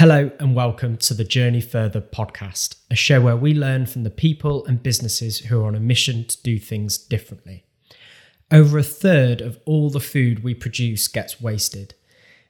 Hello 0.00 0.30
and 0.40 0.56
welcome 0.56 0.96
to 0.96 1.12
the 1.12 1.24
Journey 1.24 1.60
Further 1.60 2.00
podcast, 2.00 2.76
a 2.90 2.96
show 2.96 3.20
where 3.20 3.36
we 3.36 3.52
learn 3.52 3.84
from 3.84 4.02
the 4.02 4.08
people 4.08 4.64
and 4.64 4.82
businesses 4.82 5.40
who 5.40 5.60
are 5.60 5.66
on 5.66 5.74
a 5.74 5.78
mission 5.78 6.24
to 6.24 6.42
do 6.42 6.58
things 6.58 6.96
differently. 6.96 7.64
Over 8.50 8.78
a 8.78 8.82
third 8.82 9.42
of 9.42 9.58
all 9.66 9.90
the 9.90 10.00
food 10.00 10.42
we 10.42 10.54
produce 10.54 11.06
gets 11.06 11.38
wasted. 11.38 11.92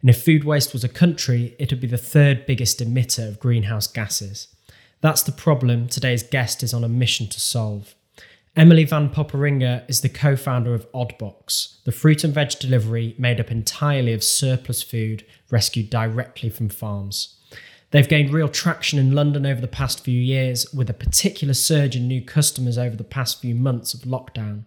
And 0.00 0.08
if 0.08 0.22
food 0.22 0.45
waste 0.45 0.73
was 0.73 0.84
a 0.84 0.89
country, 0.89 1.57
it 1.59 1.73
would 1.73 1.80
be 1.80 1.89
the 1.89 1.98
third 1.98 2.46
biggest 2.46 2.79
emitter 2.79 3.27
of 3.27 3.41
greenhouse 3.41 3.89
gases. 3.89 4.46
That's 5.01 5.25
the 5.25 5.32
problem 5.32 5.89
today's 5.89 6.23
guest 6.23 6.62
is 6.62 6.73
on 6.73 6.85
a 6.85 6.89
mission 6.89 7.27
to 7.30 7.41
solve. 7.41 7.96
Emilie 8.55 8.87
Vanpoperinghe 8.87 9.82
is 9.91 10.03
the 10.03 10.09
co 10.09 10.37
founder 10.37 10.73
of 10.73 10.87
Oddbox, 10.93 11.82
the 11.82 11.91
fruit 11.91 12.23
and 12.23 12.32
veg 12.32 12.51
delivery 12.61 13.17
made 13.19 13.41
up 13.41 13.51
entirely 13.51 14.12
of 14.12 14.23
surplus 14.23 14.85
food 14.85 15.27
rescued 15.51 15.91
directly 15.91 16.48
from 16.48 16.68
farms. 16.68 17.39
They've 17.90 18.08
gained 18.08 18.32
real 18.32 18.49
traction 18.49 19.00
in 19.00 19.12
London 19.12 19.44
over 19.44 19.61
the 19.61 19.67
past 19.67 20.04
few 20.04 20.18
years, 20.18 20.72
with 20.72 20.89
a 20.89 20.94
particular 20.94 21.54
surge 21.54 21.96
in 21.96 22.07
new 22.07 22.25
customers 22.25 22.79
over 22.79 22.94
the 22.94 23.03
past 23.03 23.40
few 23.40 23.54
months 23.54 23.94
of 23.94 24.03
lockdown. 24.03 24.64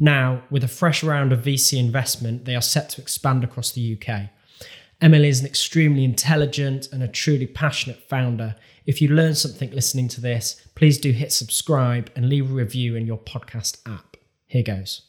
Now, 0.00 0.42
with 0.50 0.64
a 0.64 0.68
fresh 0.68 1.04
round 1.04 1.32
of 1.32 1.42
VC 1.42 1.78
investment, 1.78 2.46
they 2.46 2.56
are 2.56 2.60
set 2.60 2.90
to 2.90 3.00
expand 3.00 3.44
across 3.44 3.70
the 3.70 3.96
UK. 3.96 4.30
Emilie 5.00 5.28
is 5.28 5.40
an 5.40 5.46
extremely 5.46 6.04
intelligent 6.04 6.88
and 6.90 7.02
a 7.02 7.08
truly 7.08 7.46
passionate 7.46 8.08
founder. 8.08 8.56
If 8.86 9.00
you 9.00 9.08
learn 9.08 9.36
something 9.36 9.70
listening 9.70 10.08
to 10.08 10.20
this, 10.20 10.60
please 10.74 10.98
do 10.98 11.12
hit 11.12 11.32
subscribe 11.32 12.10
and 12.16 12.28
leave 12.28 12.50
a 12.50 12.54
review 12.54 12.96
in 12.96 13.06
your 13.06 13.18
podcast 13.18 13.78
app. 13.86 14.16
Here 14.46 14.64
goes. 14.64 15.02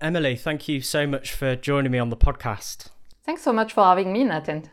Emilie, 0.00 0.36
thank 0.36 0.68
you 0.68 0.80
so 0.80 1.06
much 1.06 1.32
for 1.32 1.56
joining 1.56 1.92
me 1.92 1.98
on 1.98 2.08
the 2.10 2.16
podcast. 2.16 2.90
Thanks 3.26 3.42
so 3.42 3.52
much 3.52 3.72
for 3.72 3.82
having 3.82 4.12
me, 4.12 4.22
Nathan. 4.22 4.70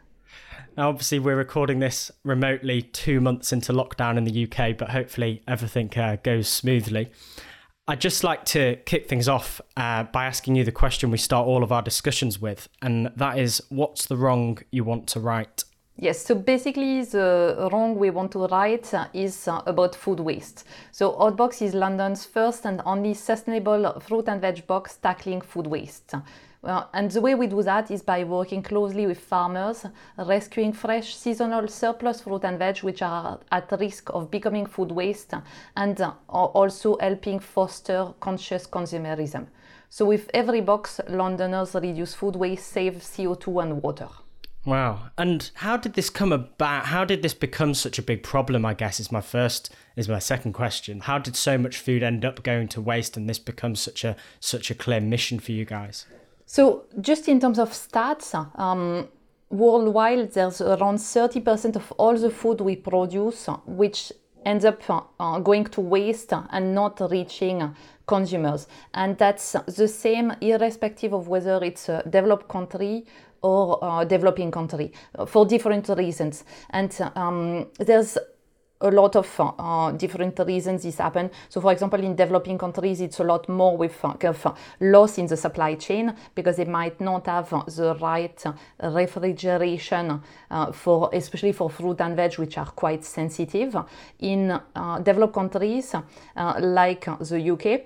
Now, 0.78 0.90
obviously, 0.90 1.18
we're 1.18 1.36
recording 1.36 1.80
this 1.80 2.12
remotely 2.24 2.84
two 2.84 3.20
months 3.20 3.52
into 3.52 3.74
lockdown 3.74 4.16
in 4.16 4.26
the 4.26 4.44
UK, 4.46 4.78
but 4.78 4.92
hopefully 4.92 5.42
everything 5.48 5.92
uh, 5.98 6.18
goes 6.22 6.48
smoothly. 6.48 7.12
I'd 7.88 8.00
just 8.00 8.24
like 8.24 8.46
to 8.46 8.76
kick 8.86 9.10
things 9.10 9.28
off 9.28 9.60
uh, 9.76 10.04
by 10.04 10.26
asking 10.26 10.56
you 10.56 10.64
the 10.64 10.72
question 10.72 11.10
we 11.10 11.18
start 11.18 11.48
all 11.48 11.64
of 11.64 11.72
our 11.72 11.82
discussions 11.82 12.40
with, 12.40 12.70
and 12.84 13.12
that 13.16 13.40
is 13.40 13.62
what's 13.70 14.06
the 14.06 14.18
wrong 14.18 14.60
you 14.72 14.84
want 14.84 15.08
to 15.08 15.20
right? 15.20 15.64
Yes, 15.98 16.24
so 16.24 16.36
basically, 16.36 17.04
the 17.04 17.70
wrong 17.72 17.96
we 17.96 18.12
want 18.12 18.32
to 18.34 18.48
right 18.48 18.88
is 19.14 19.48
about 19.48 19.96
food 19.96 20.20
waste. 20.20 20.64
So, 20.92 21.14
Oddbox 21.14 21.62
is 21.62 21.74
London's 21.74 22.24
first 22.24 22.66
and 22.66 22.82
only 22.86 23.16
sustainable 23.16 24.00
fruit 24.00 24.28
and 24.28 24.42
veg 24.42 24.66
box 24.68 24.98
tackling 24.98 25.42
food 25.42 25.68
waste. 25.68 26.14
Well, 26.64 26.90
and 26.94 27.12
the 27.12 27.20
way 27.20 27.36
we 27.36 27.48
do 27.48 27.62
that 27.64 27.92
is 27.92 28.02
by 28.02 28.24
working 28.24 28.64
closely 28.64 29.06
with 29.06 29.20
farmers, 29.20 29.86
rescuing 30.18 30.72
fresh 30.72 31.14
seasonal 31.14 31.68
surplus 31.68 32.22
fruit 32.22 32.46
and 32.46 32.58
veg 32.58 32.78
which 32.78 33.02
are 33.02 33.42
at 33.52 33.70
risk 33.78 34.10
of 34.12 34.32
becoming 34.32 34.66
food 34.66 34.90
waste, 34.90 35.34
and 35.76 36.00
uh, 36.00 36.14
also 36.30 36.98
helping 37.02 37.40
foster 37.40 38.14
conscious 38.22 38.66
consumerism. 38.66 39.48
So, 39.90 40.06
with 40.06 40.32
every 40.34 40.62
box, 40.62 41.02
Londoners 41.10 41.76
reduce 41.76 42.14
food 42.14 42.38
waste, 42.38 42.68
save 42.68 42.96
CO2 42.96 43.62
and 43.62 43.84
water. 43.84 44.08
Wow. 44.66 45.10
And 45.18 45.52
how 45.56 45.76
did 45.76 45.96
this 45.96 46.10
come 46.10 46.32
about? 46.32 46.86
How 46.86 47.04
did 47.04 47.24
this 47.24 47.34
become 47.34 47.74
such 47.74 48.00
a 48.00 48.02
big 48.02 48.24
problem? 48.24 48.66
I 48.66 48.74
guess 48.74 49.02
is 49.02 49.12
my 49.12 49.20
first 49.20 49.70
is 49.98 50.08
my 50.08 50.20
second 50.20 50.54
question. 50.54 51.02
How 51.02 51.20
did 51.20 51.36
so 51.36 51.58
much 51.58 51.78
food 51.78 52.04
end 52.04 52.24
up 52.24 52.42
going 52.42 52.70
to 52.70 52.80
waste 52.80 53.18
and 53.18 53.28
this 53.30 53.40
becomes 53.40 53.82
such 53.82 54.06
a 54.06 54.16
such 54.40 54.72
a 54.72 54.76
clear 54.76 55.02
mission 55.02 55.40
for 55.40 55.52
you 55.52 55.66
guys? 55.66 56.06
So, 56.46 56.86
just 57.00 57.28
in 57.28 57.40
terms 57.40 57.60
of 57.60 57.72
stats, 57.72 58.34
um, 58.60 59.08
worldwide 59.50 60.32
there's 60.34 60.62
around 60.62 60.98
30% 60.98 61.76
of 61.76 61.92
all 61.94 62.18
the 62.18 62.30
food 62.30 62.60
we 62.60 62.76
produce 62.76 63.48
which 63.68 64.12
ends 64.46 64.66
up 64.66 64.82
uh, 65.20 65.40
going 65.40 65.66
to 65.66 65.80
waste 65.80 66.34
and 66.34 66.76
not 66.76 67.00
reaching 67.12 67.76
consumers. 68.06 68.68
And 68.94 69.18
that's 69.18 69.56
the 69.68 69.88
same 69.88 70.34
irrespective 70.42 71.14
of 71.14 71.28
whether 71.28 71.64
it's 71.64 71.88
a 71.88 72.04
developed 72.10 72.50
country 72.50 73.06
or 73.42 73.80
a 73.82 74.06
developing 74.06 74.52
country 74.52 74.92
for 75.28 75.46
different 75.46 75.88
reasons. 75.90 76.44
And 76.72 76.98
um, 77.16 77.68
there's 77.80 78.18
a 78.84 78.92
lot 78.92 79.16
of 79.16 79.28
uh, 79.40 79.92
different 79.92 80.38
reasons 80.40 80.84
this 80.84 80.98
happen. 80.98 81.32
So, 81.50 81.62
for 81.62 81.72
example, 81.72 82.00
in 82.04 82.16
developing 82.16 82.58
countries, 82.58 83.02
it's 83.02 83.20
a 83.20 83.24
lot 83.24 83.48
more 83.50 83.76
with 83.78 83.98
uh, 84.04 84.14
uh, 84.22 84.54
loss 84.82 85.18
in 85.18 85.28
the 85.28 85.38
supply 85.38 85.76
chain 85.76 86.14
because 86.36 86.58
they 86.58 86.66
might 86.66 87.00
not 87.00 87.26
have 87.26 87.50
the 87.50 87.96
right 88.02 88.44
refrigeration 88.80 90.22
uh, 90.52 90.72
for, 90.72 91.10
especially 91.14 91.54
for 91.54 91.70
fruit 91.70 92.02
and 92.02 92.16
veg, 92.16 92.38
which 92.38 92.58
are 92.58 92.72
quite 92.72 93.04
sensitive. 93.04 93.76
In 94.20 94.52
uh, 94.52 95.00
developed 95.00 95.34
countries 95.34 95.96
uh, 95.96 96.60
like 96.60 97.06
the 97.20 97.52
UK, 97.52 97.82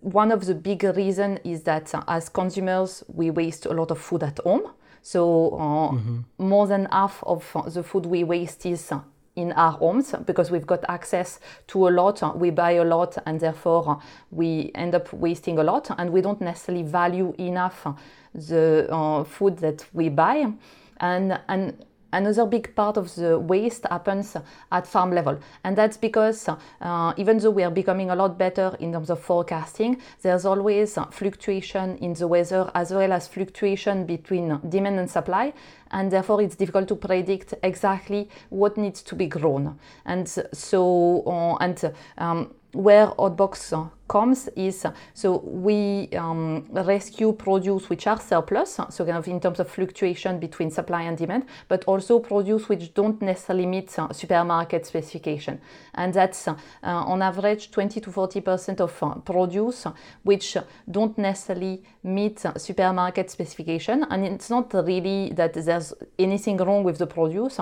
one 0.00 0.30
of 0.30 0.46
the 0.46 0.54
big 0.54 0.84
reasons 0.84 1.40
is 1.44 1.64
that 1.64 1.92
as 2.06 2.28
consumers, 2.28 3.02
we 3.08 3.30
waste 3.30 3.66
a 3.66 3.72
lot 3.72 3.90
of 3.90 3.98
food 3.98 4.22
at 4.22 4.38
home. 4.38 4.70
So 5.02 5.54
uh, 5.54 5.90
mm-hmm. 5.90 6.20
more 6.38 6.68
than 6.68 6.86
half 6.92 7.22
of 7.24 7.44
the 7.66 7.82
food 7.82 8.06
we 8.06 8.22
waste 8.22 8.64
is 8.66 8.92
in 9.36 9.52
our 9.52 9.72
homes 9.72 10.14
because 10.26 10.50
we've 10.50 10.66
got 10.66 10.84
access 10.88 11.40
to 11.68 11.88
a 11.88 11.90
lot, 11.90 12.38
we 12.38 12.50
buy 12.50 12.72
a 12.72 12.84
lot, 12.84 13.16
and 13.26 13.40
therefore 13.40 14.00
we 14.30 14.70
end 14.74 14.94
up 14.94 15.12
wasting 15.12 15.58
a 15.58 15.62
lot, 15.62 15.90
and 15.98 16.12
we 16.12 16.20
don't 16.20 16.40
necessarily 16.40 16.84
value 16.84 17.34
enough 17.38 17.86
the 18.34 18.86
uh, 18.90 19.24
food 19.24 19.58
that 19.58 19.86
we 19.92 20.08
buy. 20.08 20.52
And, 20.98 21.40
and 21.48 21.84
another 22.12 22.46
big 22.46 22.74
part 22.74 22.96
of 22.96 23.14
the 23.14 23.38
waste 23.38 23.86
happens 23.90 24.36
at 24.70 24.86
farm 24.86 25.12
level. 25.12 25.38
And 25.64 25.76
that's 25.76 25.96
because 25.96 26.48
uh, 26.48 27.12
even 27.16 27.38
though 27.38 27.50
we 27.50 27.62
are 27.62 27.70
becoming 27.70 28.10
a 28.10 28.16
lot 28.16 28.38
better 28.38 28.76
in 28.80 28.92
terms 28.92 29.10
of 29.10 29.20
forecasting, 29.20 30.00
there's 30.22 30.44
always 30.44 30.98
fluctuation 31.10 31.96
in 31.98 32.14
the 32.14 32.28
weather 32.28 32.70
as 32.74 32.92
well 32.92 33.12
as 33.12 33.28
fluctuation 33.28 34.06
between 34.06 34.60
demand 34.68 34.98
and 34.98 35.10
supply. 35.10 35.52
And 35.90 36.10
therefore, 36.10 36.40
it's 36.40 36.56
difficult 36.56 36.88
to 36.88 36.96
predict 36.96 37.54
exactly 37.62 38.28
what 38.48 38.76
needs 38.76 39.02
to 39.02 39.14
be 39.14 39.26
grown. 39.26 39.78
And 40.06 40.28
so, 40.28 41.22
uh, 41.26 41.56
and 41.56 41.92
um, 42.16 42.54
where 42.72 43.08
Oddbox 43.08 43.90
comes 44.12 44.48
is 44.56 44.86
so 45.14 45.38
we 45.38 46.08
um, 46.18 46.66
rescue 46.70 47.32
produce 47.32 47.88
which 47.88 48.06
are 48.06 48.20
surplus, 48.20 48.78
so 48.90 49.04
kind 49.06 49.16
of 49.16 49.26
in 49.26 49.40
terms 49.40 49.58
of 49.58 49.68
fluctuation 49.70 50.38
between 50.38 50.70
supply 50.70 51.02
and 51.02 51.16
demand, 51.16 51.44
but 51.66 51.82
also 51.86 52.18
produce 52.18 52.68
which 52.68 52.92
don't 52.92 53.22
necessarily 53.22 53.64
meet 53.64 53.98
uh, 53.98 54.12
supermarket 54.12 54.84
specification. 54.84 55.58
And 55.94 56.12
that's 56.12 56.46
uh, 56.46 56.54
on 56.82 57.22
average 57.22 57.70
20 57.70 58.00
to 58.02 58.10
40% 58.10 58.80
of 58.80 59.02
uh, 59.02 59.14
produce 59.14 59.86
which 60.24 60.58
don't 60.90 61.16
necessarily 61.16 61.82
meet 62.02 62.44
supermarket 62.58 63.30
specification. 63.30 64.04
And 64.10 64.26
it's 64.26 64.50
not 64.50 64.74
really 64.74 65.32
that 65.36 65.54
there's 65.54 65.94
anything 66.18 66.58
wrong 66.58 66.84
with 66.84 66.98
the 66.98 67.06
produce, 67.06 67.60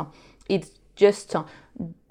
it's 0.48 0.72
just 0.96 1.36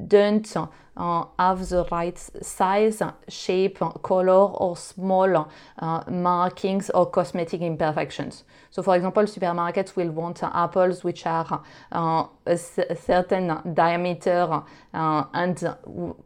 don't 0.08 0.58
uh, 1.00 1.24
have 1.40 1.68
the 1.70 1.86
right 1.92 2.18
size, 2.42 3.02
shape, 3.30 3.80
color, 4.04 4.52
or 4.64 4.76
small 4.76 5.50
uh, 5.80 6.04
markings 6.12 6.90
or 6.90 7.10
cosmetic 7.10 7.62
imperfections. 7.62 8.44
So, 8.70 8.84
for 8.84 8.96
example, 8.96 9.24
supermarkets 9.24 9.96
will 9.96 10.12
want 10.12 10.44
apples 10.44 11.04
which 11.04 11.26
are 11.26 11.64
uh, 11.92 12.26
a, 12.46 12.58
certain 12.58 13.74
diameter, 13.74 14.62
uh, 14.94 15.24
and 15.34 15.76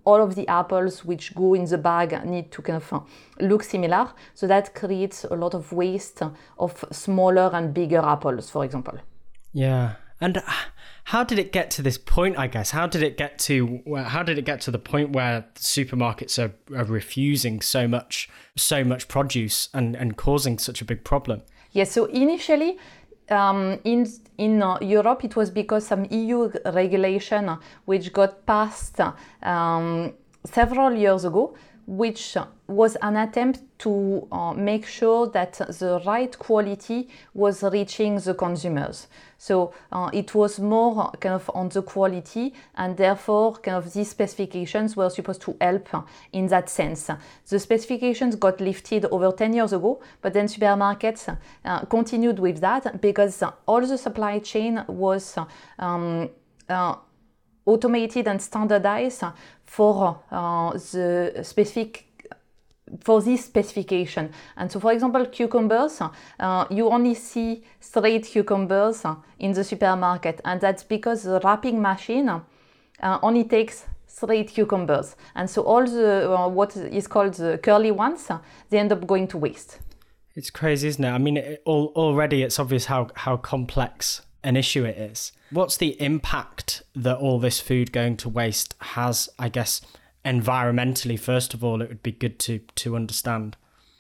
all 0.04 0.22
of 0.22 0.36
the 0.36 0.48
apples 0.48 1.06
which 1.06 1.36
go 1.36 1.54
in 1.54 1.66
the 1.66 1.78
bag 1.78 2.26
need 2.26 2.52
to 2.52 2.62
kind 2.62 2.82
of 2.82 3.04
look 3.40 3.64
similar. 3.64 4.10
So, 4.34 4.48
that 4.48 4.74
creates 4.74 5.24
a 5.24 5.36
lot 5.36 5.54
of 5.54 5.72
waste 5.72 6.22
of 6.58 6.86
smaller 6.92 7.52
and 7.54 7.74
bigger 7.74 8.00
apples, 8.00 8.50
for 8.50 8.66
example. 8.66 8.98
Yeah. 9.54 9.96
And 10.24 10.42
how 11.04 11.26
did 11.26 11.38
it 11.38 11.52
get 11.52 11.70
to 11.72 11.82
this 11.82 11.98
point? 11.98 12.38
I 12.40 12.48
guess 12.48 12.72
how 12.72 12.88
did 12.88 13.04
it 13.04 13.18
get 13.18 13.38
to 13.40 13.82
how 14.08 14.24
did 14.24 14.38
it 14.38 14.46
get 14.46 14.62
to 14.62 14.72
the 14.72 14.80
point 14.80 15.10
where 15.10 15.46
supermarkets 15.56 16.40
are, 16.42 16.54
are 16.78 16.86
refusing 16.86 17.60
so 17.60 17.90
much 17.90 18.30
so 18.56 18.86
much 18.86 19.10
produce 19.10 19.68
and 19.74 19.98
and 19.98 20.16
causing 20.16 20.58
such 20.60 20.82
a 20.82 20.86
big 20.86 21.04
problem? 21.04 21.42
Yes. 21.72 21.92
So 21.92 22.06
initially. 22.06 22.78
Um, 23.30 23.80
in 23.86 24.06
in 24.38 24.62
uh, 24.62 24.78
Europe, 24.82 25.24
it 25.24 25.36
was 25.36 25.50
because 25.50 25.88
some 25.88 26.06
EU 26.12 26.52
regulation, 26.74 27.48
uh, 27.48 27.58
which 27.86 28.12
got 28.12 28.46
passed 28.46 29.00
um, 29.42 30.14
several 30.44 30.94
years 30.94 31.24
ago, 31.24 31.56
which 31.86 32.38
was 32.68 32.96
an 33.02 33.18
attempt 33.18 33.60
to 33.80 34.28
uh, 34.32 34.54
make 34.54 34.86
sure 34.86 35.28
that 35.28 35.54
the 35.54 36.02
right 36.06 36.38
quality 36.40 37.10
was 37.34 37.64
reaching 37.64 38.18
the 38.20 38.34
consumers. 38.34 39.08
So 39.38 39.74
uh, 39.92 40.10
it 40.14 40.34
was 40.34 40.60
more 40.60 41.12
kind 41.20 41.36
of 41.36 41.52
on 41.54 41.68
the 41.68 41.82
quality, 41.82 42.54
and 42.76 42.96
therefore, 42.96 43.56
kind 43.58 43.76
of 43.76 43.92
these 43.94 44.10
specifications 44.10 44.96
were 44.96 45.10
supposed 45.10 45.42
to 45.42 45.58
help 45.60 45.90
in 46.32 46.48
that 46.48 46.70
sense. 46.70 47.10
The 47.50 47.60
specifications 47.60 48.36
got 48.36 48.62
lifted 48.62 49.06
over 49.06 49.32
10 49.32 49.54
years 49.54 49.74
ago, 49.74 50.02
but 50.22 50.34
then 50.34 50.48
supermarkets 50.48 51.38
uh, 51.66 51.80
continued 51.86 52.40
with 52.40 52.62
that 52.62 53.02
because 53.02 53.44
all 53.68 53.82
the 53.82 53.98
supply 53.98 54.40
chain 54.40 54.84
was 54.88 55.38
um, 55.78 56.30
uh, 56.70 56.96
automated 57.66 58.28
and 58.28 58.42
standardized 58.42 59.24
for 59.66 60.20
uh, 60.32 60.72
the 60.72 61.42
specific 61.44 62.06
for 63.02 63.22
this 63.22 63.46
specification. 63.46 64.32
And 64.56 64.72
so, 64.72 64.80
for 64.80 64.92
example, 64.92 65.26
cucumbers, 65.26 66.00
uh, 66.40 66.66
you 66.70 66.90
only 66.90 67.16
see 67.16 67.64
straight 67.80 68.26
cucumbers 68.26 69.04
in 69.40 69.54
the 69.54 69.64
supermarket, 69.64 70.42
and 70.46 70.62
that's 70.62 70.84
because 70.84 71.24
the 71.24 71.40
wrapping 71.44 71.82
machine 71.82 72.30
uh, 72.30 72.42
only 73.22 73.46
takes 73.46 73.86
straight 74.06 74.50
cucumbers. 74.50 75.16
And 75.36 75.50
so, 75.50 75.64
all 75.64 75.86
the 75.86 76.32
uh, 76.32 76.48
what 76.50 76.76
is 76.76 77.08
called 77.08 77.34
the 77.34 77.58
curly 77.58 77.92
ones, 77.92 78.30
they 78.70 78.78
end 78.78 78.92
up 78.92 79.08
going 79.08 79.28
to 79.30 79.38
waste. 79.38 79.80
It's 80.36 80.50
crazy, 80.50 80.88
isn't 80.88 81.04
it? 81.04 81.12
I 81.12 81.20
mean, 81.20 81.38
it, 81.38 81.62
all, 81.66 81.92
already 81.96 82.42
it's 82.42 82.60
obvious 82.60 82.86
how, 82.86 83.10
how 83.16 83.38
complex 83.38 84.22
an 84.44 84.58
issue 84.58 84.84
it 84.86 84.98
is. 84.98 85.32
What's 85.52 85.78
the 85.78 86.00
impact 86.02 86.84
that 86.96 87.18
all 87.18 87.40
this 87.40 87.60
food 87.60 87.92
going 87.92 88.18
to 88.18 88.30
waste 88.30 88.76
has, 88.80 89.30
I 89.40 89.50
guess, 89.50 89.82
environmentally? 90.26 91.20
First 91.20 91.54
of 91.54 91.64
all, 91.64 91.82
it 91.82 91.90
would 91.90 92.04
be 92.04 92.12
good 92.12 92.40
to, 92.40 92.60
to 92.76 92.96
understand. 92.96 93.56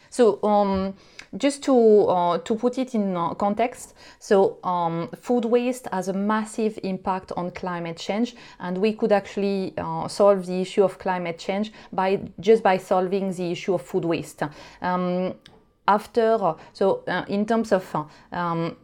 So, 0.10 0.40
um, 0.44 0.94
just 1.36 1.64
to 1.64 2.08
uh, 2.08 2.38
to 2.38 2.56
put 2.56 2.78
it 2.78 2.94
in 2.94 3.18
uh, 3.18 3.34
context, 3.34 3.96
so 4.20 4.60
um, 4.64 5.10
food 5.20 5.46
waste 5.46 5.88
has 5.92 6.08
a 6.08 6.14
massive 6.14 6.78
impact 6.84 7.32
on 7.36 7.50
climate 7.50 7.98
change, 7.98 8.36
and 8.60 8.78
we 8.78 8.94
could 8.94 9.12
actually 9.12 9.74
uh, 9.76 10.08
solve 10.08 10.46
the 10.46 10.62
issue 10.62 10.84
of 10.84 11.00
climate 11.00 11.40
change 11.40 11.74
by 11.92 12.20
just 12.40 12.62
by 12.62 12.78
solving 12.78 13.34
the 13.34 13.52
issue 13.52 13.74
of 13.74 13.82
food 13.82 14.06
waste. 14.06 14.44
Um, 14.84 15.34
after, 15.88 16.56
so 16.74 17.04
uh, 17.08 17.26
in 17.28 17.46
terms 17.46 17.72
of 17.72 17.84
uh, 17.96 18.06
um, 18.32 18.78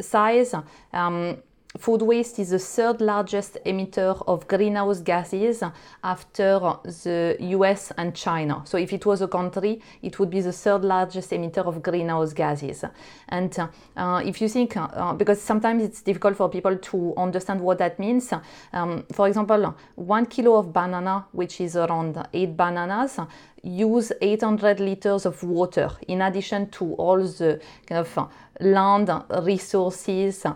size, 0.00 0.54
um, 0.92 1.36
food 1.78 2.02
waste 2.02 2.38
is 2.38 2.50
the 2.50 2.58
third 2.58 3.00
largest 3.00 3.58
emitter 3.64 4.22
of 4.26 4.46
greenhouse 4.48 5.00
gases 5.00 5.62
after 6.02 6.58
the 6.84 7.36
US 7.40 7.92
and 7.96 8.14
China. 8.14 8.62
So, 8.64 8.78
if 8.78 8.92
it 8.92 9.04
was 9.06 9.22
a 9.22 9.28
country, 9.28 9.80
it 10.02 10.18
would 10.18 10.30
be 10.30 10.40
the 10.40 10.52
third 10.52 10.84
largest 10.84 11.30
emitter 11.30 11.66
of 11.66 11.82
greenhouse 11.82 12.32
gases. 12.32 12.84
And 13.28 13.56
uh, 13.96 14.22
if 14.24 14.40
you 14.40 14.48
think, 14.48 14.76
uh, 14.76 15.12
because 15.14 15.40
sometimes 15.40 15.82
it's 15.82 16.02
difficult 16.02 16.36
for 16.36 16.48
people 16.48 16.76
to 16.76 17.14
understand 17.16 17.60
what 17.60 17.78
that 17.78 17.98
means, 17.98 18.32
um, 18.72 19.04
for 19.12 19.28
example, 19.28 19.74
one 19.94 20.26
kilo 20.26 20.56
of 20.56 20.72
banana, 20.72 21.26
which 21.32 21.60
is 21.60 21.76
around 21.76 22.26
eight 22.32 22.56
bananas, 22.56 23.18
use 23.66 24.12
800 24.20 24.80
liters 24.80 25.26
of 25.26 25.42
water 25.42 25.90
in 26.06 26.22
addition 26.22 26.70
to 26.70 26.94
all 26.94 27.18
the 27.18 27.60
kind 27.86 28.06
of 28.06 28.28
land 28.60 29.10
resources 29.42 30.46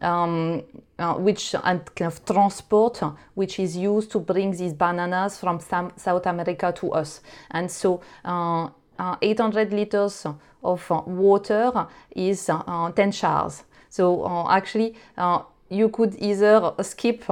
um, 0.00 0.62
uh, 0.98 1.14
which 1.14 1.54
and 1.62 1.94
kind 1.94 2.12
of 2.12 2.24
transport 2.24 3.00
which 3.34 3.58
is 3.58 3.76
used 3.76 4.10
to 4.10 4.18
bring 4.18 4.52
these 4.52 4.72
bananas 4.72 5.38
from 5.38 5.60
South 5.60 6.26
America 6.26 6.72
to 6.76 6.92
us. 6.92 7.20
And 7.50 7.70
so 7.70 8.00
uh, 8.24 8.68
uh, 8.98 9.16
800 9.20 9.72
liters 9.72 10.26
of 10.62 10.90
water 10.90 11.86
is 12.14 12.48
uh, 12.48 12.90
10 12.90 13.12
showers. 13.12 13.64
So 13.88 14.24
uh, 14.24 14.50
actually, 14.50 14.94
uh, 15.16 15.42
you 15.68 15.88
could 15.88 16.16
either 16.18 16.74
skip 16.82 17.24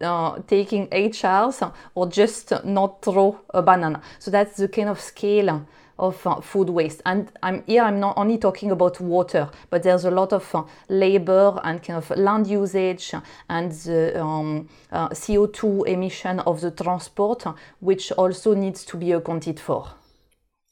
uh, 0.00 0.38
taking 0.46 0.88
eight 0.92 1.14
showers 1.14 1.62
or 1.94 2.06
just 2.08 2.52
not 2.64 3.02
throw 3.02 3.40
a 3.50 3.62
banana. 3.62 4.02
So 4.18 4.30
that's 4.30 4.56
the 4.56 4.68
kind 4.68 4.88
of 4.88 5.00
scale 5.00 5.66
of 5.98 6.26
uh, 6.26 6.40
food 6.40 6.70
waste. 6.70 7.02
And 7.04 7.30
I'm 7.42 7.64
here 7.66 7.82
I'm 7.82 8.00
not 8.00 8.16
only 8.16 8.38
talking 8.38 8.70
about 8.70 9.00
water, 9.00 9.50
but 9.70 9.82
there's 9.82 10.04
a 10.04 10.10
lot 10.10 10.32
of 10.32 10.54
uh, 10.54 10.64
labor 10.88 11.60
and 11.64 11.82
kind 11.82 11.98
of 11.98 12.10
land 12.16 12.46
usage 12.46 13.12
and 13.48 13.72
the 13.72 14.20
um, 14.20 14.68
uh, 14.92 15.08
CO2 15.08 15.88
emission 15.88 16.40
of 16.40 16.60
the 16.60 16.70
transport, 16.70 17.44
which 17.80 18.12
also 18.12 18.54
needs 18.54 18.84
to 18.84 18.96
be 18.96 19.12
accounted 19.12 19.58
for. 19.58 19.88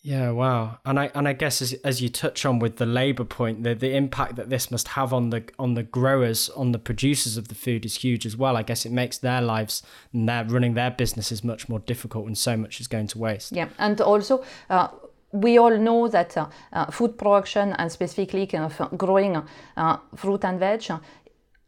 Yeah, 0.06 0.30
wow. 0.30 0.78
And 0.84 1.00
I 1.00 1.10
and 1.16 1.26
I 1.26 1.32
guess 1.32 1.60
as 1.60 1.72
as 1.82 2.00
you 2.00 2.08
touch 2.08 2.46
on 2.46 2.60
with 2.60 2.76
the 2.76 2.86
labor 2.86 3.24
point, 3.24 3.64
the 3.64 3.74
the 3.74 3.96
impact 3.96 4.36
that 4.36 4.50
this 4.50 4.70
must 4.70 4.86
have 4.88 5.12
on 5.12 5.30
the 5.30 5.42
on 5.58 5.74
the 5.74 5.82
growers, 5.82 6.48
on 6.50 6.70
the 6.70 6.78
producers 6.78 7.36
of 7.36 7.48
the 7.48 7.56
food 7.56 7.84
is 7.84 7.96
huge 7.96 8.24
as 8.24 8.36
well. 8.36 8.56
I 8.56 8.62
guess 8.62 8.86
it 8.86 8.92
makes 8.92 9.18
their 9.18 9.42
lives 9.42 9.82
and 10.12 10.28
their 10.28 10.44
running 10.44 10.74
their 10.74 10.92
businesses 10.92 11.42
much 11.42 11.68
more 11.68 11.80
difficult 11.80 12.24
when 12.24 12.36
so 12.36 12.56
much 12.56 12.80
is 12.80 12.86
going 12.86 13.08
to 13.08 13.18
waste. 13.18 13.50
Yeah, 13.50 13.68
and 13.80 14.00
also 14.00 14.44
uh, 14.70 14.90
we 15.32 15.58
all 15.58 15.76
know 15.76 16.06
that 16.06 16.36
uh, 16.36 16.46
uh, 16.72 16.86
food 16.92 17.18
production 17.18 17.72
and 17.72 17.90
specifically 17.90 18.46
kind 18.46 18.62
of 18.62 18.96
growing 18.96 19.42
uh, 19.76 19.96
fruit 20.14 20.44
and 20.44 20.60
veg 20.60 20.88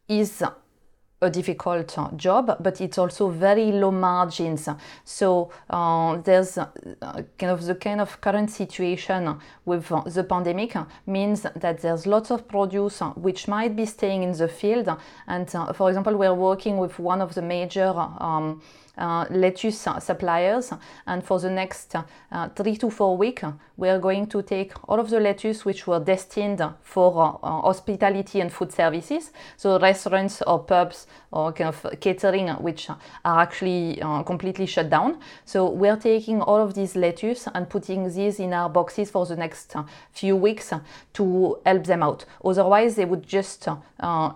is 0.06 0.44
a 1.20 1.30
difficult 1.30 1.98
uh, 1.98 2.10
job, 2.16 2.56
but 2.60 2.80
it's 2.80 2.98
also 2.98 3.28
very 3.28 3.72
low 3.72 3.90
margins. 3.90 4.68
So 5.04 5.50
uh, 5.68 6.18
there's 6.18 6.58
uh, 6.58 6.68
kind 7.38 7.52
of 7.52 7.64
the 7.64 7.74
kind 7.74 8.00
of 8.00 8.20
current 8.20 8.50
situation 8.50 9.38
with 9.64 9.88
the 10.06 10.24
pandemic 10.24 10.76
means 11.06 11.42
that 11.42 11.80
there's 11.80 12.06
lots 12.06 12.30
of 12.30 12.46
produce 12.46 13.00
which 13.16 13.48
might 13.48 13.74
be 13.74 13.86
staying 13.86 14.22
in 14.22 14.32
the 14.32 14.48
field. 14.48 14.88
And 15.26 15.50
for 15.74 15.88
example, 15.88 16.16
we're 16.16 16.34
working 16.34 16.78
with 16.78 16.98
one 16.98 17.20
of 17.20 17.34
the 17.34 17.42
major 17.42 17.88
um, 17.88 18.18
uh, 18.20 18.87
lettuce 19.30 19.86
suppliers. 20.00 20.72
And 21.06 21.22
for 21.24 21.38
the 21.38 21.50
next 21.50 21.94
uh, 21.94 22.48
three 22.50 22.76
to 22.76 22.90
four 22.90 23.16
weeks, 23.16 23.44
we 23.76 23.88
are 23.88 23.98
going 24.00 24.26
to 24.26 24.42
take 24.42 24.72
all 24.88 24.98
of 24.98 25.08
the 25.08 25.20
lettuce 25.20 25.64
which 25.64 25.86
were 25.86 26.00
destined 26.00 26.60
for 26.82 27.38
uh, 27.42 27.60
hospitality 27.62 28.40
and 28.40 28.52
food 28.52 28.72
services, 28.72 29.30
so 29.56 29.78
restaurants 29.78 30.42
or 30.42 30.58
pubs 30.64 31.06
or 31.30 31.52
kind 31.52 31.68
of 31.68 32.00
catering, 32.00 32.48
which 32.56 32.90
are 32.90 33.40
actually 33.40 34.00
completely 34.26 34.66
shut 34.66 34.90
down. 34.90 35.20
So 35.44 35.70
we 35.70 35.88
are 35.88 35.96
taking 35.96 36.42
all 36.42 36.60
of 36.60 36.74
these 36.74 36.96
lettuce 36.96 37.46
and 37.54 37.70
putting 37.70 38.12
these 38.12 38.40
in 38.40 38.52
our 38.52 38.68
boxes 38.68 39.10
for 39.10 39.24
the 39.26 39.36
next 39.36 39.76
few 40.10 40.34
weeks 40.34 40.72
to 41.12 41.58
help 41.64 41.84
them 41.84 42.02
out. 42.02 42.24
Otherwise, 42.44 42.96
they 42.96 43.04
would 43.04 43.26
just 43.26 43.68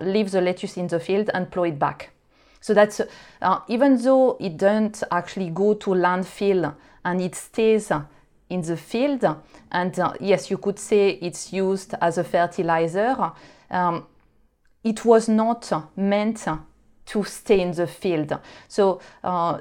leave 0.01 0.31
the 0.31 0.41
lettuce 0.41 0.77
in 0.77 0.87
the 0.87 1.01
field 1.01 1.31
and 1.35 1.51
plow 1.51 1.65
it 1.65 1.79
back. 1.79 2.12
So 2.63 2.73
that's 2.73 3.01
uh, 3.43 3.61
even 3.69 4.01
though 4.01 4.37
it 4.41 4.57
doesn't 4.57 5.03
actually 5.11 5.51
go 5.51 5.75
to 5.75 5.91
landfill 5.91 6.75
and 7.05 7.21
it 7.21 7.35
stays 7.35 7.91
in 8.49 8.63
the 8.63 8.77
field, 8.77 9.25
and 9.71 9.99
uh, 9.99 10.13
yes, 10.21 10.51
you 10.51 10.59
could 10.59 10.79
say 10.79 11.11
it's 11.21 11.53
used 11.53 11.95
as 12.01 12.19
a 12.19 12.25
fertilizer. 12.25 13.33
Um, 13.71 14.07
it 14.85 15.05
was 15.05 15.29
not 15.29 15.71
meant 15.97 16.47
to 17.07 17.25
stay 17.25 17.61
in 17.61 17.73
the 17.73 17.87
field. 17.87 18.39
So 18.69 19.01
uh, 19.25 19.61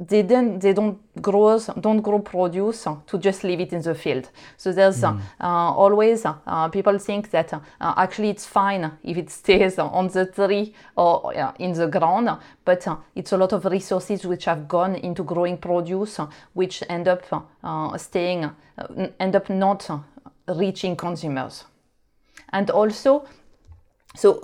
they 0.00 0.22
don't 0.22 0.60
they 0.60 0.72
don't 0.72 0.98
grow 1.20 1.58
don't 1.78 2.00
grow 2.00 2.20
produce 2.20 2.86
to 3.06 3.18
just 3.18 3.44
leave 3.44 3.60
it 3.60 3.72
in 3.74 3.82
the 3.82 3.94
field 3.94 4.30
so 4.56 4.72
there's 4.72 5.02
mm. 5.02 5.20
uh, 5.38 5.44
always 5.44 6.24
uh, 6.24 6.68
people 6.68 6.98
think 6.98 7.30
that 7.30 7.52
uh, 7.52 7.60
actually 7.98 8.30
it's 8.30 8.46
fine 8.46 8.90
if 9.04 9.18
it 9.18 9.28
stays 9.28 9.78
on 9.78 10.08
the 10.08 10.24
tree 10.24 10.72
or 10.96 11.34
in 11.58 11.74
the 11.74 11.86
ground 11.86 12.30
but 12.64 12.88
uh, 12.88 12.96
it's 13.14 13.32
a 13.32 13.36
lot 13.36 13.52
of 13.52 13.66
resources 13.66 14.24
which 14.24 14.46
have 14.46 14.66
gone 14.66 14.94
into 14.96 15.22
growing 15.22 15.58
produce 15.58 16.18
which 16.54 16.82
end 16.88 17.06
up 17.06 17.22
uh, 17.62 17.98
staying 17.98 18.44
uh, 18.44 18.54
end 19.18 19.36
up 19.36 19.50
not 19.50 19.90
reaching 20.48 20.96
consumers 20.96 21.64
and 22.54 22.70
also 22.70 23.26
so 24.16 24.40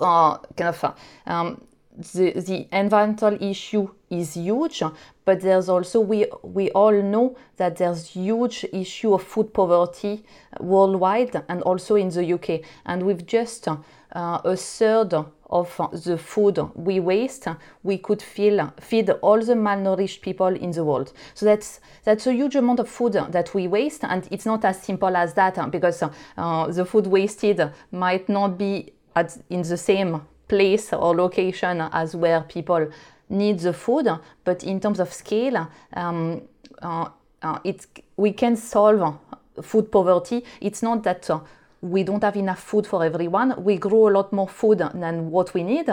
kind 0.55 0.69
of 0.69 0.95
um, 1.25 1.66
the, 1.97 2.31
the 2.39 2.67
environmental 2.71 3.37
issue 3.41 3.89
is 4.09 4.35
huge, 4.35 4.83
but 5.25 5.41
there's 5.41 5.67
also 5.67 5.99
we 5.99 6.27
we 6.43 6.69
all 6.71 6.91
know 7.01 7.35
that 7.57 7.77
there's 7.77 8.09
huge 8.09 8.65
issue 8.71 9.13
of 9.13 9.23
food 9.23 9.53
poverty 9.53 10.23
worldwide 10.59 11.43
and 11.49 11.61
also 11.63 11.95
in 11.95 12.09
the 12.09 12.33
UK, 12.33 12.61
and 12.85 13.03
with 13.03 13.25
just 13.25 13.67
uh, 13.67 13.77
a 14.13 14.55
third 14.55 15.13
of 15.49 15.81
the 16.05 16.17
food 16.17 16.59
we 16.75 16.99
waste, 16.99 17.47
we 17.83 17.97
could 17.97 18.21
fill, 18.21 18.71
feed 18.79 19.09
all 19.21 19.41
the 19.41 19.53
malnourished 19.53 20.21
people 20.21 20.47
in 20.47 20.71
the 20.71 20.83
world. 20.83 21.13
So 21.33 21.45
that's 21.45 21.79
that's 22.03 22.27
a 22.27 22.33
huge 22.33 22.55
amount 22.55 22.79
of 22.79 22.89
food 22.89 23.13
that 23.13 23.53
we 23.53 23.67
waste, 23.67 24.03
and 24.03 24.27
it's 24.29 24.45
not 24.45 24.63
as 24.65 24.81
simple 24.81 25.15
as 25.15 25.33
that 25.33 25.71
because 25.71 26.03
uh, 26.03 26.67
the 26.67 26.85
food 26.85 27.07
wasted 27.07 27.71
might 27.91 28.29
not 28.29 28.57
be 28.57 28.93
at, 29.15 29.35
in 29.49 29.63
the 29.63 29.77
same 29.77 30.21
place 30.47 30.93
or 30.93 31.15
location 31.15 31.81
as 31.91 32.15
where 32.15 32.41
people 32.41 32.87
need 33.29 33.59
the 33.59 33.73
food, 33.73 34.07
but 34.43 34.63
in 34.63 34.79
terms 34.79 34.99
of 34.99 35.13
scale, 35.13 35.67
um, 35.93 36.41
uh, 36.81 37.09
uh, 37.41 37.59
it's 37.63 37.87
we 38.15 38.31
can 38.31 38.55
solve 38.55 39.17
food 39.61 39.91
poverty. 39.91 40.43
It's 40.61 40.81
not 40.81 41.03
that 41.03 41.29
uh, 41.29 41.39
we 41.81 42.03
don't 42.03 42.23
have 42.23 42.35
enough 42.35 42.59
food 42.59 42.87
for 42.87 43.03
everyone. 43.03 43.63
We 43.63 43.77
grow 43.77 44.09
a 44.09 44.11
lot 44.11 44.33
more 44.33 44.47
food 44.47 44.79
than 44.79 45.29
what 45.29 45.53
we 45.53 45.63
need, 45.63 45.87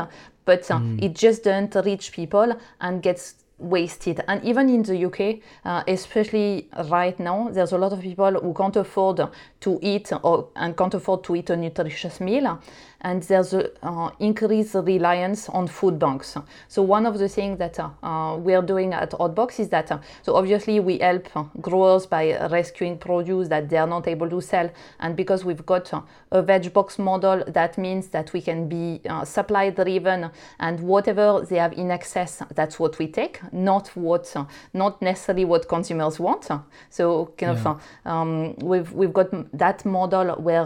but 0.44 0.70
uh, 0.70 0.78
mm. 0.78 1.02
it 1.02 1.14
just 1.14 1.44
doesn't 1.44 1.74
reach 1.84 2.12
people 2.12 2.56
and 2.80 3.02
gets 3.02 3.34
wasted. 3.58 4.22
And 4.26 4.42
even 4.44 4.68
in 4.68 4.82
the 4.82 5.04
UK, 5.06 5.40
uh, 5.64 5.84
especially 5.86 6.68
right 6.88 7.18
now, 7.20 7.50
there's 7.50 7.72
a 7.72 7.78
lot 7.78 7.92
of 7.92 8.00
people 8.00 8.32
who 8.32 8.52
can't 8.52 8.76
afford 8.76 9.20
to 9.60 9.78
eat 9.82 10.12
or 10.22 10.48
and 10.56 10.76
can't 10.76 10.94
afford 10.94 11.24
to 11.24 11.36
eat 11.36 11.50
a 11.50 11.56
nutritious 11.56 12.20
meal 12.20 12.60
and 13.04 13.22
there's 13.24 13.52
an 13.52 13.68
uh, 13.82 14.10
increased 14.18 14.74
reliance 14.74 15.48
on 15.50 15.68
food 15.68 15.98
banks. 15.98 16.36
So 16.68 16.82
one 16.82 17.04
of 17.04 17.18
the 17.18 17.28
things 17.28 17.58
that 17.58 17.78
uh, 17.78 17.90
uh 18.02 18.36
we 18.38 18.54
are 18.54 18.62
doing 18.62 18.94
at 18.94 19.10
Oddbox 19.10 19.60
is 19.60 19.68
that, 19.68 19.92
uh, 19.92 19.98
so 20.22 20.34
obviously 20.34 20.80
we 20.80 20.98
help 20.98 21.28
growers 21.60 22.06
by 22.06 22.24
rescuing 22.48 22.98
produce 22.98 23.48
that 23.48 23.68
they 23.68 23.76
are 23.76 23.86
not 23.86 24.08
able 24.08 24.28
to 24.30 24.40
sell. 24.40 24.70
And 25.00 25.14
because 25.16 25.44
we've 25.44 25.64
got 25.66 25.92
a 26.32 26.42
veg 26.42 26.72
box 26.72 26.98
model, 26.98 27.44
that 27.46 27.76
means 27.76 28.08
that 28.08 28.32
we 28.32 28.40
can 28.40 28.68
be 28.68 29.00
uh, 29.08 29.24
supply 29.24 29.68
driven 29.70 30.30
and 30.58 30.80
whatever 30.80 31.44
they 31.48 31.58
have 31.58 31.74
in 31.74 31.90
excess, 31.90 32.42
that's 32.54 32.80
what 32.80 32.98
we 32.98 33.06
take, 33.06 33.40
not 33.52 33.88
what, 33.88 34.34
not 34.72 35.02
necessarily 35.02 35.44
what 35.44 35.68
consumers 35.68 36.18
want. 36.18 36.48
So 36.88 37.34
kind 37.36 37.58
yeah. 37.58 37.70
of, 37.70 37.82
um, 38.06 38.56
we've, 38.56 38.90
we've 38.92 39.12
got 39.12 39.28
that 39.58 39.84
model 39.84 40.36
where 40.36 40.64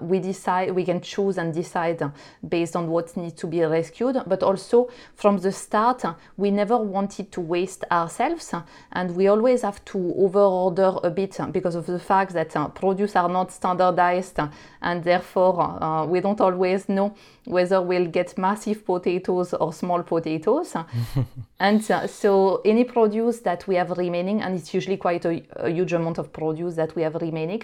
we 0.00 0.18
decide, 0.18 0.70
we 0.70 0.84
can 0.84 1.02
choose 1.02 1.36
and 1.36 1.57
decide 1.62 2.02
based 2.46 2.76
on 2.76 2.88
what 2.88 3.16
needs 3.16 3.34
to 3.34 3.46
be 3.46 3.60
rescued. 3.62 4.16
But 4.26 4.42
also 4.42 4.88
from 5.14 5.38
the 5.38 5.52
start, 5.52 6.04
we 6.36 6.50
never 6.50 6.76
wanted 6.76 7.32
to 7.32 7.40
waste 7.40 7.84
ourselves, 7.90 8.54
and 8.92 9.16
we 9.16 9.28
always 9.28 9.62
have 9.62 9.84
to 9.86 9.98
overorder 9.98 11.00
a 11.04 11.10
bit 11.10 11.38
because 11.52 11.74
of 11.74 11.86
the 11.86 11.98
fact 11.98 12.32
that 12.32 12.56
uh, 12.56 12.68
produce 12.68 13.16
are 13.16 13.28
not 13.28 13.52
standardized, 13.52 14.38
and 14.82 15.04
therefore 15.04 15.60
uh, 15.60 16.04
we 16.06 16.20
don't 16.20 16.40
always 16.40 16.88
know 16.88 17.14
whether 17.44 17.80
we'll 17.80 18.10
get 18.10 18.36
massive 18.36 18.84
potatoes 18.84 19.54
or 19.54 19.72
small 19.72 20.02
potatoes. 20.02 20.74
and 21.60 21.90
uh, 21.90 22.06
so 22.06 22.60
any 22.64 22.84
produce 22.84 23.40
that 23.40 23.66
we 23.66 23.74
have 23.76 23.90
remaining, 23.98 24.42
and 24.42 24.54
it's 24.54 24.72
usually 24.74 24.96
quite 24.96 25.24
a, 25.24 25.42
a 25.56 25.70
huge 25.70 25.92
amount 25.92 26.18
of 26.18 26.32
produce 26.32 26.74
that 26.76 26.94
we 26.94 27.02
have 27.02 27.14
remaining, 27.16 27.62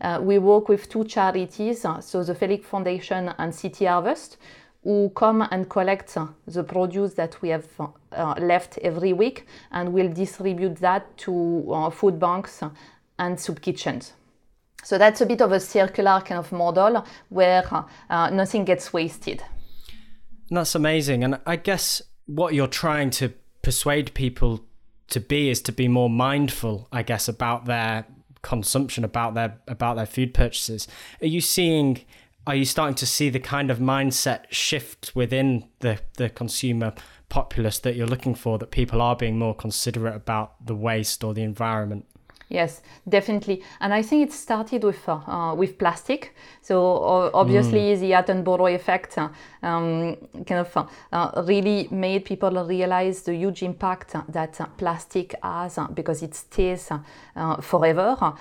uh, 0.00 0.18
we 0.22 0.38
work 0.38 0.68
with 0.68 0.88
two 0.88 1.04
charities, 1.04 1.84
so 2.00 2.22
the 2.22 2.34
Felix 2.34 2.66
Foundation 2.66 3.23
and 3.38 3.54
City 3.54 3.86
Harvest, 3.86 4.36
who 4.82 5.10
come 5.16 5.46
and 5.50 5.68
collect 5.68 6.16
the 6.46 6.62
produce 6.62 7.14
that 7.14 7.40
we 7.40 7.48
have 7.48 7.66
uh, 8.12 8.34
left 8.38 8.78
every 8.78 9.12
week, 9.12 9.46
and 9.72 9.92
will 9.92 10.12
distribute 10.12 10.76
that 10.76 11.16
to 11.18 11.64
uh, 11.72 11.90
food 11.90 12.18
banks 12.18 12.62
and 13.18 13.40
soup 13.40 13.60
kitchens. 13.60 14.12
So 14.84 14.98
that's 14.98 15.22
a 15.22 15.26
bit 15.26 15.40
of 15.40 15.52
a 15.52 15.60
circular 15.60 16.20
kind 16.20 16.38
of 16.38 16.52
model 16.52 17.04
where 17.30 17.64
uh, 18.10 18.30
nothing 18.30 18.66
gets 18.66 18.92
wasted. 18.92 19.42
That's 20.50 20.74
amazing. 20.74 21.24
And 21.24 21.40
I 21.46 21.56
guess 21.56 22.02
what 22.26 22.52
you're 22.52 22.66
trying 22.66 23.10
to 23.10 23.32
persuade 23.62 24.12
people 24.12 24.64
to 25.08 25.20
be 25.20 25.48
is 25.48 25.62
to 25.62 25.72
be 25.72 25.88
more 25.88 26.10
mindful, 26.10 26.88
I 26.92 27.02
guess, 27.02 27.28
about 27.28 27.64
their 27.64 28.04
consumption, 28.42 29.04
about 29.04 29.34
their 29.34 29.58
about 29.66 29.96
their 29.96 30.06
food 30.06 30.34
purchases. 30.34 30.86
Are 31.22 31.26
you 31.26 31.40
seeing 31.40 32.04
are 32.46 32.54
you 32.54 32.64
starting 32.64 32.94
to 32.96 33.06
see 33.06 33.30
the 33.30 33.40
kind 33.40 33.70
of 33.70 33.78
mindset 33.78 34.44
shift 34.50 35.12
within 35.14 35.64
the, 35.80 35.98
the 36.16 36.28
consumer 36.28 36.92
populace 37.28 37.78
that 37.80 37.96
you're 37.96 38.06
looking 38.06 38.34
for 38.34 38.58
that 38.58 38.70
people 38.70 39.00
are 39.00 39.16
being 39.16 39.38
more 39.38 39.54
considerate 39.54 40.14
about 40.14 40.66
the 40.66 40.74
waste 40.74 41.24
or 41.24 41.34
the 41.34 41.42
environment? 41.42 42.06
Yes, 42.48 42.82
definitely, 43.08 43.62
and 43.80 43.94
I 43.94 44.02
think 44.02 44.28
it 44.28 44.32
started 44.32 44.84
with 44.84 45.08
uh, 45.08 45.14
uh, 45.26 45.54
with 45.54 45.78
plastic. 45.78 46.34
So 46.60 46.98
uh, 46.98 47.30
obviously, 47.32 47.80
mm. 47.80 48.00
the 48.00 48.10
Attenborough 48.12 48.74
effect 48.74 49.16
uh, 49.16 49.30
um, 49.62 50.16
kind 50.46 50.60
of 50.60 50.76
uh, 50.76 50.84
uh, 51.10 51.42
really 51.46 51.88
made 51.90 52.26
people 52.26 52.50
realize 52.64 53.22
the 53.22 53.34
huge 53.34 53.62
impact 53.62 54.14
that 54.28 54.60
plastic 54.76 55.34
has 55.42 55.78
because 55.94 56.22
it 56.22 56.34
stays 56.34 56.90
forever. 57.62 58.34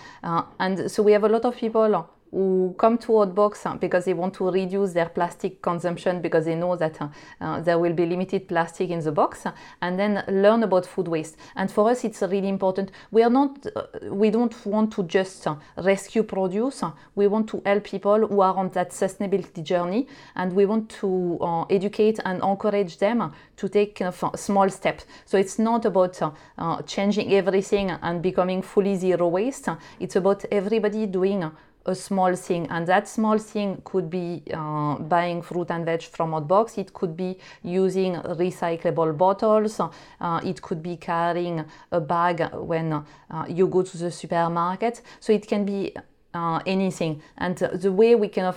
and 0.60 0.92
so 0.92 1.02
we 1.02 1.14
have 1.14 1.24
a 1.24 1.30
lot 1.30 1.46
of 1.46 1.56
people 1.56 2.08
who 2.34 2.74
come 2.80 2.98
to 2.98 3.12
Oddbox 3.12 3.80
because 3.80 4.06
they 4.06 4.14
want 4.14 4.34
to 4.34 4.50
reduce 4.50 4.94
their 4.94 5.10
plastic 5.10 5.62
consumption 5.62 6.20
because 6.20 6.46
they 6.46 6.56
know 6.56 6.76
that 6.76 7.00
uh, 7.00 7.62
there 7.62 7.78
will 7.78 7.94
be 7.94 8.08
limited 8.08 8.48
plastic 8.48 8.90
in 8.90 9.00
the 9.00 9.12
box 9.12 9.46
and 9.82 10.00
then 10.00 10.24
learn 10.28 10.64
about 10.64 10.86
food 10.86 11.08
waste. 11.08 11.38
And 11.56 11.72
for 11.72 11.92
us, 11.92 12.04
it's 12.04 12.24
really 12.24 12.50
important. 12.50 12.92
We 13.12 13.22
are 13.22 13.30
not, 13.30 13.66
uh, 13.76 13.84
we 14.10 14.32
don't 14.32 14.54
want 14.66 14.92
to 14.94 15.04
just 15.04 15.46
uh, 15.46 15.56
rescue 15.78 16.24
produce. 16.24 16.84
We 17.14 17.28
want 17.28 17.50
to 17.50 17.62
help 17.66 17.84
people 17.84 18.28
who 18.28 18.42
are 18.42 18.56
on 18.56 18.70
that 18.70 18.90
sustainability 18.90 19.64
journey 19.64 20.08
and 20.36 20.54
we 20.54 20.66
want 20.66 20.90
to 21.02 21.38
uh, 21.40 21.64
educate 21.66 22.20
and 22.26 22.42
encourage 22.42 22.98
them 22.98 23.32
to 23.58 23.70
take 23.70 24.02
small 24.36 24.70
steps. 24.70 25.06
So 25.26 25.38
it's 25.38 25.60
not 25.60 25.86
about 25.86 26.20
uh, 26.58 26.82
changing 26.82 27.32
everything 27.34 27.92
and 27.92 28.24
becoming 28.24 28.64
fully 28.64 28.96
zero 28.96 29.28
waste. 29.28 29.70
It's 30.00 30.16
about 30.16 30.46
everybody 30.52 31.06
doing 31.06 31.52
a 31.86 31.96
small 31.96 32.36
thing. 32.36 32.68
And 32.70 32.88
that 32.88 33.08
small 33.08 33.38
thing 33.38 33.82
could 33.84 34.10
be 34.10 34.44
uh, 34.54 34.96
buying 35.00 35.42
fruit 35.42 35.70
and 35.72 35.86
veg 35.86 36.04
from 36.04 36.32
Oddbox. 36.32 36.78
It 36.78 36.94
could 36.94 37.16
be 37.16 37.38
using 37.64 38.16
recyclable 38.16 39.18
bottles. 39.18 39.80
Uh, 39.80 40.40
it 40.44 40.62
could 40.62 40.82
be 40.82 40.98
carrying 40.98 41.66
a 41.92 42.00
bag 42.00 42.54
when 42.54 42.94
uh, 42.94 43.04
you 43.48 43.68
go 43.68 43.82
to 43.82 43.98
the 43.98 44.12
supermarket. 44.12 45.02
So 45.20 45.34
it 45.34 45.48
can 45.48 45.66
be 45.66 45.94
uh, 46.34 46.60
anything. 46.66 47.22
And 47.38 47.58
the 47.58 47.92
way 47.92 48.16
we 48.16 48.28
can 48.28 48.54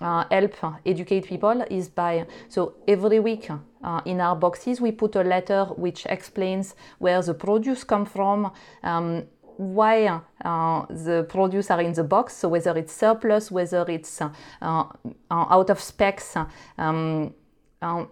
uh, 0.00 0.24
help 0.30 0.54
educate 0.84 1.26
people 1.26 1.62
is 1.70 1.88
by 1.88 2.26
so 2.48 2.74
every 2.88 3.20
week 3.20 3.48
uh, 3.84 4.00
in 4.04 4.20
our 4.20 4.34
boxes 4.34 4.80
we 4.80 4.90
put 4.90 5.14
a 5.16 5.22
letter 5.22 5.64
which 5.76 6.06
explains 6.06 6.74
where 6.98 7.22
the 7.22 7.34
produce 7.34 7.84
come 7.84 8.04
from 8.04 8.50
um, 8.82 9.22
why 9.62 10.06
uh, 10.44 10.86
the 10.90 11.26
produce 11.28 11.70
are 11.70 11.80
in 11.80 11.92
the 11.92 12.04
box, 12.04 12.36
so 12.36 12.48
whether 12.48 12.76
it's 12.76 12.92
surplus, 12.92 13.50
whether 13.50 13.84
it's 13.88 14.20
uh, 14.20 14.30
uh 14.60 14.84
out 15.30 15.70
of 15.70 15.80
specs, 15.80 16.36
um, 16.78 17.34
uh, 17.80 18.04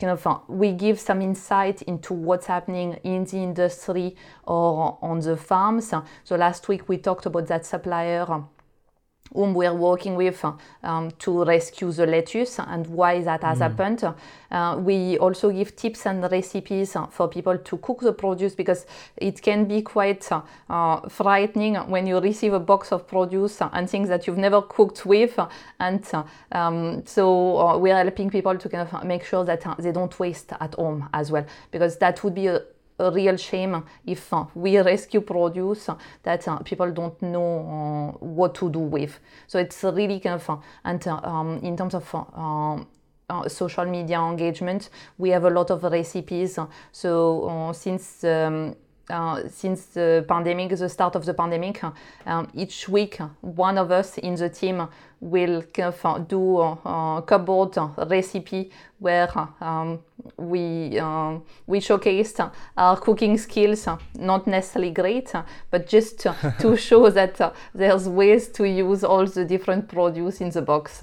kind 0.00 0.12
of 0.12 0.26
uh, 0.26 0.38
we 0.48 0.72
give 0.72 0.98
some 0.98 1.20
insight 1.20 1.82
into 1.82 2.14
what's 2.14 2.46
happening 2.46 2.94
in 3.04 3.24
the 3.24 3.36
industry 3.36 4.16
or 4.44 4.98
on 5.02 5.20
the 5.20 5.36
farms. 5.36 5.92
So 6.24 6.36
last 6.36 6.68
week 6.68 6.88
we 6.88 6.98
talked 6.98 7.26
about 7.26 7.46
that 7.48 7.66
supplier 7.66 8.26
whom 9.32 9.54
we're 9.54 9.74
working 9.74 10.14
with 10.14 10.44
um, 10.82 11.10
to 11.18 11.44
rescue 11.44 11.92
the 11.92 12.06
lettuce 12.06 12.58
and 12.58 12.86
why 12.86 13.20
that 13.20 13.42
has 13.42 13.58
mm. 13.58 13.62
happened. 13.62 14.14
Uh, 14.50 14.80
we 14.80 15.18
also 15.18 15.50
give 15.50 15.76
tips 15.76 16.06
and 16.06 16.22
recipes 16.30 16.96
for 17.10 17.28
people 17.28 17.56
to 17.58 17.76
cook 17.78 18.00
the 18.00 18.12
produce 18.12 18.54
because 18.54 18.86
it 19.16 19.42
can 19.42 19.66
be 19.66 19.82
quite 19.82 20.26
uh, 20.70 21.00
frightening 21.08 21.74
when 21.90 22.06
you 22.06 22.18
receive 22.18 22.52
a 22.52 22.60
box 22.60 22.92
of 22.92 23.06
produce 23.06 23.60
and 23.60 23.90
things 23.90 24.08
that 24.08 24.26
you've 24.26 24.38
never 24.38 24.62
cooked 24.62 25.04
with. 25.04 25.38
And 25.80 26.06
um, 26.52 27.02
so 27.06 27.58
uh, 27.58 27.78
we're 27.78 27.96
helping 27.96 28.30
people 28.30 28.56
to 28.56 28.68
kind 28.68 28.88
of 28.88 29.04
make 29.04 29.24
sure 29.24 29.44
that 29.44 29.64
they 29.78 29.92
don't 29.92 30.18
waste 30.18 30.52
at 30.58 30.74
home 30.74 31.08
as 31.12 31.30
well 31.30 31.44
because 31.70 31.98
that 31.98 32.24
would 32.24 32.34
be 32.34 32.46
a 32.46 32.62
a 32.98 33.10
real 33.10 33.36
shame 33.36 33.82
if 34.06 34.32
uh, 34.32 34.44
we 34.54 34.78
rescue 34.78 35.20
produce 35.20 35.90
that 36.22 36.48
uh, 36.48 36.58
people 36.58 36.90
don't 36.90 37.20
know 37.22 38.14
uh, 38.20 38.24
what 38.24 38.54
to 38.56 38.70
do 38.70 38.80
with. 38.80 39.18
So 39.46 39.58
it's 39.58 39.82
really 39.84 40.20
kind 40.20 40.40
of, 40.40 40.62
and 40.84 41.06
um, 41.08 41.60
in 41.62 41.76
terms 41.76 41.94
of 41.94 42.14
um, 42.14 42.86
uh, 43.30 43.48
social 43.48 43.84
media 43.84 44.18
engagement. 44.20 44.88
We 45.18 45.30
have 45.30 45.44
a 45.44 45.50
lot 45.50 45.70
of 45.70 45.82
recipes. 45.82 46.58
So 46.92 47.48
uh, 47.48 47.72
since 47.72 48.24
um, 48.24 48.74
uh, 49.10 49.48
since 49.48 49.86
the 49.86 50.24
pandemic, 50.28 50.76
the 50.76 50.88
start 50.88 51.14
of 51.16 51.24
the 51.24 51.34
pandemic, 51.34 51.82
um, 52.26 52.48
each 52.54 52.88
week 52.88 53.18
one 53.40 53.78
of 53.78 53.90
us 53.90 54.18
in 54.18 54.34
the 54.34 54.48
team 54.48 54.88
will 55.20 55.62
kind 55.62 55.94
of 56.04 56.28
do 56.28 56.60
a, 56.60 57.22
cupboard 57.26 57.76
recipe 58.08 58.70
where 58.98 59.28
um, 59.60 59.98
we 60.36 60.98
um, 60.98 61.42
we 61.66 61.80
showcased 61.80 62.50
our 62.76 62.96
cooking 62.96 63.36
skills, 63.38 63.88
not 64.18 64.46
necessarily 64.46 64.90
great, 64.90 65.32
but 65.70 65.88
just 65.88 66.20
to 66.60 66.76
show 66.76 67.10
that 67.10 67.40
uh, 67.40 67.52
there's 67.74 68.08
ways 68.08 68.48
to 68.48 68.68
use 68.68 69.02
all 69.04 69.26
the 69.26 69.44
different 69.44 69.88
produce 69.88 70.40
in 70.40 70.50
the 70.50 70.62
box 70.62 71.02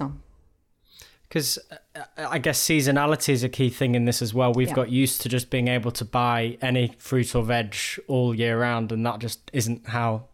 because 1.28 1.58
uh, 1.70 2.00
I 2.16 2.38
guess 2.38 2.62
seasonality 2.62 3.30
is 3.30 3.42
a 3.42 3.48
key 3.48 3.70
thing 3.70 3.94
in 3.94 4.04
this 4.04 4.22
as 4.22 4.32
well. 4.32 4.52
We've 4.52 4.68
yeah. 4.68 4.74
got 4.74 4.90
used 4.90 5.22
to 5.22 5.28
just 5.28 5.50
being 5.50 5.68
able 5.68 5.90
to 5.92 6.04
buy 6.04 6.58
any 6.62 6.94
fruit 6.98 7.34
or 7.34 7.42
veg 7.42 7.76
all 8.08 8.34
year 8.34 8.60
round, 8.60 8.92
and 8.92 9.04
that 9.06 9.18
just 9.18 9.50
isn't 9.52 9.88
how 9.88 10.28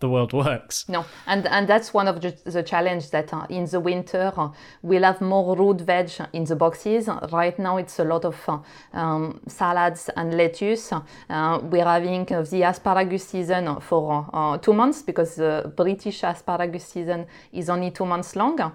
the 0.00 0.08
world 0.08 0.32
works. 0.32 0.88
No, 0.88 1.04
and 1.26 1.46
and 1.46 1.68
that's 1.68 1.92
one 1.92 2.08
of 2.08 2.20
the, 2.20 2.34
the 2.44 2.62
challenge 2.62 3.10
that 3.10 3.32
uh, 3.32 3.46
in 3.50 3.64
the 3.66 3.80
winter 3.80 4.32
uh, 4.36 4.50
we'll 4.82 5.02
have 5.02 5.20
more 5.20 5.56
root 5.56 5.80
veg 5.80 6.10
in 6.32 6.44
the 6.44 6.56
boxes. 6.56 7.08
Right 7.32 7.58
now 7.58 7.76
it's 7.78 7.98
a 7.98 8.04
lot 8.04 8.24
of 8.24 8.36
uh, 8.48 8.58
um, 8.92 9.40
salads 9.46 10.08
and 10.16 10.34
lettuce. 10.36 10.92
Uh, 10.92 11.60
we're 11.62 11.84
having 11.84 12.24
the 12.24 12.62
asparagus 12.62 13.28
season 13.28 13.80
for 13.80 14.28
uh, 14.32 14.58
two 14.58 14.72
months 14.72 15.02
because 15.02 15.34
the 15.34 15.72
British 15.76 16.22
asparagus 16.22 16.84
season 16.84 17.26
is 17.52 17.68
only 17.68 17.90
two 17.90 18.06
months 18.06 18.36
long. 18.36 18.60
Um, 18.60 18.72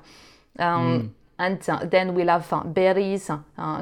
mm. 0.59 1.09
And 1.43 1.59
uh, 1.69 1.85
then 1.85 2.15
we'll 2.15 2.29
have 2.29 2.47
berries 2.73 3.29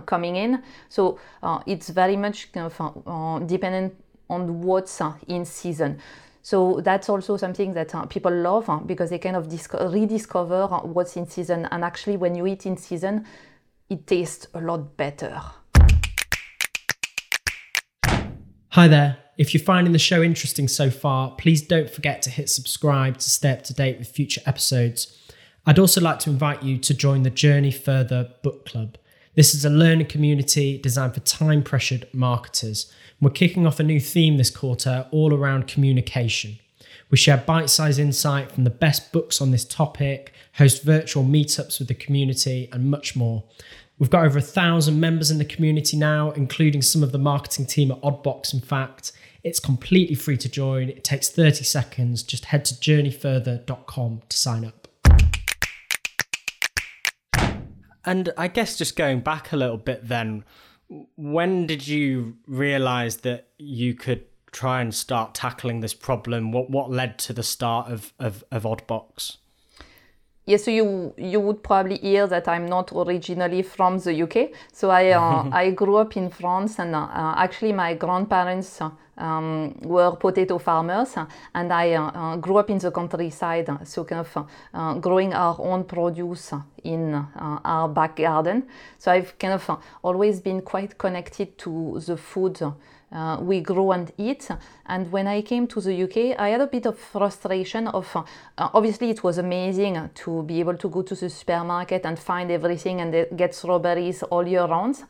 coming 0.06 0.36
in. 0.36 0.64
So 0.90 1.20
it's 1.66 1.90
very 1.90 2.18
much 2.18 2.52
kind 2.52 2.66
of, 2.72 3.48
dependent 3.48 3.94
on 4.30 4.62
what's 4.62 5.02
in 5.28 5.46
season. 5.46 6.00
So 6.44 6.82
that's 6.82 7.08
also 7.08 7.38
something 7.38 7.74
that 7.74 7.94
uh, 7.94 8.06
people 8.08 8.32
love 8.32 8.68
uh, 8.68 8.78
because 8.78 9.12
they 9.12 9.20
kind 9.20 9.36
of 9.36 9.48
disco- 9.48 9.92
rediscover 9.92 10.64
uh, 10.64 10.80
what's 10.80 11.16
in 11.16 11.28
season. 11.28 11.68
And 11.70 11.84
actually, 11.84 12.18
when 12.18 12.34
you 12.34 12.48
eat 12.48 12.66
in 12.66 12.78
season, 12.78 13.26
it 13.90 14.08
tastes 14.08 14.48
a 14.56 14.62
lot 14.62 14.98
better. 14.98 15.40
Hi 18.70 18.88
there. 18.88 19.18
If 19.38 19.54
you're 19.54 19.64
finding 19.64 19.94
the 19.94 20.00
show 20.00 20.24
interesting 20.24 20.68
so 20.68 20.90
far, 20.90 21.32
please 21.38 21.62
don't 21.62 21.90
forget 21.90 22.22
to 22.24 22.30
hit 22.30 22.50
subscribe 22.50 23.18
to 23.20 23.30
stay 23.30 23.52
up 23.52 23.64
to 23.64 23.74
date 23.74 24.00
with 24.00 24.08
future 24.08 24.42
episodes. 24.46 25.21
I'd 25.66 25.80
also 25.80 26.02
like 26.02 26.20
to 26.20 26.30
invite 26.30 26.64
you 26.64 26.78
to 26.80 26.94
join 26.94 27.24
the 27.24 27.30
Journey 27.30 27.72
Further 27.72 28.30
Book 28.42 28.66
Club. 28.66 28.98
This 29.36 29.54
is 29.54 29.64
a 29.64 29.70
learning 29.70 30.08
community 30.08 30.78
designed 30.78 31.14
for 31.14 31.22
time 31.22 31.64
pressured 31.64 32.08
marketers 32.14 32.92
we're 33.22 33.30
kicking 33.30 33.68
off 33.68 33.80
a 33.80 33.84
new 33.84 34.00
theme 34.00 34.38
this 34.38 34.50
quarter 34.50 35.06
all 35.12 35.32
around 35.32 35.68
communication. 35.68 36.58
We 37.12 37.18
share 37.18 37.38
bite 37.38 37.70
sized 37.70 38.00
insight 38.00 38.52
from 38.52 38.64
the 38.64 38.72
best 38.72 39.12
books 39.12 39.40
on 39.40 39.52
this 39.52 39.64
topic, 39.64 40.34
host 40.54 40.82
virtual 40.82 41.24
meetups 41.24 41.78
with 41.78 41.88
the 41.88 41.94
community, 41.94 42.68
and 42.72 42.90
much 42.90 43.16
more. 43.16 43.44
We've 44.00 44.10
got 44.10 44.26
over 44.26 44.40
a 44.40 44.42
thousand 44.42 45.00
members 45.00 45.30
in 45.30 45.38
the 45.38 45.46
community 45.46 45.98
now, 45.98 46.32
including 46.32 46.82
some 46.82 47.04
of 47.04 47.12
the 47.12 47.20
marketing 47.20 47.68
team 47.68 47.92
at 47.92 48.02
Oddbox. 48.02 48.56
In 48.56 48.62
fact, 48.62 49.12
it's 49.44 49.60
completely 49.60 50.16
free 50.16 50.38
to 50.38 50.50
join. 50.50 50.90
It 50.90 51.04
takes 51.04 51.30
30 51.30 51.64
seconds. 51.64 52.24
Just 52.24 52.46
head 52.46 52.66
to 52.66 52.74
journeyfurther.com 52.74 54.22
to 54.28 54.38
sign 54.38 54.66
up. 54.66 54.81
And 58.06 58.34
I 58.38 58.48
guess 58.48 58.78
just 58.78 58.96
going 58.96 59.22
back 59.22 59.52
a 59.52 59.58
little 59.58 59.78
bit 59.78 60.08
then, 60.08 60.44
when 61.16 61.68
did 61.68 61.88
you 61.88 62.38
realize 62.48 63.18
that 63.18 63.50
you 63.58 63.94
could 63.94 64.26
try 64.52 64.82
and 64.82 64.94
start 64.94 65.34
tackling 65.34 65.80
this 65.80 65.94
problem? 65.94 66.52
What 66.52 66.70
what 66.70 66.90
led 66.90 67.18
to 67.20 67.34
the 67.34 67.44
start 67.44 67.92
of 67.92 68.14
of, 68.20 68.44
of 68.52 68.64
Oddbox? 68.64 69.38
Yeah, 70.46 70.58
so 70.58 70.72
you 70.72 71.14
you 71.18 71.40
would 71.40 71.64
probably 71.64 71.98
hear 71.98 72.28
that 72.28 72.48
I'm 72.48 72.66
not 72.66 72.92
originally 72.92 73.62
from 73.62 74.00
the 74.00 74.24
UK. 74.24 74.50
So 74.74 74.90
I 74.90 75.12
uh, 75.12 75.50
I 75.52 75.72
grew 75.72 75.98
up 75.98 76.18
in 76.18 76.30
France, 76.30 76.80
and 76.80 76.96
uh, 76.96 77.08
actually 77.38 77.74
my 77.74 77.94
grandparents 77.94 78.82
um, 79.22 79.74
were 79.82 80.16
potato 80.16 80.58
farmers, 80.58 81.16
and 81.54 81.72
I 81.72 81.94
uh, 81.94 82.12
uh, 82.12 82.36
grew 82.38 82.58
up 82.58 82.70
in 82.70 82.80
the 82.80 82.92
countryside, 82.92 83.70
so 83.86 84.04
kind 84.04 84.22
of 84.22 84.48
uh, 84.74 84.94
growing 84.96 85.34
our 85.34 85.56
own 85.60 85.84
produce 85.84 86.54
in 86.84 87.14
our 87.36 87.88
back 87.88 88.16
garden. 88.16 88.64
So 88.98 89.12
I've 89.12 89.38
kind 89.38 89.54
of 89.54 89.80
always 90.04 90.40
been 90.40 90.62
quite 90.62 90.98
connected 90.98 91.58
to 91.60 92.02
the 92.06 92.18
food. 92.18 92.60
Uh, 93.12 93.38
we 93.42 93.60
grow 93.60 93.92
and 93.92 94.10
eat. 94.18 94.50
And 94.86 95.12
when 95.12 95.28
I 95.28 95.42
came 95.42 95.68
to 95.68 95.82
the 95.82 96.04
UK, 96.04 96.40
I 96.40 96.50
had 96.50 96.62
a 96.62 96.68
bit 96.68 96.86
of 96.86 96.98
frustration 96.98 97.90
of 97.90 98.08
uh, 98.16 98.24
obviously 98.74 99.10
it 99.10 99.22
was 99.22 99.38
amazing 99.38 100.10
to 100.16 100.44
be 100.44 100.62
able 100.62 100.78
to 100.78 100.88
go 100.88 101.02
to 101.02 101.14
the 101.14 101.30
supermarket 101.30 102.06
and 102.06 102.18
find 102.18 102.50
everything 102.50 103.02
and 103.02 103.28
get 103.36 103.54
strawberries 103.54 104.24
all 104.24 104.48
year 104.48 104.64
round. 104.64 105.04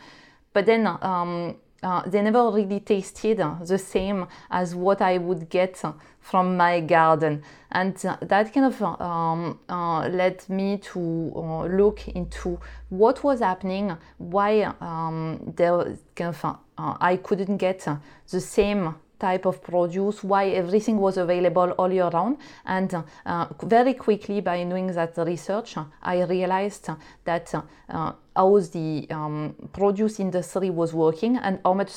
But 0.51 0.65
then 0.65 0.87
um, 0.87 1.55
uh, 1.83 2.03
they 2.07 2.21
never 2.21 2.51
really 2.51 2.79
tasted 2.79 3.37
the 3.37 3.77
same 3.77 4.27
as 4.49 4.75
what 4.75 5.01
I 5.01 5.17
would 5.17 5.49
get 5.49 5.81
from 6.19 6.55
my 6.55 6.79
garden. 6.79 7.43
And 7.71 7.95
uh, 8.05 8.17
that 8.21 8.53
kind 8.53 8.67
of 8.67 8.81
um, 9.01 9.59
uh, 9.67 10.07
led 10.07 10.47
me 10.49 10.77
to 10.77 11.33
uh, 11.35 11.65
look 11.65 12.07
into 12.09 12.59
what 12.89 13.23
was 13.23 13.39
happening, 13.39 13.97
why 14.17 14.73
um, 14.79 15.53
there 15.55 15.97
kind 16.15 16.35
of, 16.35 16.45
uh, 16.45 16.55
I 16.77 17.15
couldn't 17.17 17.57
get 17.57 17.87
the 18.29 18.39
same 18.39 18.95
type 19.21 19.45
of 19.45 19.61
produce, 19.61 20.23
why 20.23 20.49
everything 20.49 20.97
was 20.97 21.17
available 21.17 21.69
all 21.77 21.91
year 21.91 22.09
round. 22.09 22.37
And 22.65 22.91
uh, 23.25 23.45
very 23.63 23.93
quickly, 23.93 24.41
by 24.41 24.63
doing 24.63 24.87
that 24.87 25.15
research, 25.17 25.77
I 26.01 26.23
realized 26.23 26.89
that 27.23 27.53
uh, 27.55 28.11
how 28.35 28.59
the 28.59 29.07
um, 29.11 29.55
produce 29.71 30.19
industry 30.19 30.69
was 30.69 30.93
working 30.93 31.37
and 31.37 31.59
how 31.63 31.73
much 31.73 31.91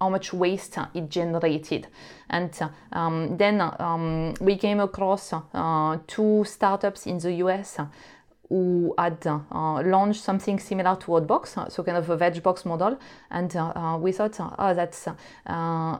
how 0.00 0.08
much 0.08 0.32
waste 0.32 0.78
it 0.94 1.10
generated. 1.10 1.86
And 2.30 2.58
um, 2.92 3.36
then 3.36 3.60
um, 3.60 4.32
we 4.40 4.56
came 4.56 4.80
across 4.80 5.34
uh, 5.34 5.98
two 6.06 6.44
startups 6.44 7.06
in 7.06 7.18
the 7.18 7.32
US 7.44 7.78
who 8.48 8.94
had 8.98 9.24
uh, 9.26 9.82
launched 9.82 10.22
something 10.22 10.58
similar 10.58 10.96
to 10.96 11.06
Oddbox, 11.12 11.70
so 11.70 11.82
kind 11.84 11.98
of 11.98 12.10
a 12.10 12.16
veg 12.16 12.42
box 12.42 12.64
model. 12.64 12.98
And 13.30 13.54
uh, 13.54 13.96
we 14.00 14.12
thought, 14.12 14.36
oh, 14.58 14.74
that's 14.74 15.06
uh, 15.46 15.98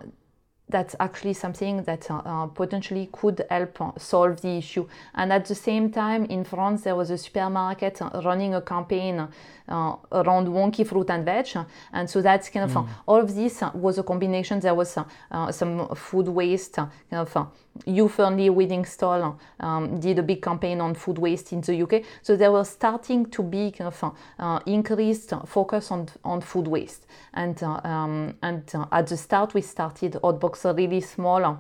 that's 0.71 0.95
actually 1.01 1.35
something 1.35 1.83
that 1.83 2.11
uh, 2.11 2.23
uh, 2.25 2.47
potentially 2.47 3.09
could 3.13 3.45
help 3.51 3.81
uh, 3.81 3.93
solve 3.99 4.41
the 4.41 4.57
issue. 4.59 4.87
And 5.15 5.33
at 5.33 5.45
the 5.47 5.55
same 5.55 5.91
time, 5.91 6.25
in 6.27 6.45
France, 6.45 6.83
there 6.83 6.97
was 6.97 7.11
a 7.11 7.19
supermarket 7.19 8.01
running 8.25 8.55
a 8.55 8.63
campaign 8.63 9.29
uh, 9.69 9.97
around 10.13 10.49
wonky 10.49 10.87
fruit 10.87 11.11
and 11.11 11.25
veg. 11.25 11.49
And 11.93 12.09
so 12.09 12.23
that's 12.23 12.49
kind 12.49 12.71
of 12.71 12.77
mm. 12.77 12.89
all 13.07 13.21
of 13.21 13.35
this 13.35 13.63
was 13.75 13.99
a 13.99 14.03
combination. 14.03 14.61
There 14.61 14.75
was 14.75 14.97
uh, 14.97 15.53
some 15.53 15.89
food 15.95 16.29
waste, 16.29 16.75
kind 16.75 16.89
of 17.13 17.51
Hugh 17.87 18.09
Fearnley-Whittingstall 18.09 19.39
um, 19.61 20.01
did 20.01 20.19
a 20.19 20.23
big 20.23 20.43
campaign 20.43 20.81
on 20.81 20.95
food 20.95 21.19
waste 21.19 21.53
in 21.53 21.61
the 21.61 21.83
UK. 21.83 22.03
So 22.23 22.37
there 22.37 22.53
was 22.53 22.69
starting 22.69 23.27
to 23.27 23.43
be 23.43 23.71
kind 23.71 23.89
of 23.89 24.15
uh, 24.39 24.61
increased 24.67 25.33
focus 25.47 25.91
on, 25.91 26.09
on 26.25 26.41
food 26.41 26.67
waste. 26.67 27.07
And, 27.33 27.63
uh, 27.63 27.81
um, 27.85 28.35
and 28.43 28.65
uh, 28.75 28.87
at 28.93 29.07
the 29.07 29.17
start, 29.17 29.55
we 29.55 29.63
started 29.63 30.17
Oddbox 30.65 30.77
really 30.77 31.01
small 31.01 31.59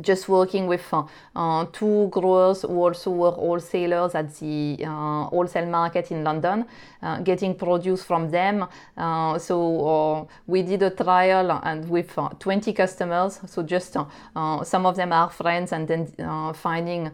just 0.00 0.28
working 0.28 0.66
with 0.66 0.82
uh, 0.92 1.04
uh, 1.36 1.66
two 1.66 2.08
growers 2.08 2.62
who 2.62 2.82
also 2.82 3.10
were 3.10 3.30
wholesalers 3.30 4.14
at 4.14 4.34
the 4.36 4.76
uh, 4.84 5.24
wholesale 5.26 5.66
market 5.66 6.10
in 6.10 6.24
London, 6.24 6.64
uh, 7.02 7.20
getting 7.20 7.54
produce 7.54 8.02
from 8.02 8.30
them. 8.30 8.66
Uh, 8.96 9.38
so 9.38 9.86
uh, 9.86 10.26
we 10.46 10.62
did 10.62 10.82
a 10.82 10.90
trial 10.90 11.60
and 11.62 11.88
with 11.88 12.18
20 12.40 12.72
customers. 12.72 13.40
So 13.46 13.62
just 13.62 13.92
some 13.92 14.86
of 14.86 14.96
them 14.96 15.12
are 15.12 15.30
friends, 15.30 15.72
and 15.72 15.86
then 15.86 16.06
finding 16.54 17.10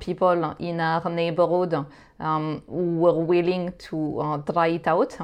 people 0.00 0.56
in 0.58 0.80
our 0.80 1.08
neighborhood 1.08 1.86
um, 2.18 2.62
who 2.66 2.98
were 2.98 3.20
willing 3.20 3.72
to 3.78 4.42
try 4.44 4.68
it 4.68 4.86
out 4.88 5.16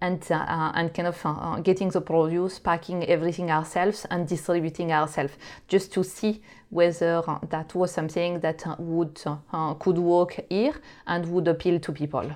and, 0.00 0.30
uh, 0.30 0.72
and 0.74 0.92
kind 0.92 1.08
of 1.08 1.20
uh, 1.24 1.60
getting 1.60 1.88
the 1.88 2.00
produce, 2.00 2.58
packing 2.58 3.04
everything 3.04 3.50
ourselves 3.50 4.06
and 4.10 4.28
distributing 4.28 4.92
ourselves 4.92 5.32
just 5.68 5.92
to 5.92 6.04
see 6.04 6.42
whether 6.70 7.22
that 7.48 7.74
was 7.74 7.92
something 7.92 8.40
that 8.40 8.62
would 8.78 9.20
uh, 9.52 9.74
could 9.74 9.98
work 9.98 10.40
here 10.50 10.74
and 11.06 11.26
would 11.32 11.48
appeal 11.48 11.78
to 11.80 11.92
people. 11.92 12.30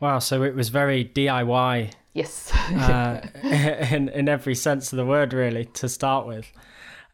Wow, 0.00 0.18
so 0.18 0.42
it 0.42 0.54
was 0.54 0.70
very 0.70 1.04
DIY. 1.04 1.92
Yes. 2.14 2.52
uh, 2.54 3.20
in, 3.90 4.08
in 4.08 4.28
every 4.28 4.54
sense 4.54 4.92
of 4.92 4.96
the 4.96 5.04
word, 5.04 5.32
really, 5.32 5.66
to 5.66 5.88
start 5.88 6.26
with. 6.26 6.50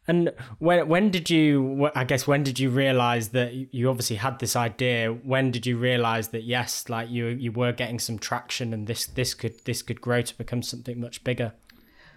And 0.07 0.31
when 0.59 0.87
when 0.87 1.11
did 1.11 1.29
you? 1.29 1.89
I 1.93 2.05
guess 2.05 2.25
when 2.25 2.43
did 2.43 2.59
you 2.59 2.69
realize 2.69 3.29
that 3.29 3.73
you 3.73 3.89
obviously 3.89 4.15
had 4.15 4.39
this 4.39 4.55
idea? 4.55 5.11
When 5.11 5.51
did 5.51 5.65
you 5.65 5.77
realize 5.77 6.29
that 6.29 6.43
yes, 6.43 6.87
like 6.87 7.09
you 7.09 7.25
you 7.27 7.51
were 7.51 7.73
getting 7.73 7.99
some 7.99 8.17
traction, 8.17 8.73
and 8.73 8.87
this 8.87 9.05
this 9.05 9.33
could 9.33 9.65
this 9.65 9.81
could 9.81 9.99
grow 9.99 10.21
to 10.21 10.37
become 10.37 10.61
something 10.63 10.99
much 10.99 11.23
bigger? 11.25 11.51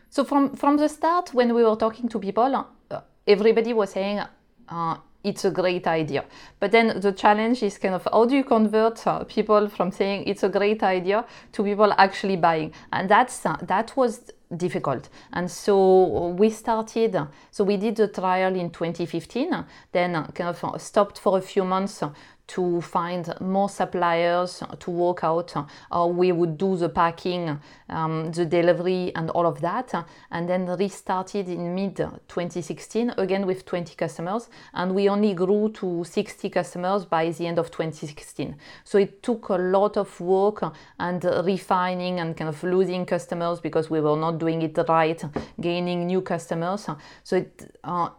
So 0.08 0.24
from 0.24 0.54
from 0.54 0.76
the 0.76 0.88
start, 0.88 1.34
when 1.34 1.52
we 1.52 1.64
were 1.64 1.76
talking 1.76 2.08
to 2.10 2.18
people, 2.20 2.66
uh, 2.90 3.00
everybody 3.26 3.72
was 3.72 3.90
saying. 3.90 4.20
Uh, 4.68 4.96
it's 5.22 5.44
a 5.44 5.50
great 5.50 5.86
idea. 5.86 6.24
But 6.60 6.72
then 6.72 6.98
the 6.98 7.12
challenge 7.12 7.62
is 7.62 7.76
kind 7.76 7.94
of 7.94 8.08
how 8.10 8.24
do 8.24 8.34
you 8.34 8.44
convert 8.44 9.06
uh, 9.06 9.24
people 9.24 9.68
from 9.68 9.90
saying 9.90 10.24
it's 10.26 10.42
a 10.42 10.48
great 10.48 10.82
idea 10.82 11.26
to 11.52 11.62
people 11.62 11.92
actually 11.98 12.36
buying? 12.36 12.72
And 12.92 13.08
that's 13.08 13.44
uh, 13.44 13.56
that 13.62 13.94
was 13.96 14.30
difficult. 14.56 15.08
And 15.32 15.50
so 15.50 15.76
uh, 15.76 16.28
we 16.30 16.50
started, 16.50 17.16
so 17.50 17.64
we 17.64 17.76
did 17.76 17.96
the 17.96 18.08
trial 18.08 18.54
in 18.54 18.70
2015, 18.70 19.64
then 19.92 20.12
kind 20.34 20.50
of 20.50 20.64
uh, 20.64 20.78
stopped 20.78 21.18
for 21.18 21.38
a 21.38 21.42
few 21.42 21.64
months 21.64 22.02
to 22.50 22.80
find 22.80 23.32
more 23.40 23.68
suppliers 23.68 24.62
to 24.80 24.90
work 24.90 25.22
out 25.22 25.54
how 25.90 26.08
we 26.08 26.32
would 26.32 26.58
do 26.58 26.76
the 26.76 26.88
packing, 26.88 27.60
um, 27.88 28.32
the 28.32 28.44
delivery, 28.44 29.12
and 29.14 29.30
all 29.30 29.46
of 29.46 29.60
that. 29.60 29.92
And 30.30 30.48
then 30.48 30.66
restarted 30.66 31.48
in 31.48 31.74
mid 31.74 31.96
2016 31.96 33.14
again 33.18 33.46
with 33.46 33.64
20 33.64 33.94
customers, 33.94 34.48
and 34.74 34.94
we 34.94 35.08
only 35.08 35.32
grew 35.34 35.70
to 35.74 36.04
60 36.04 36.50
customers 36.50 37.04
by 37.04 37.30
the 37.30 37.46
end 37.46 37.58
of 37.58 37.70
2016. 37.70 38.56
So 38.84 38.98
it 38.98 39.22
took 39.22 39.50
a 39.50 39.56
lot 39.56 39.96
of 39.96 40.20
work 40.20 40.64
and 40.98 41.24
refining 41.44 42.18
and 42.18 42.36
kind 42.36 42.48
of 42.48 42.62
losing 42.64 43.06
customers 43.06 43.60
because 43.60 43.90
we 43.90 44.00
were 44.00 44.16
not 44.16 44.38
doing 44.38 44.62
it 44.62 44.76
right, 44.88 45.22
gaining 45.60 46.06
new 46.06 46.22
customers. 46.22 46.88
So 47.22 47.36
it 47.36 47.78
uh, 47.84 48.10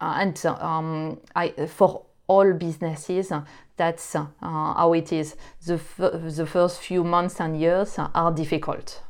and 0.00 0.44
um, 0.46 1.20
I 1.34 1.50
for 1.66 2.06
all 2.26 2.52
businesses, 2.54 3.32
that's 3.76 4.14
uh, 4.14 4.26
how 4.40 4.92
it 4.94 5.12
is. 5.12 5.36
The, 5.66 5.74
f- 5.74 5.96
the 6.36 6.46
first 6.46 6.80
few 6.80 7.04
months 7.04 7.40
and 7.40 7.58
years 7.58 7.98
are 7.98 8.32
difficult. 8.32 9.02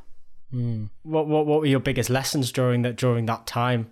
Mm. 0.53 0.89
What, 1.03 1.27
what, 1.27 1.45
what 1.45 1.61
were 1.61 1.65
your 1.65 1.79
biggest 1.79 2.09
lessons 2.09 2.51
during 2.51 2.83
that, 2.83 2.95
during 2.95 3.25
that 3.25 3.47
time? 3.47 3.89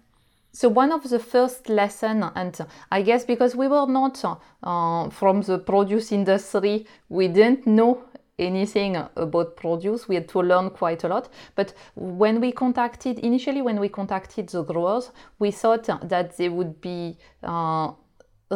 So 0.54 0.68
one 0.68 0.92
of 0.92 1.10
the 1.10 1.20
first 1.20 1.70
lesson, 1.70 2.24
and 2.36 2.60
I 2.92 3.02
guess 3.04 3.24
because 3.24 3.56
we 3.56 3.68
were 3.68 3.88
not 3.88 4.24
uh, 4.64 5.10
from 5.10 5.42
the 5.42 5.58
produce 5.58 6.12
industry, 6.12 6.86
we 7.08 7.30
didn't 7.30 7.66
know 7.66 8.04
anything 8.38 8.98
about 9.16 9.56
produce. 9.56 10.10
We 10.10 10.16
had 10.16 10.28
to 10.30 10.40
learn 10.42 10.72
quite 10.72 11.04
a 11.04 11.08
lot. 11.08 11.30
But 11.56 11.74
when 11.96 12.42
we 12.42 12.52
contacted, 12.52 13.20
initially 13.20 13.62
when 13.62 13.80
we 13.80 13.88
contacted 13.88 14.50
the 14.50 14.64
growers, 14.64 15.12
we 15.40 15.52
thought 15.52 15.86
that 16.10 16.36
they 16.38 16.50
would 16.50 16.82
be 16.82 17.18
uh, 17.44 17.92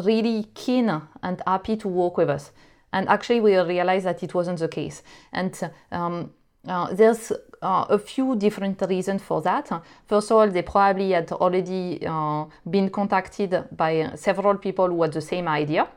really 0.04 0.48
keen 0.54 0.90
and 1.24 1.42
happy 1.46 1.78
to 1.78 1.88
work 1.88 2.18
with 2.18 2.30
us. 2.30 2.52
And 2.94 3.10
actually, 3.10 3.42
we 3.42 3.58
realized 3.58 4.06
that 4.06 4.24
it 4.24 4.34
wasn't 4.34 4.60
the 4.60 4.68
case. 4.68 5.04
And 5.34 5.72
um, 5.92 6.32
uh, 6.68 6.94
there's 6.94 7.32
uh, 7.62 7.86
a 7.90 7.98
few 7.98 8.36
different 8.36 8.82
reasons 8.88 9.22
for 9.22 9.42
that. 9.42 9.70
First 10.08 10.32
of 10.32 10.38
all, 10.38 10.48
they 10.48 10.62
probably 10.62 11.12
had 11.12 11.32
already 11.32 12.06
uh, 12.06 12.46
been 12.70 12.90
contacted 12.90 13.68
by 13.76 14.12
several 14.16 14.58
people 14.58 14.88
who 14.88 15.02
had 15.02 15.14
the 15.14 15.22
same 15.22 15.48
idea. 15.48 15.88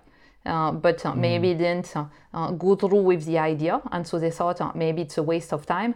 Uh, 0.47 0.73
but 0.73 1.05
uh, 1.05 1.13
mm. 1.13 1.17
maybe 1.17 1.53
didn't 1.53 1.95
uh, 1.95 2.51
go 2.53 2.75
through 2.75 3.03
with 3.03 3.27
the 3.27 3.37
idea, 3.37 3.83
and 3.93 4.07
so 4.07 4.19
they 4.19 4.31
thought 4.31 4.75
maybe 4.75 5.03
it's 5.03 5.19
a 5.19 5.23
waste 5.23 5.53
of 5.53 5.67
time 5.67 5.95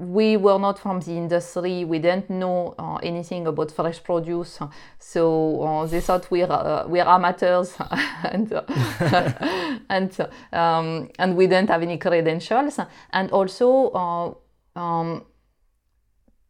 we 0.00 0.36
were 0.38 0.58
not 0.58 0.78
from 0.78 1.00
the 1.00 1.12
industry. 1.12 1.84
We 1.84 1.98
didn't 1.98 2.30
know 2.30 2.74
uh, 2.78 2.96
anything 3.02 3.46
about 3.46 3.70
fresh 3.70 4.02
produce, 4.02 4.58
so 4.98 5.62
uh, 5.62 5.86
they 5.86 6.00
thought 6.00 6.30
we're 6.30 6.50
uh, 6.50 6.86
we're 6.88 7.06
amateurs, 7.06 7.76
and 8.24 8.52
uh, 8.52 8.62
and 9.90 10.28
um, 10.52 11.10
and 11.18 11.36
we 11.36 11.46
didn't 11.46 11.68
have 11.68 11.82
any 11.82 11.98
credentials. 11.98 12.80
And 13.12 13.30
also, 13.30 13.90
uh, 13.90 14.78
um, 14.78 15.24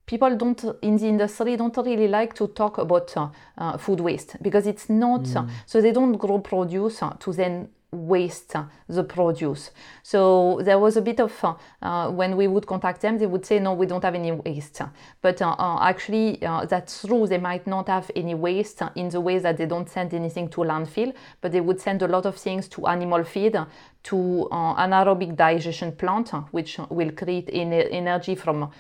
people 0.06 0.36
don't 0.36 0.64
in 0.82 0.96
the 0.96 1.08
industry 1.08 1.56
don't 1.56 1.76
really 1.76 2.08
like 2.08 2.34
to 2.34 2.46
talk 2.48 2.78
about 2.78 3.12
uh, 3.16 3.76
food 3.78 4.00
waste 4.00 4.36
because 4.40 4.68
it's 4.68 4.88
not. 4.88 5.22
Mm. 5.22 5.50
so 5.66 5.80
they 5.80 5.92
don't 5.92 6.16
grow 6.16 6.38
produce 6.38 7.02
to 7.18 7.32
then 7.32 7.68
waste 7.92 8.54
the 8.88 9.02
produce. 9.02 9.70
So 10.02 10.60
there 10.62 10.78
was 10.78 10.96
a 10.96 11.02
bit 11.02 11.20
of 11.20 11.32
uh, 11.42 11.54
uh, 11.82 12.10
when 12.10 12.36
we 12.36 12.46
would 12.46 12.66
contact 12.66 13.00
them, 13.00 13.18
they 13.18 13.26
would 13.26 13.44
say, 13.44 13.58
no, 13.58 13.72
we 13.72 13.86
don't 13.86 14.04
have 14.04 14.14
any 14.14 14.32
waste. 14.32 14.82
But 15.20 15.42
uh, 15.42 15.56
uh 15.58 15.78
actually, 15.82 16.44
uh, 16.44 16.66
that's 16.66 17.02
true. 17.02 17.26
They 17.26 17.38
might 17.38 17.66
not 17.66 17.88
have 17.88 18.10
any 18.14 18.34
waste 18.34 18.82
in 18.94 19.08
the 19.08 19.20
way 19.20 19.38
that 19.38 19.56
they 19.56 19.66
don't 19.66 19.88
send 19.88 20.14
anything 20.14 20.48
to 20.50 20.60
landfill, 20.60 21.12
but 21.40 21.52
they 21.52 21.60
would 21.60 21.80
send 21.80 22.02
a 22.02 22.08
lot 22.08 22.26
of 22.26 22.36
things 22.36 22.68
to 22.68 22.86
animal 22.86 23.24
feed, 23.24 23.58
to 24.02 24.48
uh, 24.50 24.74
anaerobic 24.76 25.36
digestion 25.36 25.92
plant, 25.92 26.30
which 26.52 26.78
will 26.90 27.10
create 27.12 27.50
energy 27.52 28.34
from 28.34 28.70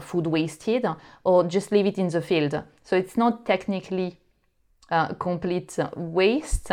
food 0.00 0.26
wasted, 0.26 0.86
or 1.22 1.44
just 1.44 1.70
leave 1.70 1.86
it 1.86 1.98
in 1.98 2.08
the 2.08 2.20
field. 2.20 2.62
So 2.82 2.96
it's 2.96 3.16
not 3.16 3.46
technically 3.46 4.18
complete 5.18 5.78
waste 5.96 6.70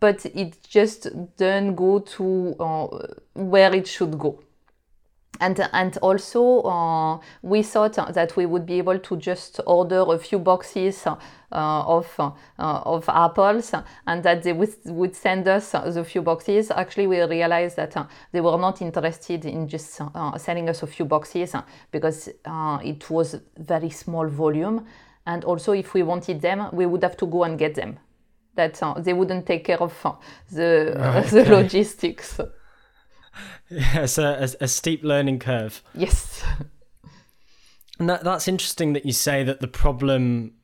but 0.00 0.26
it 0.26 0.58
just 0.68 1.08
doesn't 1.36 1.74
go 1.74 2.00
to 2.00 2.54
uh, 2.60 2.86
where 3.34 3.74
it 3.74 3.86
should 3.86 4.18
go. 4.18 4.42
And, 5.40 5.68
and 5.72 5.96
also, 5.98 6.62
uh, 6.62 7.20
we 7.42 7.62
thought 7.62 7.94
that 7.94 8.36
we 8.36 8.44
would 8.44 8.66
be 8.66 8.78
able 8.78 8.98
to 8.98 9.16
just 9.16 9.60
order 9.66 10.04
a 10.08 10.18
few 10.18 10.40
boxes 10.40 11.06
uh, 11.06 11.16
of, 11.52 12.12
uh, 12.18 12.32
of 12.58 13.08
apples 13.08 13.72
and 14.06 14.22
that 14.24 14.42
they 14.42 14.52
would, 14.52 14.74
would 14.86 15.14
send 15.14 15.46
us 15.46 15.70
the 15.70 16.04
few 16.04 16.22
boxes. 16.22 16.72
Actually, 16.72 17.06
we 17.06 17.22
realized 17.22 17.76
that 17.76 17.96
uh, 17.96 18.06
they 18.32 18.40
were 18.40 18.58
not 18.58 18.82
interested 18.82 19.44
in 19.44 19.68
just 19.68 20.00
uh, 20.00 20.36
selling 20.38 20.68
us 20.68 20.82
a 20.82 20.88
few 20.88 21.04
boxes 21.04 21.54
because 21.92 22.28
it 22.82 23.08
was 23.08 23.36
very 23.58 23.90
small 23.90 24.26
volume. 24.26 24.86
And 25.24 25.44
also, 25.44 25.72
if 25.72 25.94
we 25.94 26.02
wanted 26.02 26.40
them, 26.40 26.68
we 26.72 26.84
would 26.84 27.04
have 27.04 27.16
to 27.18 27.26
go 27.26 27.44
and 27.44 27.56
get 27.56 27.76
them 27.76 27.98
that 28.58 28.82
uh, 28.82 28.94
they 29.00 29.12
wouldn't 29.12 29.46
take 29.46 29.64
care 29.64 29.80
of 29.80 29.94
uh, 30.04 30.12
the, 30.50 30.92
okay. 31.16 31.28
the 31.28 31.44
logistics. 31.44 32.38
Yeah, 33.70 34.02
it's 34.02 34.18
a, 34.18 34.24
a, 34.60 34.64
a, 34.64 34.68
steep 34.68 35.04
learning 35.04 35.38
curve. 35.38 35.80
Yes. 35.94 36.42
And 38.00 38.10
that, 38.10 38.24
that's 38.24 38.48
interesting 38.48 38.94
that 38.94 39.06
you 39.06 39.12
say 39.12 39.44
that 39.44 39.60
the 39.60 39.68
problem, 39.68 40.54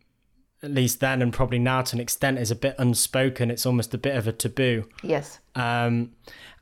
at 0.60 0.72
least 0.72 0.98
then 0.98 1.22
and 1.22 1.32
probably 1.32 1.60
now 1.60 1.82
to 1.82 1.94
an 1.94 2.00
extent, 2.00 2.38
is 2.38 2.50
a 2.50 2.56
bit 2.56 2.74
unspoken. 2.78 3.48
It's 3.48 3.64
almost 3.64 3.94
a 3.94 3.98
bit 3.98 4.16
of 4.16 4.26
a 4.26 4.32
taboo. 4.32 4.88
Yes. 5.04 5.38
Um, 5.54 6.14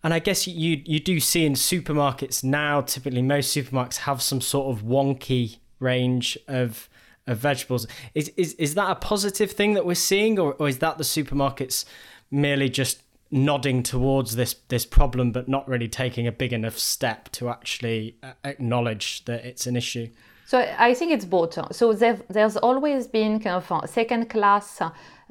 and 0.04 0.12
I 0.12 0.18
guess 0.18 0.46
you 0.46 0.82
you 0.84 1.00
do 1.00 1.18
see 1.18 1.46
in 1.46 1.54
supermarkets 1.54 2.44
now. 2.44 2.82
Typically, 2.82 3.22
most 3.22 3.56
supermarkets 3.56 3.98
have 3.98 4.20
some 4.20 4.40
sort 4.40 4.76
of 4.76 4.84
wonky 4.84 5.58
range 5.78 6.36
of 6.46 6.90
of 7.26 7.38
vegetables. 7.38 7.86
Is 8.14 8.28
is 8.36 8.54
is 8.54 8.74
that 8.74 8.90
a 8.90 8.94
positive 8.96 9.52
thing 9.52 9.74
that 9.74 9.86
we're 9.86 9.94
seeing, 9.94 10.38
or, 10.38 10.54
or 10.54 10.68
is 10.68 10.78
that 10.78 10.98
the 10.98 11.04
supermarkets 11.04 11.84
merely 12.30 12.68
just 12.68 13.02
nodding 13.30 13.82
towards 13.82 14.36
this 14.36 14.54
this 14.68 14.86
problem, 14.86 15.32
but 15.32 15.48
not 15.48 15.66
really 15.68 15.88
taking 15.88 16.26
a 16.26 16.32
big 16.32 16.52
enough 16.52 16.78
step 16.78 17.30
to 17.32 17.48
actually 17.48 18.16
uh, 18.22 18.32
acknowledge 18.44 19.24
that 19.24 19.44
it's 19.44 19.66
an 19.66 19.76
issue? 19.76 20.08
So 20.46 20.58
I 20.78 20.92
think 20.92 21.12
it's 21.12 21.24
both. 21.24 21.74
So 21.74 21.94
there's 21.94 22.58
always 22.58 23.06
been 23.06 23.40
kind 23.40 23.56
of 23.56 23.88
second 23.88 24.28
class 24.28 24.82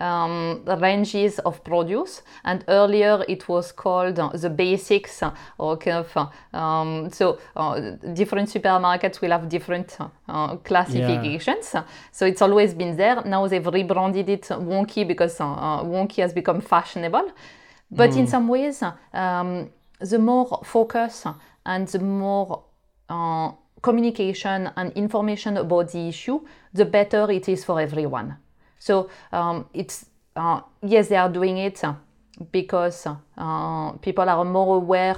um, 0.01 0.63
ranges 0.79 1.39
of 1.39 1.63
produce, 1.63 2.23
and 2.43 2.65
earlier 2.67 3.23
it 3.27 3.47
was 3.47 3.71
called 3.71 4.19
uh, 4.19 4.29
the 4.29 4.49
basics, 4.49 5.21
uh, 5.21 5.31
or 5.57 5.77
kind 5.77 5.97
of 5.97 6.17
uh, 6.17 6.57
um, 6.57 7.09
so 7.11 7.39
uh, 7.55 7.79
different 8.13 8.49
supermarkets 8.49 9.21
will 9.21 9.31
have 9.31 9.47
different 9.47 9.97
uh, 10.27 10.55
classifications. 10.57 11.71
Yeah. 11.73 11.83
So 12.11 12.25
it's 12.25 12.41
always 12.41 12.73
been 12.73 12.97
there. 12.97 13.21
Now 13.23 13.47
they've 13.47 13.65
rebranded 13.65 14.29
it 14.29 14.43
wonky 14.49 15.07
because 15.07 15.37
wonky 15.37 16.21
has 16.21 16.33
become 16.33 16.61
fashionable. 16.61 17.31
But 17.91 18.11
mm. 18.11 18.17
in 18.17 18.27
some 18.27 18.47
ways, 18.47 18.83
um, 19.13 19.69
the 19.99 20.17
more 20.17 20.61
focus 20.63 21.25
and 21.65 21.87
the 21.87 21.99
more 21.99 22.63
communication 23.81 24.71
and 24.75 24.93
information 24.93 25.57
about 25.57 25.91
the 25.91 26.07
issue, 26.07 26.39
the 26.73 26.85
better 26.85 27.29
it 27.31 27.49
is 27.49 27.65
for 27.65 27.81
everyone. 27.81 28.37
So 28.81 29.11
um, 29.31 29.65
it's 29.75 30.07
uh, 30.35 30.61
yes, 30.81 31.09
they 31.09 31.15
are 31.15 31.29
doing 31.29 31.59
it 31.59 31.81
because 32.51 33.05
uh, 33.37 33.91
people 34.01 34.27
are 34.27 34.43
more 34.43 34.77
aware 34.77 35.15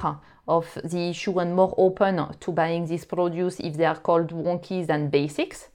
of 0.48 0.78
the 0.84 1.10
issue 1.10 1.40
and 1.40 1.56
more 1.56 1.74
open 1.78 2.36
to 2.42 2.52
buying 2.52 2.86
this 2.86 3.06
produce 3.06 3.62
if 3.62 3.78
they 3.78 3.86
are 3.86 3.96
called 3.96 4.32
wonkies 4.32 4.88
than 4.88 5.10
basics. 5.10 5.70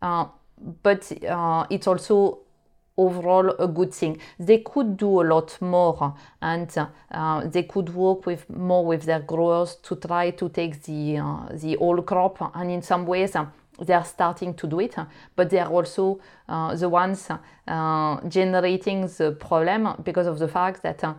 Uh, 0.00 0.26
but 0.82 1.12
uh, 1.28 1.66
it's 1.68 1.86
also 1.86 2.38
overall 2.96 3.50
a 3.58 3.68
good 3.68 3.92
thing. 3.92 4.18
They 4.38 4.58
could 4.58 4.96
do 4.96 5.20
a 5.20 5.24
lot 5.24 5.60
more 5.60 6.14
and 6.40 6.74
uh, 7.10 7.46
they 7.46 7.64
could 7.64 7.94
work 7.94 8.24
with 8.24 8.48
more 8.48 8.86
with 8.86 9.02
their 9.02 9.20
growers 9.20 9.76
to 9.82 9.96
try 9.96 10.30
to 10.30 10.48
take 10.48 10.82
the 10.84 11.18
uh, 11.18 11.48
the 11.52 11.74
whole 11.74 12.00
crop 12.00 12.52
and 12.54 12.70
in 12.70 12.80
some 12.80 13.04
ways 13.04 13.36
they 13.80 13.94
are 13.94 14.04
starting 14.04 14.54
to 14.54 14.66
do 14.66 14.80
it, 14.80 14.96
but 15.34 15.50
they 15.50 15.58
are 15.58 15.70
also 15.70 16.20
uh, 16.48 16.74
the 16.74 16.88
ones 16.88 17.28
uh, 17.30 18.20
generating 18.28 19.02
the 19.02 19.36
problem 19.38 19.88
because 20.02 20.26
of 20.26 20.38
the 20.38 20.48
fact 20.48 20.82
that 20.82 21.02
uh, 21.04 21.14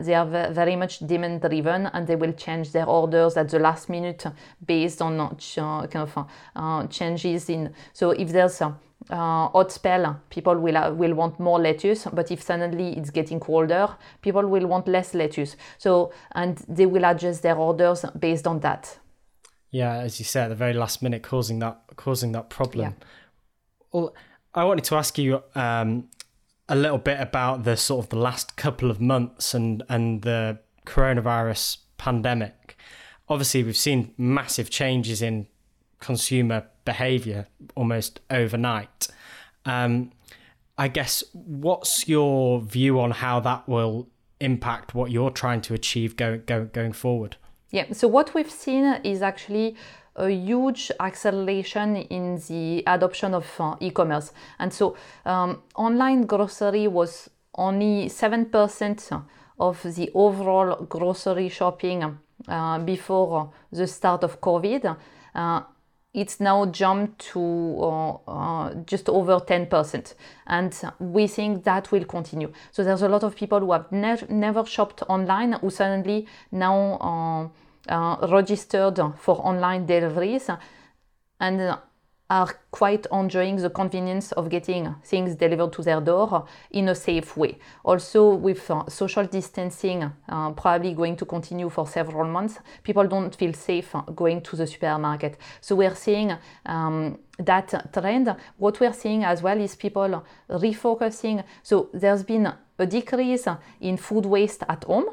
they 0.00 0.14
are 0.14 0.26
very 0.52 0.76
much 0.76 0.98
demand 1.00 1.40
driven 1.40 1.86
and 1.86 2.06
they 2.06 2.16
will 2.16 2.32
change 2.32 2.72
their 2.72 2.86
orders 2.86 3.36
at 3.36 3.48
the 3.48 3.58
last 3.58 3.88
minute 3.88 4.26
based 4.66 5.00
on 5.00 5.20
uh, 5.20 5.86
kind 5.86 6.08
of 6.08 6.26
uh, 6.56 6.86
changes 6.88 7.48
in. 7.48 7.72
So 7.92 8.10
if 8.10 8.30
there's 8.30 8.60
a 8.60 8.76
uh, 9.10 9.48
hot 9.48 9.72
spell, 9.72 10.20
people 10.30 10.58
will 10.58 10.94
will 10.94 11.14
want 11.14 11.40
more 11.40 11.58
lettuce. 11.58 12.06
But 12.12 12.30
if 12.30 12.42
suddenly 12.42 12.96
it's 12.96 13.10
getting 13.10 13.40
colder, 13.40 13.88
people 14.20 14.46
will 14.46 14.66
want 14.66 14.86
less 14.86 15.14
lettuce. 15.14 15.56
So 15.78 16.12
and 16.34 16.56
they 16.68 16.86
will 16.86 17.04
adjust 17.04 17.42
their 17.42 17.56
orders 17.56 18.04
based 18.18 18.46
on 18.46 18.60
that. 18.60 18.98
Yeah, 19.72 19.94
as 19.94 20.18
you 20.18 20.24
said, 20.24 20.44
at 20.44 20.48
the 20.50 20.54
very 20.54 20.74
last 20.74 21.02
minute, 21.02 21.22
causing 21.22 21.58
that 21.60 21.80
causing 21.96 22.32
that 22.32 22.50
problem. 22.50 22.94
Yeah. 23.00 23.06
Well, 23.90 24.14
I 24.54 24.64
wanted 24.64 24.84
to 24.84 24.96
ask 24.96 25.18
you 25.18 25.42
um, 25.54 26.08
a 26.68 26.76
little 26.76 26.98
bit 26.98 27.18
about 27.20 27.64
the 27.64 27.76
sort 27.76 28.04
of 28.04 28.10
the 28.10 28.18
last 28.18 28.56
couple 28.56 28.90
of 28.90 29.00
months 29.00 29.54
and 29.54 29.82
and 29.88 30.22
the 30.22 30.58
coronavirus 30.86 31.78
pandemic. 31.96 32.76
Obviously, 33.28 33.64
we've 33.64 33.76
seen 33.76 34.12
massive 34.18 34.68
changes 34.68 35.22
in 35.22 35.46
consumer 36.00 36.66
behavior 36.84 37.46
almost 37.74 38.20
overnight. 38.30 39.08
Um, 39.64 40.12
I 40.76 40.88
guess 40.88 41.24
what's 41.32 42.08
your 42.08 42.60
view 42.60 43.00
on 43.00 43.12
how 43.12 43.40
that 43.40 43.68
will 43.68 44.08
impact 44.40 44.94
what 44.94 45.10
you're 45.10 45.30
trying 45.30 45.62
to 45.62 45.74
achieve 45.74 46.16
going 46.16 46.42
go, 46.44 46.66
going 46.66 46.92
forward? 46.92 47.36
Yeah. 47.72 47.86
So 47.92 48.06
what 48.06 48.34
we've 48.34 48.50
seen 48.50 49.00
is 49.02 49.22
actually 49.22 49.76
a 50.14 50.28
huge 50.28 50.92
acceleration 51.00 51.96
in 51.96 52.36
the 52.46 52.84
adoption 52.86 53.32
of 53.32 53.46
uh, 53.58 53.76
e-commerce, 53.80 54.32
and 54.58 54.70
so 54.70 54.94
um, 55.24 55.62
online 55.74 56.26
grocery 56.26 56.86
was 56.86 57.30
only 57.54 58.10
seven 58.10 58.44
percent 58.44 59.10
of 59.58 59.82
the 59.82 60.10
overall 60.12 60.84
grocery 60.84 61.48
shopping 61.48 62.18
uh, 62.46 62.78
before 62.80 63.52
the 63.70 63.86
start 63.86 64.22
of 64.22 64.38
COVID. 64.38 64.94
Uh, 65.34 65.62
it's 66.14 66.40
now 66.40 66.66
jumped 66.66 67.18
to 67.32 67.78
uh, 67.80 68.12
uh, 68.28 68.74
just 68.84 69.08
over 69.08 69.40
10%. 69.40 70.14
And 70.46 70.78
we 70.98 71.26
think 71.26 71.64
that 71.64 71.90
will 71.90 72.04
continue. 72.04 72.52
So 72.70 72.84
there's 72.84 73.02
a 73.02 73.08
lot 73.08 73.22
of 73.22 73.34
people 73.34 73.60
who 73.60 73.72
have 73.72 73.90
ne- 73.90 74.26
never 74.28 74.64
shopped 74.66 75.02
online 75.08 75.54
who 75.54 75.70
suddenly 75.70 76.26
now 76.50 76.98
uh, 77.00 77.48
uh 77.88 78.26
registered 78.28 78.98
for 79.18 79.36
online 79.44 79.86
deliveries. 79.86 80.50
And 81.40 81.76
are 82.32 82.48
quite 82.70 83.06
enjoying 83.12 83.56
the 83.56 83.68
convenience 83.68 84.32
of 84.32 84.48
getting 84.48 84.94
things 85.04 85.36
delivered 85.36 85.70
to 85.70 85.82
their 85.82 86.00
door 86.00 86.46
in 86.70 86.88
a 86.88 86.94
safe 86.94 87.36
way. 87.36 87.58
Also, 87.84 88.34
with 88.34 88.70
uh, 88.70 88.88
social 88.88 89.26
distancing 89.26 90.10
uh, 90.30 90.50
probably 90.52 90.94
going 90.94 91.14
to 91.14 91.26
continue 91.26 91.68
for 91.68 91.86
several 91.86 92.26
months, 92.26 92.58
people 92.82 93.06
don't 93.06 93.36
feel 93.36 93.52
safe 93.52 93.94
going 94.16 94.40
to 94.40 94.56
the 94.56 94.66
supermarket. 94.66 95.36
So, 95.60 95.76
we're 95.76 95.94
seeing 95.94 96.32
um, 96.64 97.18
that 97.38 97.92
trend. 97.92 98.34
What 98.56 98.80
we're 98.80 98.94
seeing 98.94 99.24
as 99.24 99.42
well 99.42 99.60
is 99.60 99.76
people 99.76 100.24
refocusing. 100.48 101.44
So, 101.62 101.90
there's 101.92 102.22
been 102.22 102.50
a 102.78 102.86
decrease 102.86 103.46
in 103.80 103.98
food 103.98 104.24
waste 104.24 104.62
at 104.68 104.84
home 104.84 105.10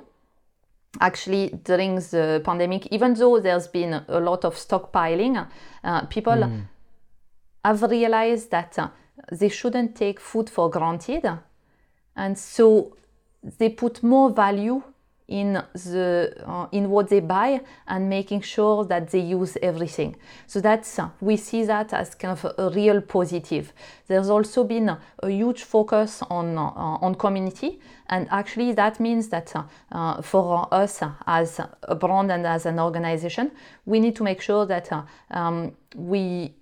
actually 1.02 1.50
during 1.64 1.96
the 1.96 2.42
pandemic 2.44 2.88
even 2.88 3.14
though 3.14 3.40
there's 3.40 3.68
been 3.68 3.94
a 4.08 4.20
lot 4.20 4.44
of 4.44 4.56
stockpiling 4.56 5.48
uh, 5.84 6.02
people 6.08 6.34
mm 6.34 6.66
have 7.64 7.82
realized 7.84 8.52
that 8.52 8.78
uh, 8.80 8.90
they 9.32 9.50
shouldn't 9.50 9.96
take 9.96 10.20
food 10.20 10.50
for 10.50 10.70
granted. 10.70 11.26
And 12.16 12.38
so 12.38 12.96
they 13.58 13.70
put 13.70 14.04
more 14.04 14.30
value 14.30 14.84
in 15.30 15.54
the 15.74 16.34
uh, 16.46 16.68
in 16.72 16.90
what 16.90 17.08
they 17.08 17.20
buy 17.20 17.62
and 17.88 18.10
making 18.10 18.42
sure 18.42 18.84
that 18.86 19.12
they 19.12 19.20
use 19.20 19.58
everything. 19.62 20.16
So 20.48 20.60
that's 20.60 20.98
uh, 20.98 21.10
we 21.22 21.38
see 21.38 21.64
that 21.66 21.94
as 21.94 22.16
kind 22.16 22.32
of 22.32 22.54
a, 22.58 22.70
real 22.72 23.00
positive. 23.02 23.72
There's 24.08 24.30
also 24.30 24.64
been 24.64 24.90
a 24.90 25.30
huge 25.30 25.64
focus 25.64 26.24
on 26.30 26.58
uh, 26.58 27.06
on 27.06 27.16
community. 27.16 27.80
And 28.08 28.28
actually 28.32 28.74
that 28.74 29.00
means 29.00 29.30
that 29.30 29.56
uh, 29.56 29.64
uh, 29.92 30.22
for 30.24 30.68
us 30.72 31.04
as 31.28 31.62
a 31.84 31.96
brand 31.96 32.32
and 32.32 32.48
as 32.48 32.66
an 32.66 32.80
organization 32.80 33.52
we 33.86 34.00
need 34.00 34.16
to 34.16 34.24
make 34.24 34.42
sure 34.42 34.66
that 34.66 34.92
uh, 34.92 35.04
um, 35.30 35.76
we 35.96 36.56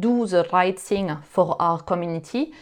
do 0.00 0.26
the 0.26 0.48
right 0.52 0.78
thing 0.78 1.16
for 1.22 1.56
our 1.60 1.80
community. 1.80 2.52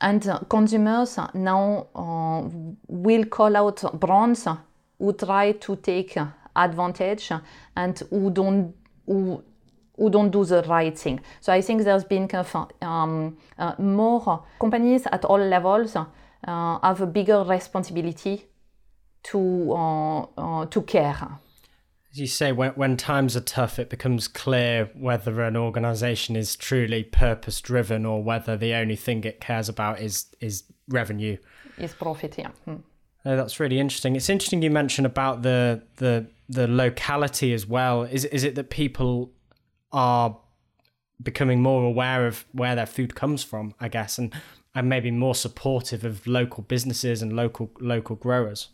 And 0.00 0.46
consumers 0.48 1.18
now 1.34 1.86
uh, 1.94 2.48
will 2.88 3.24
call 3.26 3.56
out 3.56 4.00
brands 4.00 4.48
who 4.98 5.12
try 5.12 5.52
to 5.52 5.76
take 5.76 6.16
advantage 6.56 7.30
and 7.76 7.98
who 8.10 8.30
don't 8.30 8.74
who, 9.06 9.42
who 9.96 10.10
don't 10.10 10.30
do 10.30 10.44
the 10.44 10.62
right 10.62 10.98
thing. 10.98 11.20
So 11.40 11.52
I 11.52 11.60
think 11.60 11.82
there's 11.82 12.04
been 12.04 12.28
kind 12.28 12.46
of 12.46 12.68
um, 12.82 13.36
uh, 13.58 13.74
more 13.78 14.44
companies 14.60 15.06
at 15.06 15.24
all 15.24 15.38
levels 15.38 15.96
uh, 15.96 16.06
have 16.82 17.00
a 17.00 17.06
bigger 17.06 17.44
responsibility 17.44 18.46
to 19.22 19.72
uh, 19.72 20.20
uh, 20.36 20.66
to 20.66 20.82
care 20.82 21.38
as 22.12 22.20
you 22.20 22.26
say, 22.26 22.52
when, 22.52 22.72
when 22.72 22.96
times 22.96 23.36
are 23.36 23.40
tough, 23.40 23.78
it 23.78 23.88
becomes 23.88 24.28
clear 24.28 24.90
whether 24.94 25.40
an 25.42 25.56
organization 25.56 26.36
is 26.36 26.56
truly 26.56 27.02
purpose 27.02 27.60
driven 27.60 28.04
or 28.04 28.22
whether 28.22 28.56
the 28.56 28.74
only 28.74 28.96
thing 28.96 29.24
it 29.24 29.40
cares 29.40 29.68
about 29.68 30.00
is 30.00 30.26
is 30.40 30.64
revenue. 30.88 31.38
Is 31.78 31.94
profit, 31.94 32.36
yeah. 32.36 32.50
Hmm. 32.66 32.76
Oh, 33.24 33.36
that's 33.36 33.58
really 33.58 33.78
interesting. 33.78 34.14
It's 34.14 34.28
interesting 34.28 34.62
you 34.62 34.70
mentioned 34.70 35.06
about 35.06 35.42
the 35.42 35.82
the 35.96 36.26
the 36.50 36.68
locality 36.68 37.54
as 37.54 37.66
well. 37.66 38.02
Is 38.02 38.26
is 38.26 38.44
it 38.44 38.56
that 38.56 38.68
people 38.68 39.32
are 39.90 40.36
becoming 41.22 41.62
more 41.62 41.84
aware 41.84 42.26
of 42.26 42.44
where 42.52 42.74
their 42.74 42.86
food 42.86 43.14
comes 43.14 43.42
from, 43.42 43.74
I 43.80 43.88
guess, 43.88 44.18
and 44.18 44.34
and 44.74 44.86
maybe 44.86 45.10
more 45.10 45.34
supportive 45.34 46.04
of 46.04 46.26
local 46.26 46.62
businesses 46.62 47.22
and 47.22 47.32
local 47.32 47.70
local 47.80 48.16
growers? 48.16 48.68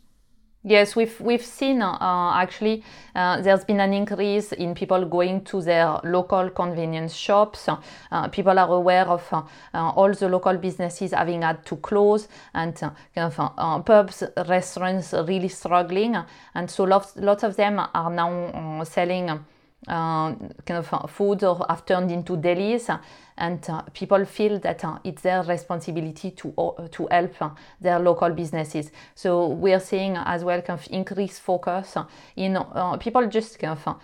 Yes, 0.69 0.95
we've 0.95 1.19
we've 1.19 1.47
seen 1.47 1.81
uh, 1.81 1.97
actually 2.35 2.85
uh, 3.15 3.41
there's 3.41 3.65
been 3.65 3.81
an 3.81 3.95
increase 3.95 4.53
in 4.53 4.75
people 4.75 5.03
going 5.07 5.43
to 5.45 5.63
their 5.63 5.99
local 6.05 6.51
convenience 6.51 7.15
shops. 7.15 7.71
Uh, 7.71 8.29
people 8.29 8.59
are 8.59 8.71
aware 8.75 9.07
of 9.09 9.27
uh, 9.33 9.43
uh, 9.73 9.91
all 9.97 10.13
the 10.13 10.29
local 10.29 10.59
businesses 10.59 11.13
having 11.13 11.41
had 11.41 11.65
to 11.65 11.77
close 11.77 12.29
and 12.53 12.77
uh, 12.83 12.91
kind 13.15 13.33
of 13.35 13.85
pubs, 13.87 14.23
restaurants 14.47 15.15
really 15.15 15.49
struggling, 15.49 16.19
and 16.55 16.71
so 16.71 16.85
lots 16.85 17.17
lots 17.17 17.45
of 17.45 17.57
them 17.57 17.81
are 17.95 18.11
now 18.11 18.85
selling 18.85 19.41
uh, 19.87 20.35
kind 20.67 20.79
of 20.79 20.93
uh, 20.93 21.07
food 21.07 21.45
or 21.45 21.65
have 21.69 21.87
turned 21.87 22.11
into 22.11 22.37
delis 22.37 22.91
and 23.37 23.71
uh, 23.71 23.83
people 23.95 24.25
feel 24.25 24.59
that 24.59 24.85
uh, 24.85 24.99
it's 25.05 25.23
their 25.23 25.43
responsibility 25.45 26.33
to 26.33 26.53
uh, 26.59 26.89
to 26.89 27.07
help 27.11 27.41
uh, 27.41 27.51
their 27.81 27.99
local 28.01 28.31
businesses 28.31 28.91
so 29.15 29.49
we're 29.49 29.81
seeing 29.81 30.17
as 30.17 30.43
well 30.43 30.61
kind 30.63 30.81
of 30.81 30.87
increased 30.91 31.41
focus 31.41 31.97
in 32.37 32.59
people 32.99 33.27
just 33.29 33.59
kind 33.59 33.79
of 33.79 34.01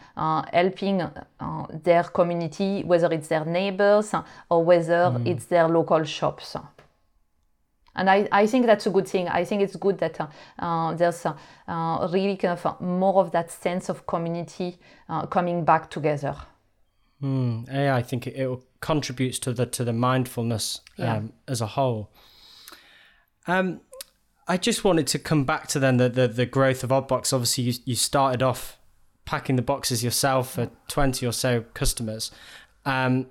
helping 0.53 1.03
their 1.83 2.05
community 2.05 2.85
whether 2.85 3.13
it's 3.13 3.29
their 3.29 3.45
neighbors 3.45 4.15
or 4.49 4.65
whether 4.65 5.11
mm. 5.11 5.27
it's 5.27 5.47
their 5.47 5.69
local 5.69 6.05
shops 6.05 6.57
and 7.97 8.11
I, 8.11 8.29
I 8.33 8.47
think 8.47 8.67
that's 8.67 8.87
a 8.87 8.91
good 8.91 9.09
thing. 9.09 9.29
I 9.29 9.45
think 9.45 9.63
it's 9.63 9.77
good 9.77 9.99
that 9.99 10.21
uh, 10.21 10.27
uh, 10.59 10.95
there's 10.95 11.25
uh, 11.27 11.37
uh 11.69 12.09
really 12.13 12.37
kind 12.37 12.59
of 12.59 12.67
uh, 12.67 12.75
more 12.81 13.23
of 13.23 13.31
that 13.33 13.51
sense 13.51 13.89
of 13.89 14.07
community 14.07 14.79
uh, 15.09 15.27
coming 15.27 15.65
back 15.65 15.91
together. 15.91 16.37
Mm, 17.23 17.69
yeah, 17.73 17.95
I 17.95 18.03
think 18.03 18.27
it, 18.27 18.37
it, 18.37 18.59
contributes 18.81 19.39
to 19.39 19.53
the 19.53 19.65
to 19.65 19.85
the 19.85 19.93
mindfulness 19.93 20.81
um, 20.99 21.05
yeah. 21.05 21.23
as 21.49 21.61
a 21.61 21.67
whole. 21.67 22.11
Um, 23.47 23.81
I 24.47 24.59
just 24.59 24.85
wanted 24.85 25.07
to 25.09 25.19
come 25.19 25.45
back 25.45 25.69
to 25.69 25.79
then 25.79 25.97
the 25.97 26.09
the, 26.09 26.29
the 26.29 26.47
growth 26.47 26.85
of 26.85 26.91
Oddbox. 26.91 27.33
Obviously, 27.33 27.65
you 27.65 27.75
you 27.85 27.95
started 27.95 28.43
off 28.43 28.79
packing 29.25 29.57
the 29.57 29.63
boxes 29.63 30.05
yourself 30.05 30.55
for 30.55 30.71
twenty 30.89 31.27
or 31.27 31.33
so 31.33 31.63
customers. 31.75 32.31
Um, 32.85 33.29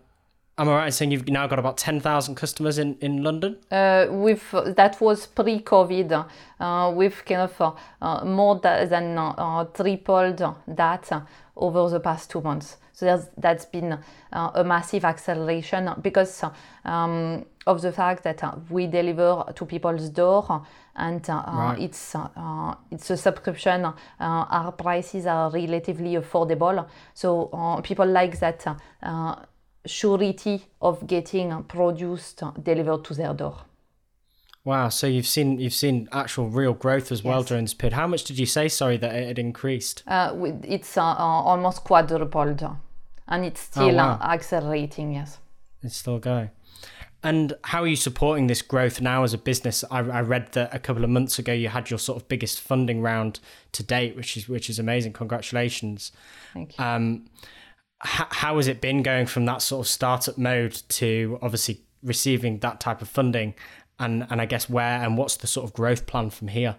Am 0.55 0.69
I 0.69 0.75
right 0.75 0.85
in 0.85 0.91
saying 0.91 1.09
you've 1.09 1.27
now 1.27 1.47
got 1.47 1.57
about 1.57 1.77
10,000 1.77 2.35
customers 2.35 2.77
in, 2.77 2.95
in 3.01 3.23
London? 3.23 3.57
Uh, 3.71 4.05
with 4.11 4.51
That 4.51 5.01
was 5.01 5.25
pre 5.25 5.61
COVID. 5.61 6.27
Uh, 6.59 6.93
we've 6.95 7.25
kind 7.25 7.41
of 7.41 7.59
uh, 7.59 7.71
uh 7.99 8.23
more 8.23 8.59
than 8.59 9.17
uh, 9.17 9.65
tripled 9.73 10.43
that 10.67 11.25
over 11.57 11.89
the 11.89 11.99
past 11.99 12.29
two 12.29 12.41
months. 12.41 12.77
So 12.91 13.19
that's 13.35 13.65
been 13.65 13.97
uh, 14.31 14.51
a 14.53 14.63
massive 14.63 15.03
acceleration 15.05 15.89
because 16.03 16.43
um, 16.85 17.43
of 17.65 17.81
the 17.81 17.91
fact 17.91 18.23
that 18.23 18.43
we 18.69 18.85
deliver 18.85 19.51
to 19.55 19.65
people's 19.65 20.09
door 20.09 20.63
and 20.95 21.27
right. 21.27 21.77
it's, 21.79 22.15
it's 22.91 23.09
a 23.09 23.17
subscription. 23.17 23.91
our 24.19 24.71
prices 24.73 25.25
are 25.25 25.49
relatively 25.49 26.13
affordable. 26.13 26.87
So 27.15 27.81
people 27.83 28.05
like 28.05 28.37
that 28.39 28.63
surety 29.85 30.65
of 30.81 31.05
getting 31.07 31.63
produced 31.63 32.41
delivered 32.61 33.03
to 33.05 33.13
their 33.13 33.33
door. 33.33 33.57
Wow! 34.65 34.87
So 34.89 35.07
you've 35.07 35.27
seen 35.27 35.59
you've 35.59 35.73
seen 35.73 36.07
actual 36.13 36.47
real 36.47 36.73
growth 36.73 37.11
as 37.11 37.21
well 37.21 37.39
yes. 37.39 37.49
during 37.49 37.65
this 37.65 37.73
period. 37.73 37.93
How 37.93 38.07
much 38.07 38.23
did 38.23 38.39
you 38.39 38.45
say? 38.45 38.69
Sorry, 38.69 38.95
that 38.97 39.13
it 39.13 39.27
had 39.27 39.39
increased. 39.39 40.03
Uh, 40.07 40.33
it's 40.63 40.97
uh, 40.97 41.03
uh, 41.03 41.15
almost 41.17 41.83
quadrupled, 41.83 42.65
and 43.27 43.45
it's 43.45 43.61
oh, 43.61 43.71
still 43.71 43.99
oh, 43.99 44.03
wow. 44.05 44.19
accelerating. 44.23 45.13
Yes, 45.13 45.39
it's 45.81 45.97
still 45.97 46.19
going. 46.19 46.49
And 47.25 47.53
how 47.63 47.83
are 47.83 47.87
you 47.87 47.95
supporting 47.95 48.47
this 48.47 48.61
growth 48.61 48.99
now 48.99 49.23
as 49.23 49.33
a 49.33 49.37
business? 49.37 49.83
I, 49.89 49.99
I, 49.99 50.21
read 50.21 50.51
that 50.53 50.75
a 50.75 50.79
couple 50.79 51.05
of 51.05 51.09
months 51.09 51.39
ago 51.39 51.53
you 51.53 51.69
had 51.69 51.89
your 51.89 51.97
sort 51.97 52.21
of 52.21 52.27
biggest 52.27 52.59
funding 52.59 53.01
round 53.01 53.39
to 53.71 53.81
date, 53.81 54.17
which 54.17 54.35
is 54.35 54.47
which 54.47 54.69
is 54.69 54.79
amazing. 54.79 55.11
Congratulations! 55.11 56.13
Thank 56.53 56.77
you. 56.77 56.83
Um, 56.83 57.25
how 58.03 58.57
has 58.57 58.67
it 58.67 58.81
been 58.81 59.03
going 59.03 59.25
from 59.25 59.45
that 59.45 59.61
sort 59.61 59.85
of 59.85 59.89
startup 59.89 60.37
mode 60.37 60.81
to 60.89 61.39
obviously 61.41 61.81
receiving 62.01 62.59
that 62.59 62.79
type 62.79 63.01
of 63.01 63.09
funding, 63.09 63.55
and 63.99 64.27
and 64.29 64.41
I 64.41 64.45
guess 64.45 64.69
where 64.69 65.01
and 65.03 65.17
what's 65.17 65.37
the 65.37 65.47
sort 65.47 65.65
of 65.65 65.73
growth 65.73 66.05
plan 66.05 66.29
from 66.29 66.49
here? 66.49 66.75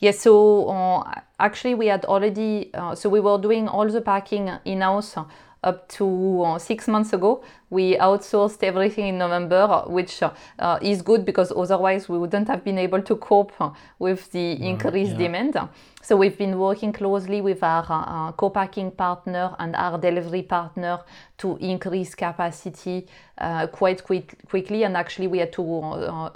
Yes, 0.00 0.20
so 0.20 0.68
uh, 0.68 1.20
actually 1.38 1.74
we 1.74 1.86
had 1.86 2.04
already, 2.04 2.70
uh, 2.74 2.94
so 2.94 3.08
we 3.08 3.20
were 3.20 3.38
doing 3.38 3.68
all 3.68 3.88
the 3.88 4.02
packing 4.02 4.50
in-house 4.64 5.16
up 5.64 5.88
to 5.88 6.42
uh, 6.42 6.58
six 6.58 6.86
months 6.86 7.12
ago. 7.12 7.42
We 7.70 7.96
outsourced 7.96 8.62
everything 8.62 9.08
in 9.08 9.18
November, 9.18 9.84
which 9.86 10.22
uh, 10.22 10.78
is 10.80 11.02
good 11.02 11.24
because 11.24 11.50
otherwise 11.50 12.08
we 12.08 12.18
wouldn't 12.18 12.48
have 12.48 12.62
been 12.62 12.78
able 12.78 13.02
to 13.02 13.16
cope 13.16 13.52
with 13.98 14.30
the 14.30 14.52
increased 14.52 15.12
yeah. 15.12 15.18
demand. 15.18 15.56
So 16.02 16.16
we've 16.16 16.36
been 16.36 16.58
working 16.58 16.92
closely 16.92 17.40
with 17.40 17.62
our 17.62 17.86
uh, 17.88 18.32
co-packing 18.32 18.92
partner 18.92 19.56
and 19.58 19.74
our 19.74 19.98
delivery 19.98 20.42
partner 20.42 21.00
to 21.38 21.56
increase 21.56 22.14
capacity 22.14 23.06
uh, 23.38 23.66
quite 23.66 24.04
quick, 24.04 24.36
quickly. 24.46 24.84
And 24.84 24.96
actually 24.96 25.28
we 25.28 25.38
had 25.38 25.52
to 25.54 25.80
uh, 25.80 26.30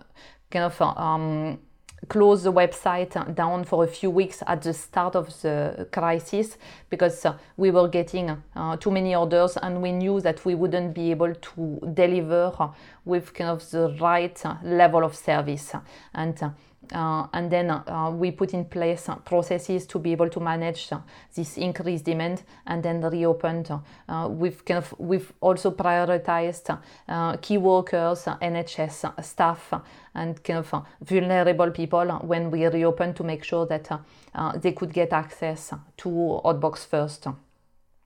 kind 0.51 0.65
of 0.65 0.81
um, 0.81 1.59
close 2.09 2.43
the 2.43 2.53
website 2.53 3.35
down 3.35 3.65
for 3.65 3.85
a 3.85 3.87
few 3.87 4.11
weeks 4.11 4.43
at 4.47 4.63
the 4.63 4.73
start 4.73 5.15
of 5.15 5.29
the 5.43 5.87
crisis 5.93 6.57
because 6.91 7.25
uh, 7.25 7.37
we 7.57 7.71
were 7.71 7.89
getting 7.89 8.43
uh, 8.57 8.77
too 8.77 8.91
many 8.91 9.15
orders 9.15 9.57
and 9.57 9.83
we 9.83 9.93
knew 9.93 10.21
that 10.21 10.45
we 10.45 10.55
wouldn't 10.55 10.95
be 10.95 11.11
able 11.11 11.35
to 11.35 11.93
deliver 11.95 12.53
with 13.05 13.33
kind 13.35 13.51
of 13.51 13.71
the 13.71 13.97
right 14.01 14.43
level 14.63 15.05
of 15.05 15.15
service. 15.15 15.73
And 16.15 16.43
uh, 16.43 16.47
uh, 16.47 16.51
Uh, 16.93 17.27
and 17.35 17.51
then 17.51 17.71
uh, 17.71 17.83
uh, 17.87 18.11
we 18.11 18.31
put 18.31 18.55
in 18.55 18.65
place 18.65 19.09
uh, 19.09 19.17
processes 19.17 19.87
to 19.87 19.99
be 19.99 20.13
able 20.13 20.29
to 20.31 20.41
manage 20.41 20.89
this 21.35 21.59
increased 21.59 22.05
demand 22.05 22.43
and 22.67 22.83
then 22.83 23.01
reopened. 23.03 23.71
Uh, 24.09 24.29
we've 24.31 24.65
kind 24.65 24.79
of 24.79 24.95
we've 24.99 25.33
also 25.41 25.71
prioritized 25.71 26.79
key 27.43 27.59
workers, 27.59 28.25
NHS 28.25 29.25
staff, 29.25 29.75
and 30.15 30.43
kind 30.43 30.61
of 30.61 30.85
vulnerable 31.03 31.71
people 31.71 32.09
when 32.23 32.51
we 32.51 32.67
reopened 32.67 33.17
to 33.17 33.25
make 33.25 33.45
sure 33.45 33.67
that 33.67 33.91
they 34.63 34.73
could 34.73 34.93
get 34.93 35.13
access 35.13 35.75
to 35.97 36.09
Oddbox 36.45 36.87
first. 36.87 37.27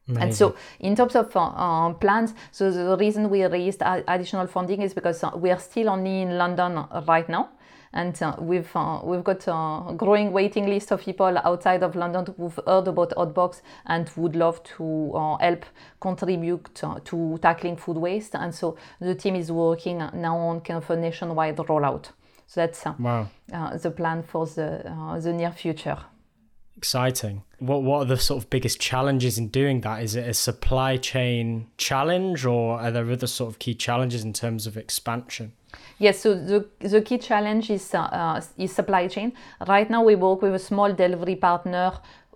Amazing. 0.09 0.23
And 0.23 0.35
so, 0.35 0.57
in 0.81 0.97
terms 0.97 1.15
of 1.15 1.31
uh, 1.37 1.93
plans, 1.93 2.35
so 2.51 2.73
the 2.73 2.97
reason 2.97 3.31
we 3.31 3.45
raised 3.45 3.83
additional 3.83 4.49
funding 4.49 4.83
is 4.83 4.95
because 4.95 5.25
we 5.37 5.51
are 5.53 5.61
still 5.61 5.91
only 5.91 6.23
in 6.23 6.37
London 6.37 6.85
right 7.07 7.29
now 7.29 7.51
and 7.93 8.21
uh, 8.23 8.35
we've 8.39 8.71
uh, 8.75 9.01
we've 9.03 9.25
got 9.25 9.47
a 9.47 9.95
growing 9.95 10.33
waiting 10.33 10.67
list 10.67 10.91
of 10.93 11.01
people 11.01 11.39
outside 11.45 11.83
of 11.83 11.95
London 11.95 12.27
who've 12.37 12.59
heard 12.67 12.89
about 12.89 13.11
Oddbox 13.11 13.61
and 13.87 14.11
would 14.17 14.37
love 14.37 14.63
to 14.77 15.13
uh, 15.15 15.37
help 15.39 15.65
contribute 16.01 16.75
to 16.75 17.39
tackling 17.43 17.77
food 17.77 17.97
waste. 17.97 18.35
And 18.35 18.55
so 18.55 18.77
the 19.01 19.15
team 19.15 19.37
is 19.37 19.53
working 19.53 19.99
now 19.99 20.37
on 20.37 20.61
kind 20.61 20.83
of 20.83 20.91
a 20.91 20.97
nationwide 20.97 21.57
rollout. 21.57 22.07
So 22.47 22.61
that's 22.61 22.85
wow. 22.99 23.29
the 23.49 23.91
plan 23.91 24.23
for 24.23 24.47
the 24.47 25.19
the 25.21 25.33
near 25.33 25.53
future 25.53 25.99
exciting. 26.83 27.45
What 27.61 27.85
what 27.85 27.99
are 28.03 28.05
the 28.07 28.17
sort 28.17 28.43
of 28.43 28.51
biggest 28.51 28.81
challenges 28.81 29.39
in 29.39 29.49
doing 29.49 29.83
that? 29.83 30.03
Is 30.03 30.17
it 30.17 30.27
a 30.27 30.35
supply 30.35 30.97
chain 30.97 31.69
challenge, 31.77 32.45
or 32.45 32.81
are 32.81 32.91
there 32.91 33.09
other 33.09 33.29
sort 33.29 33.53
of 33.53 33.61
key 33.61 33.75
challenges 33.75 34.25
in 34.25 34.33
terms 34.33 34.67
of 34.67 34.77
expansion? 34.77 35.53
Yes, 35.99 36.21
so 36.21 36.35
the, 36.35 36.67
the 36.81 37.01
key 37.01 37.19
challenge 37.19 37.71
is, 37.71 37.95
uh, 37.95 38.41
is 38.59 38.73
supply 38.73 39.09
chain. 39.09 39.33
Right 39.67 39.89
now, 39.89 40.03
we 40.03 40.15
work 40.17 40.43
with 40.43 40.55
a 40.55 40.59
small 40.59 40.93
delivery 40.93 41.37
partner 41.37 41.93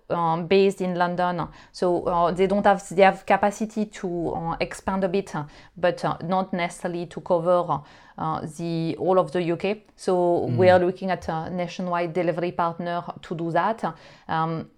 um, 0.09 0.47
based 0.47 0.81
in 0.81 0.95
London. 0.95 1.47
So 1.71 2.03
uh, 2.03 2.31
they 2.31 2.47
don't 2.47 2.65
have 2.65 2.87
they 2.89 3.01
have 3.01 3.25
capacity 3.25 3.85
to 3.85 4.29
uh, 4.29 4.57
expand 4.59 5.03
a 5.03 5.09
bit, 5.09 5.33
but 5.75 6.03
uh, 6.05 6.17
not 6.23 6.53
necessarily 6.53 7.05
to 7.07 7.21
cover 7.21 7.81
uh, 8.17 8.41
the 8.57 8.95
all 8.97 9.19
of 9.19 9.31
the 9.31 9.51
UK. 9.51 9.79
So 9.95 10.47
mm. 10.49 10.57
we 10.57 10.69
are 10.69 10.79
looking 10.79 11.11
at 11.11 11.27
a 11.27 11.49
nationwide 11.49 12.13
delivery 12.13 12.51
partner 12.51 13.03
to 13.21 13.35
do 13.35 13.51
that. 13.51 13.83
Um, 14.27 14.69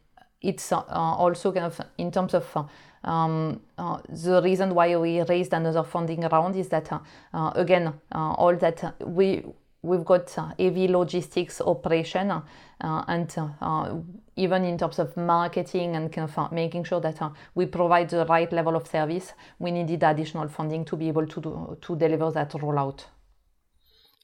it's 0.42 0.72
uh, 0.72 0.84
also 0.88 1.52
kind 1.52 1.66
of 1.66 1.82
in 1.98 2.12
terms 2.12 2.34
of 2.34 2.70
um, 3.04 3.62
uh, 3.78 4.00
the 4.10 4.42
reason 4.42 4.74
why 4.74 4.96
we 4.98 5.22
raised 5.22 5.54
another 5.54 5.84
funding 5.84 6.22
round 6.22 6.56
is 6.56 6.70
that 6.70 6.92
uh, 6.92 7.00
uh, 7.34 7.52
again 7.56 7.94
all 8.12 8.56
that 8.56 8.96
we 9.06 9.44
we've 9.82 10.04
got 10.04 10.30
heavy 10.60 10.88
logistics 10.90 11.62
operation 11.62 12.42
and 12.82 13.38
even 14.36 14.66
in 14.66 14.78
terms 14.78 15.00
of 15.00 15.16
marketing 15.16 15.96
and 15.96 16.12
kind 16.12 16.30
of 16.30 16.52
making 16.52 16.84
sure 16.84 17.00
that 17.00 17.18
we 17.56 17.66
provide 17.66 18.10
the 18.10 18.26
right 18.26 18.52
level 18.52 18.76
of 18.76 18.86
service 18.88 19.34
we 19.58 19.72
needed 19.72 20.04
additional 20.04 20.50
funding 20.50 20.84
to 20.84 20.98
be 20.98 21.08
able 21.08 21.26
to 21.26 21.40
do, 21.40 21.78
to 21.82 21.96
deliver 21.96 22.30
that 22.32 22.52
rollout 22.52 23.06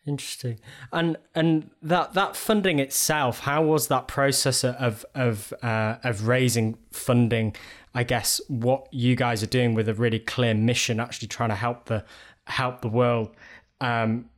Interesting. 0.06 0.60
And 0.94 1.18
and 1.34 1.72
that 1.82 2.14
that 2.14 2.36
funding 2.36 2.80
itself, 2.80 3.40
how 3.40 3.64
was 3.64 3.88
that 3.88 4.08
process 4.08 4.64
of 4.64 5.04
of 5.16 5.54
uh, 5.64 5.98
of 6.04 6.28
raising 6.28 6.78
funding? 6.92 7.56
I 7.96 8.04
guess 8.04 8.40
what 8.48 8.88
you 8.92 9.16
guys 9.16 9.42
are 9.42 9.48
doing 9.48 9.74
with 9.74 9.90
a 9.90 9.96
really 9.96 10.20
clear 10.20 10.54
mission, 10.54 11.00
actually 11.00 11.30
trying 11.30 11.50
to 11.50 11.56
help 11.56 11.86
the 11.86 12.06
help 12.46 12.82
the 12.82 12.88
world. 12.88 13.36
Um, 13.82 14.30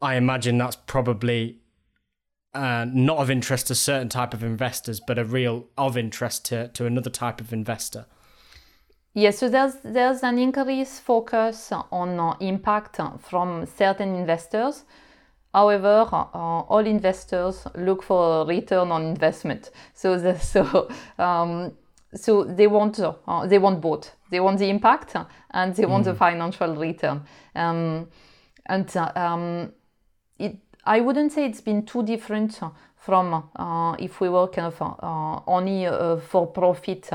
I 0.00 0.14
imagine 0.14 0.58
that's 0.58 0.76
probably 0.76 1.58
uh, 2.54 2.86
not 2.88 3.18
of 3.18 3.30
interest 3.30 3.66
to 3.68 3.74
certain 3.74 4.08
type 4.08 4.32
of 4.32 4.44
investors, 4.44 5.00
but 5.00 5.18
a 5.18 5.24
real 5.24 5.66
of 5.76 5.98
interest 5.98 6.44
to, 6.46 6.68
to 6.68 6.86
another 6.86 7.10
type 7.10 7.40
of 7.40 7.52
investor. 7.52 8.06
Yes, 9.16 9.38
so 9.38 9.48
there's 9.48 9.76
there's 9.84 10.24
an 10.24 10.38
increased 10.38 11.02
focus 11.02 11.70
on 11.92 12.18
uh, 12.18 12.34
impact 12.40 13.00
from 13.20 13.64
certain 13.64 14.16
investors. 14.16 14.84
However, 15.54 16.08
uh, 16.12 16.26
all 16.68 16.84
investors 16.84 17.64
look 17.76 18.02
for 18.02 18.42
a 18.42 18.44
return 18.44 18.90
on 18.90 19.04
investment. 19.04 19.70
So 19.94 20.18
the, 20.18 20.36
so 20.40 20.88
um, 21.16 21.72
so 22.12 22.42
they 22.42 22.66
want 22.66 22.98
uh, 22.98 23.46
they 23.46 23.58
want 23.58 23.80
both. 23.80 24.10
They 24.30 24.40
want 24.40 24.58
the 24.58 24.68
impact 24.68 25.14
and 25.52 25.76
they 25.76 25.86
want 25.86 26.02
mm. 26.02 26.06
the 26.06 26.14
financial 26.14 26.74
return. 26.74 27.22
Um, 27.54 28.08
and 28.66 28.96
uh, 28.96 29.12
um, 29.14 29.72
it 30.40 30.56
I 30.84 31.00
wouldn't 31.00 31.32
say 31.32 31.46
it's 31.46 31.60
been 31.60 31.86
too 31.86 32.02
different 32.02 32.58
from 32.96 33.48
uh, 33.54 33.92
if 34.00 34.20
we 34.20 34.28
were 34.28 34.48
kind 34.48 34.66
of 34.66 34.82
uh, 34.82 35.40
only 35.46 35.86
for 36.20 36.48
profit 36.48 37.10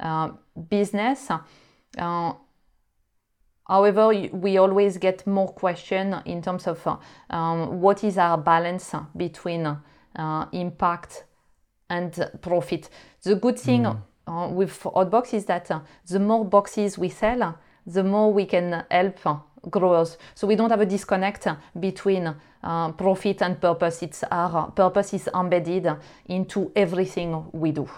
uh, 0.00 0.30
business. 0.68 1.30
Uh, 1.98 2.32
however, 3.68 4.08
we 4.32 4.58
always 4.58 4.98
get 4.98 5.26
more 5.26 5.48
question 5.48 6.16
in 6.24 6.42
terms 6.42 6.66
of 6.66 6.86
uh, 6.86 6.96
um, 7.30 7.80
what 7.80 8.04
is 8.04 8.18
our 8.18 8.38
balance 8.38 8.94
between 9.16 9.76
impact 10.52 11.24
and 11.88 12.30
profit. 12.40 12.88
The 13.22 13.34
good 13.34 13.58
thing 13.58 13.84
mm. 13.84 14.52
with 14.52 14.82
Oddbox 14.82 15.34
is 15.34 15.46
that 15.46 15.70
the 16.06 16.20
more 16.20 16.44
boxes 16.44 16.98
we 16.98 17.08
sell, 17.08 17.58
the 17.86 18.04
more 18.04 18.32
we 18.32 18.46
can 18.46 18.84
help 18.90 19.20
growers. 19.70 20.18
So 20.34 20.46
we 20.46 20.56
don't 20.56 20.70
have 20.70 20.80
a 20.80 20.86
disconnect 20.86 21.46
between 21.78 22.34
uh, 22.62 22.92
profit 22.92 23.42
and 23.42 23.60
purpose. 23.60 24.02
It's 24.02 24.24
our 24.24 24.70
purpose 24.70 25.14
is 25.14 25.28
embedded 25.34 25.88
into 26.26 26.72
everything 26.74 27.44
we 27.52 27.72
do. 27.72 27.88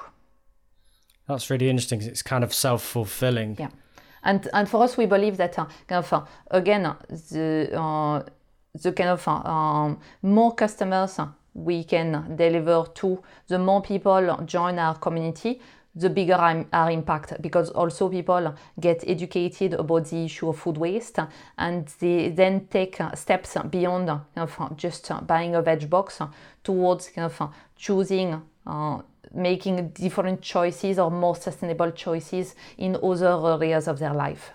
That's 1.26 1.50
really 1.50 1.70
interesting. 1.70 2.02
It's 2.02 2.22
kind 2.22 2.44
of 2.44 2.52
self 2.52 2.82
fulfilling. 2.82 3.56
Yeah, 3.58 3.70
and 4.22 4.48
and 4.52 4.68
for 4.68 4.84
us, 4.84 4.96
we 4.96 5.06
believe 5.06 5.36
that 5.38 5.58
uh, 5.58 5.66
kind 5.86 6.04
of 6.04 6.12
uh, 6.12 6.24
again 6.50 6.94
the 7.08 7.70
uh, 7.72 8.22
the 8.82 8.92
kind 8.92 9.10
of 9.10 9.26
uh, 9.26 9.32
um, 9.32 10.00
more 10.22 10.54
customers 10.54 11.18
we 11.54 11.84
can 11.84 12.34
deliver 12.36 12.84
to, 12.94 13.22
the 13.46 13.58
more 13.58 13.80
people 13.80 14.36
join 14.44 14.78
our 14.78 14.96
community, 14.96 15.60
the 15.94 16.10
bigger 16.10 16.66
our 16.72 16.90
impact 16.90 17.40
because 17.40 17.70
also 17.70 18.08
people 18.08 18.54
get 18.80 19.04
educated 19.06 19.74
about 19.74 20.06
the 20.06 20.24
issue 20.24 20.48
of 20.48 20.58
food 20.58 20.76
waste 20.76 21.20
and 21.56 21.86
they 22.00 22.30
then 22.30 22.66
take 22.66 22.98
steps 23.14 23.56
beyond 23.70 24.08
kind 24.08 24.22
of 24.36 24.76
just 24.76 25.10
buying 25.26 25.54
a 25.54 25.62
veg 25.62 25.88
box 25.88 26.20
towards 26.64 27.08
kind 27.10 27.30
of 27.32 27.50
choosing 27.76 28.42
uh, 28.66 28.98
making 29.34 29.88
different 29.88 30.42
choices 30.42 30.98
or 30.98 31.10
more 31.10 31.36
sustainable 31.36 31.90
choices 31.90 32.54
in 32.78 32.96
other 32.96 33.46
areas 33.46 33.88
of 33.88 33.98
their 33.98 34.14
life. 34.14 34.50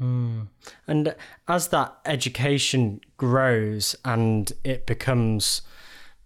Mm. 0.00 0.48
And 0.86 1.14
as 1.48 1.68
that 1.68 1.96
education 2.04 3.00
grows 3.16 3.94
and 4.04 4.52
it 4.64 4.86
becomes 4.86 5.62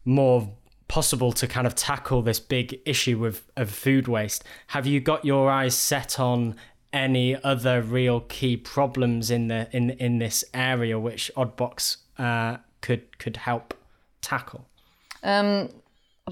more 0.05 0.51
possible 0.89 1.33
to 1.33 1.47
kind 1.47 1.67
of 1.67 1.75
tackle 1.75 2.23
this 2.23 2.41
big 2.41 2.81
issue 2.85 3.27
of, 3.27 3.43
of 3.57 3.71
food 3.71 4.09
waste, 4.09 4.45
have 4.69 4.87
you 4.87 5.01
got 5.01 5.25
your 5.25 5.51
eyes 5.51 5.75
set 5.75 6.19
on 6.19 6.57
any 6.93 7.37
other 7.43 7.83
real 7.83 8.21
key 8.21 8.57
problems 8.57 9.31
in 9.31 9.49
the 9.49 9.69
in 9.73 9.91
in 9.91 10.19
this 10.19 10.45
area 10.55 10.99
which 10.99 11.31
Oddbox 11.37 11.99
uh, 12.19 12.59
could 12.81 13.19
could 13.19 13.37
help 13.37 13.75
tackle? 14.23 14.67
Um, 15.23 15.69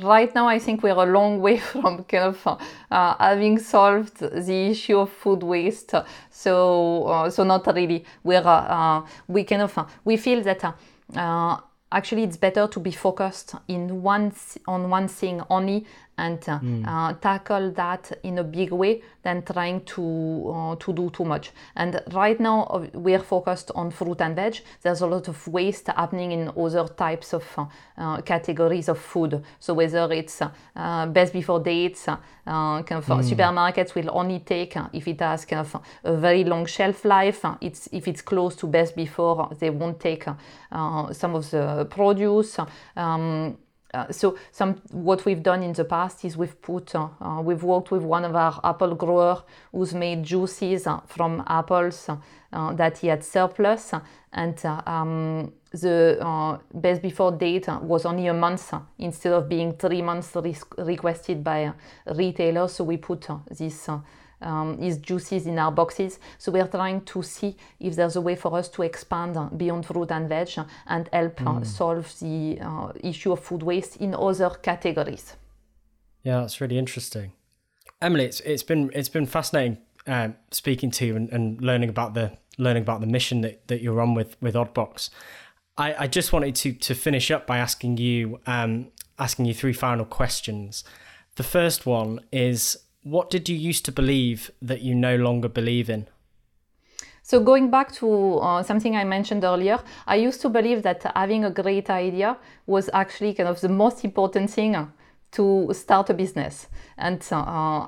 right 0.01 0.35
now 0.35 0.49
I 0.49 0.59
think 0.59 0.83
we're 0.83 0.93
a 0.93 1.07
long 1.07 1.41
way 1.41 1.59
from 1.73 2.05
kind 2.05 2.25
of 2.25 2.47
uh, 2.47 3.15
having 3.19 3.59
solved 3.59 4.19
the 4.19 4.71
issue 4.71 4.99
of 4.99 5.11
food 5.11 5.43
waste. 5.43 5.95
So 6.31 7.05
uh, 7.05 7.31
so 7.31 7.45
not 7.45 7.67
really. 7.75 8.05
We're 8.23 8.43
uh, 8.45 9.03
we 9.29 9.45
kind 9.45 9.63
of 9.63 9.79
we 10.05 10.17
feel 10.17 10.43
that 10.43 10.75
actually 11.93 12.25
it's 12.25 12.37
better 12.37 12.67
to 12.67 12.81
be 12.81 12.91
focused 12.91 13.55
in 13.69 14.03
one 14.03 14.33
on 14.67 14.91
one 14.91 15.07
thing 15.07 15.43
only 15.49 15.87
and 16.17 16.49
uh, 16.49 16.59
mm. 16.61 16.87
uh, 16.87 17.13
tackle 17.15 17.71
that 17.73 18.13
in 18.23 18.39
a 18.39 18.45
big 18.45 18.71
way 18.71 19.03
than 19.23 19.43
trying 19.43 19.81
to 19.85 20.53
uh, 20.55 20.77
to 20.77 20.93
do 20.93 21.11
too 21.11 21.25
much. 21.25 21.51
And 21.77 22.01
right 22.13 22.39
now 22.39 22.65
uh, 22.65 22.87
we're 22.95 23.19
focused 23.19 23.71
on 23.75 23.91
fruit 23.91 24.21
and 24.21 24.37
veg. 24.37 24.61
There's 24.83 25.01
a 25.01 25.07
lot 25.07 25.29
of 25.29 25.47
waste 25.49 25.89
happening 25.89 26.33
in 26.33 26.51
other 26.57 26.87
types 26.89 27.33
of 27.33 27.45
uh, 27.57 27.67
uh, 27.97 28.21
categories 28.21 28.89
of 28.89 28.99
food. 28.99 29.43
So 29.59 29.75
whether 29.75 30.13
it's 30.13 30.41
best 30.75 31.33
before 31.33 31.61
dates, 31.61 32.05
kind 32.05 32.93
of 32.93 33.07
mm. 33.07 33.23
supermarkets 33.23 33.95
will 33.95 34.11
only 34.13 34.41
take 34.41 34.77
if 34.93 35.09
it 35.09 35.21
has 35.21 35.45
kind 35.45 35.61
of 35.61 35.83
a 36.05 36.17
very 36.17 36.45
long 36.45 36.67
shelf 36.67 37.05
life. 37.05 37.45
it's 37.61 37.89
if 37.93 38.07
it's 38.07 38.23
close 38.23 38.55
to 38.57 38.67
best 38.67 38.95
before, 38.95 39.51
they 39.59 39.71
won't 39.71 39.99
take 40.01 40.27
some 41.13 41.35
of 41.35 41.51
the 41.51 41.87
produce. 41.91 42.59
Um, 42.97 43.57
uh, 43.95 44.11
so 44.11 44.37
some 44.51 44.75
what 44.91 45.25
we've 45.25 45.43
done 45.43 45.63
in 45.63 45.73
the 45.73 45.85
past 45.85 46.25
is 46.25 46.37
we've 46.37 46.61
put 46.61 46.95
uh, 46.95 47.09
uh, 47.21 47.41
we've 47.41 47.63
worked 47.63 47.91
with 47.91 48.03
one 48.03 48.25
of 48.25 48.35
our 48.35 48.61
apple 48.65 48.95
grower 48.95 49.43
who's 49.73 49.95
made 49.95 50.23
juices 50.23 50.87
uh, 50.87 50.99
from 51.07 51.43
apples 51.47 52.09
uh, 52.09 52.73
that 52.75 52.99
he 52.99 53.09
had 53.09 53.25
surplus. 53.25 53.93
And 54.33 54.65
um, 54.87 55.53
the 55.71 56.59
best 56.75 57.03
before 57.03 57.31
date 57.33 57.69
was 57.83 58.05
only 58.05 58.27
a 58.27 58.35
month 58.35 58.75
instead 58.99 59.33
of 59.33 59.49
being 59.49 59.75
three 59.75 60.03
months 60.03 60.37
requested 60.77 61.45
by 61.45 61.73
retailers. 62.07 62.73
So 62.73 62.83
we 62.85 62.97
put 62.97 63.29
this 63.49 63.89
um, 64.45 64.79
is 64.81 64.99
juices 64.99 65.47
in 65.47 65.59
our 65.59 65.73
boxes. 65.73 66.19
So 66.39 66.53
we're 66.53 66.69
trying 66.69 67.03
to 67.03 67.23
see 67.23 67.57
if 67.81 67.97
there's 67.97 68.17
a 68.17 68.21
way 68.21 68.37
for 68.37 68.57
us 68.57 68.69
to 68.71 68.83
expand 68.83 69.37
beyond 69.57 69.87
fruit 69.87 70.11
and 70.11 70.29
veg 70.29 70.51
and 70.87 71.09
help 71.13 71.37
mm. 71.37 71.67
solve 71.67 72.13
the 72.21 72.59
uh, 72.61 72.93
issue 73.03 73.33
of 73.33 73.41
food 73.41 73.63
waste 73.63 73.97
in 73.97 74.15
other 74.15 74.51
categories. 74.51 75.35
Yeah, 76.23 76.41
that's 76.41 76.61
really 76.61 76.79
interesting. 76.79 77.33
Emilie, 78.01 78.25
it's 78.25 78.41
it's 78.41 78.63
been 78.63 78.91
it's 78.95 79.09
been 79.09 79.27
fascinating 79.27 79.79
uh, 80.07 80.29
speaking 80.51 80.91
to 80.91 81.07
you 81.07 81.17
and, 81.17 81.31
and, 81.31 81.61
learning 81.61 81.89
about 81.89 82.15
the 82.15 82.33
learning 82.59 82.83
about 82.83 83.01
the 83.01 83.07
mission 83.07 83.41
that, 83.41 83.67
that 83.69 83.81
you're 83.81 84.01
on 84.01 84.15
with 84.15 84.37
with 84.41 84.55
Oddbox. 84.55 85.11
I, 85.77 85.95
I 86.01 86.07
just 86.07 86.33
wanted 86.33 86.55
to 86.57 86.73
to 86.73 86.95
finish 86.95 87.31
up 87.31 87.47
by 87.47 87.59
asking 87.59 87.99
you 87.99 88.41
um, 88.47 88.89
asking 89.19 89.47
you 89.47 89.55
three 89.55 89.73
final 89.73 90.05
questions. 90.05 90.85
The 91.37 91.43
first 91.43 91.85
one 91.85 92.21
is 92.31 92.77
what 93.05 93.31
did 93.31 93.49
you 93.49 93.57
used 93.57 93.85
to 93.85 93.93
believe 93.93 94.51
that 94.63 94.81
you 94.81 94.95
no 94.95 95.17
longer 95.17 95.49
believe 95.49 95.91
in? 95.91 96.09
So 97.23 97.41
going 97.41 97.71
back 97.71 97.93
to 97.93 98.39
uh, 98.39 98.63
something 98.63 98.97
I 98.97 99.05
mentioned 99.05 99.45
earlier, 99.45 99.79
I 100.07 100.17
used 100.17 100.41
to 100.43 100.49
believe 100.49 100.83
that 100.83 101.11
having 101.15 101.45
a 101.45 101.51
great 101.51 101.89
idea 101.89 102.37
was 102.67 102.91
actually 102.93 103.35
kind 103.35 103.49
of 103.49 103.61
the 103.61 103.69
most 103.69 104.05
important 104.05 104.51
thing 104.51 104.93
to 105.33 105.71
start 105.73 106.11
a 106.11 106.15
business, 106.15 106.67
and 106.97 107.27
uh, 107.31 107.87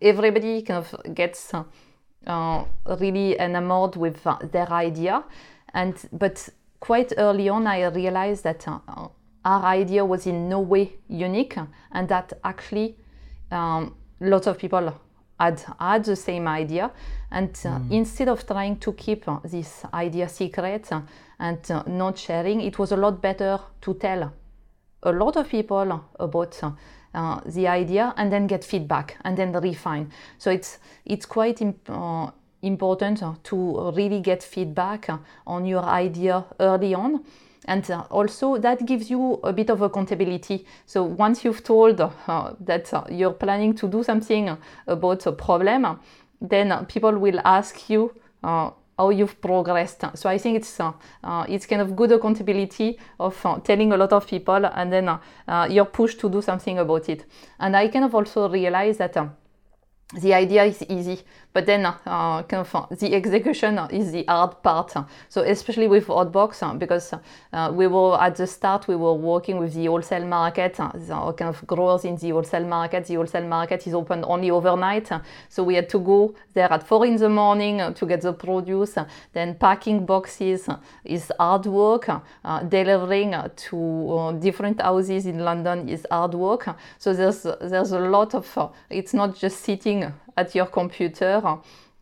everybody 0.00 0.62
kind 0.62 0.84
of 0.84 1.14
gets 1.14 1.52
uh, 2.26 2.64
really 3.00 3.38
enamored 3.38 3.96
with 3.96 4.24
uh, 4.26 4.38
their 4.52 4.70
idea, 4.70 5.24
and 5.74 5.96
but 6.12 6.48
quite 6.80 7.12
early 7.18 7.48
on 7.48 7.66
I 7.66 7.86
realized 7.88 8.44
that 8.44 8.66
uh, 8.68 8.78
our 9.44 9.64
idea 9.64 10.04
was 10.04 10.26
in 10.26 10.48
no 10.48 10.60
way 10.60 10.92
unique, 11.08 11.56
and 11.92 12.08
that 12.08 12.32
actually. 12.44 12.96
Um, 13.50 13.94
lots 14.20 14.46
of 14.46 14.58
people 14.58 14.92
had 15.38 15.60
had 15.78 16.04
the 16.04 16.16
same 16.16 16.48
idea. 16.48 16.90
And 17.30 17.50
uh, 17.64 17.78
mm. 17.78 17.90
instead 17.90 18.28
of 18.28 18.46
trying 18.46 18.78
to 18.78 18.92
keep 18.92 19.28
uh, 19.28 19.38
this 19.44 19.84
idea 19.92 20.28
secret 20.28 20.90
uh, 20.90 21.02
and 21.38 21.70
uh, 21.70 21.82
not 21.86 22.18
sharing 22.18 22.60
it 22.60 22.78
was 22.78 22.92
a 22.92 22.96
lot 22.96 23.20
better 23.22 23.58
to 23.82 23.94
tell 23.94 24.32
a 25.02 25.12
lot 25.12 25.36
of 25.36 25.48
people 25.48 26.04
about 26.18 26.60
uh, 27.14 27.40
the 27.46 27.68
idea 27.68 28.12
and 28.16 28.32
then 28.32 28.46
get 28.46 28.64
feedback 28.64 29.16
and 29.24 29.36
then 29.36 29.52
refine. 29.52 30.10
So 30.38 30.50
it's 30.50 30.78
it's 31.04 31.26
quite 31.26 31.60
imp- 31.60 31.88
uh, 31.88 32.30
important 32.62 33.22
to 33.44 33.90
really 33.92 34.20
get 34.20 34.42
feedback 34.42 35.08
on 35.46 35.64
your 35.66 35.84
idea 35.84 36.44
early 36.58 36.94
on 36.94 37.24
and 37.66 37.90
uh, 37.90 38.04
also 38.10 38.56
that 38.58 38.86
gives 38.86 39.10
you 39.10 39.40
a 39.42 39.52
bit 39.52 39.70
of 39.70 39.82
accountability. 39.82 40.64
So 40.86 41.02
once 41.02 41.44
you've 41.44 41.62
told 41.62 42.00
uh, 42.00 42.54
that 42.60 42.92
uh, 42.94 43.04
you're 43.10 43.32
planning 43.32 43.74
to 43.74 43.88
do 43.88 44.02
something 44.02 44.56
about 44.86 45.26
a 45.26 45.32
problem, 45.32 46.00
then 46.40 46.86
people 46.86 47.18
will 47.18 47.40
ask 47.44 47.90
you 47.90 48.12
how 48.98 49.10
you've 49.10 49.40
progressed. 49.40 50.04
So 50.14 50.28
I 50.28 50.38
think 50.38 50.56
it's 50.56 50.80
uh, 50.80 50.92
uh, 51.22 51.44
it's 51.48 51.66
kind 51.66 51.80
of 51.80 51.94
good 51.94 52.12
accountability 52.12 52.98
of 53.18 53.46
uh, 53.46 53.58
telling 53.60 53.92
a 53.92 53.96
lot 53.96 54.12
of 54.12 54.26
people, 54.26 54.66
and 54.66 54.92
then 54.92 55.18
you're 55.70 55.84
pushed 55.84 56.20
to 56.20 56.28
do 56.28 56.42
something 56.42 56.78
about 56.78 57.08
it. 57.08 57.24
And 57.58 57.76
I 57.76 57.88
kind 57.88 58.04
of 58.04 58.14
also 58.14 58.48
realize 58.48 58.98
that 58.98 59.16
the 60.14 60.34
idea 60.34 60.64
is 60.64 60.82
easy, 60.88 61.20
but 61.58 61.66
then 61.66 61.86
uh, 61.86 61.92
uh, 62.06 62.86
the 62.90 63.14
execution 63.14 63.80
is 63.90 64.12
the 64.12 64.24
hard 64.28 64.62
part. 64.62 64.94
So 65.28 65.42
especially 65.42 65.88
with 65.88 66.06
Oddbox, 66.06 66.62
uh, 66.62 66.74
because 66.74 67.12
uh, 67.52 67.72
we 67.74 67.88
were 67.88 68.16
at 68.22 68.36
the 68.36 68.46
start, 68.46 68.86
we 68.86 68.94
were 68.94 69.14
working 69.14 69.58
with 69.58 69.74
the 69.74 69.86
wholesale 69.86 70.24
market, 70.24 70.78
uh, 70.78 70.92
the 70.94 71.32
kind 71.32 71.48
of 71.48 71.66
growers 71.66 72.04
in 72.04 72.14
the 72.14 72.30
wholesale 72.30 72.64
market. 72.64 73.06
The 73.06 73.16
wholesale 73.16 73.48
market 73.48 73.84
is 73.88 73.94
open 73.94 74.24
only 74.24 74.52
overnight, 74.52 75.10
so 75.48 75.64
we 75.64 75.74
had 75.74 75.88
to 75.88 75.98
go 75.98 76.32
there 76.54 76.72
at 76.72 76.86
four 76.86 77.04
in 77.04 77.16
the 77.16 77.28
morning 77.28 77.92
to 77.92 78.06
get 78.06 78.20
the 78.20 78.32
produce. 78.32 78.96
Then 79.32 79.56
packing 79.56 80.06
boxes 80.06 80.68
is 81.04 81.32
hard 81.40 81.66
work. 81.66 82.08
delivering 82.68 83.34
to 83.56 84.38
different 84.40 84.80
houses 84.80 85.26
in 85.26 85.40
London 85.40 85.88
is 85.88 86.06
hard 86.08 86.34
work. 86.34 86.68
So 86.98 87.12
there's 87.12 87.42
there's 87.60 87.90
a 87.90 87.98
lot 87.98 88.36
of. 88.36 88.46
it's 88.90 89.12
not 89.12 89.34
just 89.34 89.64
sitting 89.64 90.12
at 90.38 90.54
your 90.54 90.66
computer 90.66 91.42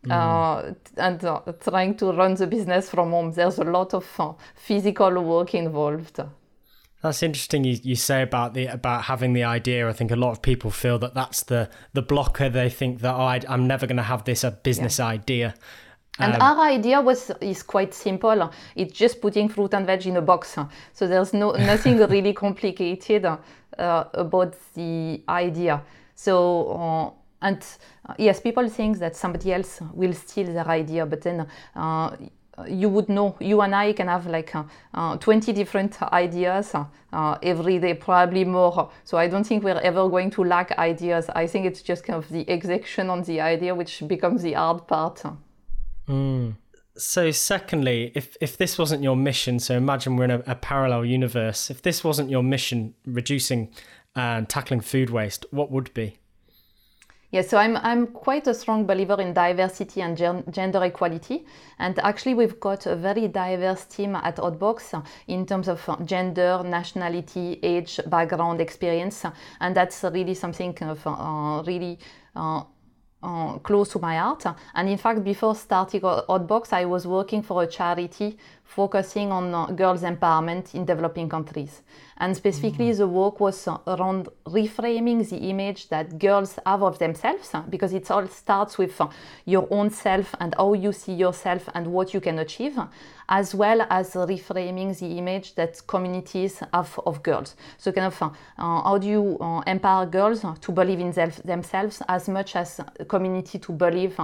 mm. 0.05 0.11
uh, 0.11 0.73
and 0.97 1.23
uh, 1.25 1.41
trying 1.59 1.95
to 1.97 2.11
run 2.11 2.35
the 2.35 2.47
business 2.47 2.89
from 2.89 3.11
home. 3.11 3.31
There's 3.31 3.57
a 3.57 3.63
lot 3.63 3.93
of 3.93 4.05
uh, 4.19 4.33
physical 4.55 5.11
work 5.23 5.53
involved. 5.55 6.19
That's 7.01 7.21
interesting. 7.23 7.63
You, 7.63 7.77
you 7.83 7.95
say 7.95 8.21
about 8.23 8.53
the 8.53 8.67
about 8.67 9.03
having 9.03 9.33
the 9.33 9.43
idea. 9.43 9.87
I 9.87 9.93
think 9.93 10.11
a 10.11 10.15
lot 10.15 10.31
of 10.31 10.41
people 10.41 10.71
feel 10.71 10.97
that 10.99 11.13
that's 11.13 11.43
the 11.43 11.69
the 11.93 12.01
blocker. 12.01 12.49
They 12.49 12.69
think 12.69 13.01
that 13.01 13.13
oh, 13.13 13.21
I, 13.21 13.41
am 13.47 13.67
never 13.67 13.85
going 13.87 13.97
to 13.97 14.09
have 14.13 14.23
this 14.23 14.43
a 14.43 14.51
business 14.51 14.99
yeah. 14.99 15.07
idea. 15.07 15.53
And 16.19 16.33
um, 16.33 16.41
our 16.41 16.65
idea 16.65 16.99
was 17.01 17.31
is 17.39 17.61
quite 17.63 17.93
simple. 17.93 18.51
It's 18.75 18.93
just 18.93 19.21
putting 19.21 19.49
fruit 19.49 19.73
and 19.73 19.85
veg 19.85 20.07
in 20.07 20.17
a 20.17 20.21
box. 20.21 20.57
So 20.93 21.07
there's 21.07 21.33
no 21.33 21.51
nothing 21.71 21.97
really 21.97 22.33
complicated 22.33 23.25
uh, 23.25 24.03
about 24.13 24.55
the 24.73 25.21
idea. 25.29 25.83
So 26.15 26.33
uh, 26.71 27.16
and 27.41 27.63
uh, 28.07 28.13
yes, 28.17 28.39
people 28.39 28.67
think 28.69 28.99
that 28.99 29.15
somebody 29.15 29.53
else 29.53 29.81
will 29.93 30.13
steal 30.13 30.47
their 30.53 30.67
idea, 30.67 31.05
but 31.05 31.21
then 31.21 31.47
uh, 31.75 32.15
you 32.67 32.89
would 32.89 33.07
know, 33.07 33.35
you 33.39 33.61
and 33.61 33.75
I 33.75 33.93
can 33.93 34.07
have 34.07 34.25
like 34.25 34.55
uh, 34.55 34.63
uh 34.93 35.17
20 35.17 35.53
different 35.53 36.01
ideas 36.01 36.73
uh, 36.73 37.37
every 37.43 37.79
day, 37.79 37.93
probably 37.93 38.45
more. 38.45 38.89
So 39.03 39.17
I 39.17 39.27
don't 39.27 39.43
think 39.43 39.63
we're 39.63 39.79
ever 39.79 40.09
going 40.09 40.31
to 40.31 40.43
lack 40.43 40.71
ideas. 40.77 41.29
I 41.29 41.45
think 41.47 41.65
it's 41.65 41.81
just 41.81 42.03
kind 42.03 42.17
of 42.17 42.29
the 42.29 42.49
execution 42.49 43.09
on 43.09 43.21
the 43.23 43.41
idea 43.41 43.75
which 43.75 44.03
becomes 44.07 44.41
the 44.41 44.53
hard 44.53 44.87
part. 44.87 45.23
Mm. 46.07 46.55
So, 46.97 47.29
secondly, 47.29 48.11
if, 48.15 48.35
if 48.41 48.57
this 48.57 48.79
wasn't 48.79 49.03
your 49.03 49.15
mission, 49.15 49.59
so 49.59 49.75
imagine 49.75 50.15
we're 50.15 50.23
in 50.23 50.31
a, 50.31 50.43
a 50.47 50.55
parallel 50.55 51.05
universe, 51.05 51.69
if 51.69 51.83
this 51.83 52.03
wasn't 52.03 52.31
your 52.31 52.41
mission, 52.41 52.95
reducing 53.05 53.71
and 54.15 54.49
tackling 54.49 54.81
food 54.81 55.11
waste, 55.11 55.45
what 55.51 55.69
would 55.69 55.93
be? 55.93 56.17
Yeah, 57.29 57.41
so 57.41 57.57
I'm, 57.57 57.75
I'm 57.77 58.07
quite 58.07 58.47
a 58.47 58.53
strong 58.53 58.85
believer 58.85 59.19
in 59.19 59.33
diversity 59.33 60.01
and 60.01 60.15
gen- 60.15 60.45
gender 60.49 60.81
equality. 60.85 61.45
And 61.77 61.99
actually, 61.99 62.35
we've 62.35 62.57
got 62.59 62.85
a 62.85 62.95
very 62.95 63.27
diverse 63.27 63.83
team 63.83 64.15
at 64.15 64.37
Oddbox 64.37 65.03
in 65.27 65.45
terms 65.45 65.67
of 65.67 65.81
gender, 66.05 66.61
nationality, 66.63 67.59
age, 67.61 67.99
background, 68.07 68.61
experience. 68.61 69.25
And 69.59 69.75
that's 69.75 70.03
really 70.03 70.35
something 70.35 70.77
of 70.83 71.05
uh, 71.05 71.63
really. 71.65 71.99
Uh, 72.35 72.63
uh, 73.23 73.57
close 73.57 73.89
to 73.89 73.99
my 73.99 74.15
heart. 74.15 74.45
And 74.75 74.87
in 74.87 74.97
fact, 74.97 75.23
before 75.23 75.55
starting 75.55 76.01
Oddbox, 76.01 76.71
I 76.71 76.85
was 76.85 77.07
working 77.07 77.41
for 77.41 77.63
a 77.63 77.67
charity 77.67 78.37
focusing 78.67 79.31
on 79.31 79.53
uh, 79.53 79.65
girls' 79.67 80.03
empowerment 80.03 80.75
in 80.75 80.85
developing 80.85 81.29
countries. 81.29 81.81
And 82.19 82.35
specifically, 82.35 82.91
the 82.93 83.07
work 83.07 83.39
was 83.39 83.67
uh, 83.67 83.77
around 83.87 84.27
reframing 84.45 85.27
the 85.29 85.37
image 85.37 85.89
that 85.89 86.19
girls 86.19 86.59
have 86.65 86.83
of 86.83 86.99
themselves, 86.99 87.49
uh, 87.53 87.61
because 87.69 87.93
it 87.93 88.09
all 88.11 88.27
starts 88.27 88.77
with 88.77 88.99
your 89.45 89.67
own 89.71 89.89
self 89.89 90.35
and 90.39 90.53
how 90.57 90.73
you 90.73 90.91
see 90.91 91.13
yourself 91.13 91.69
and 91.73 91.87
what 91.87 92.13
you 92.13 92.19
can 92.19 92.39
achieve, 92.39 92.77
as 93.29 93.55
well 93.55 93.85
as 93.89 94.13
reframing 94.13 94.97
the 94.99 95.17
image 95.17 95.55
that 95.55 95.81
communities 95.87 96.61
have 96.73 96.99
of 97.05 97.23
girls. 97.23 97.55
So, 97.77 97.91
kind 97.91 98.07
of, 98.07 98.21
uh, 98.21 98.29
how 98.57 98.97
do 98.97 99.07
you 99.07 99.37
uh, 99.39 99.61
empower 99.61 100.05
girls 100.05 100.41
to 100.61 100.71
believe 100.71 100.99
in 100.99 101.11
them- 101.11 101.31
themselves 101.45 102.01
as 102.07 102.27
much 102.27 102.55
as 102.55 102.81
community 103.07 103.59
to 103.59 103.71
believe 103.71 104.19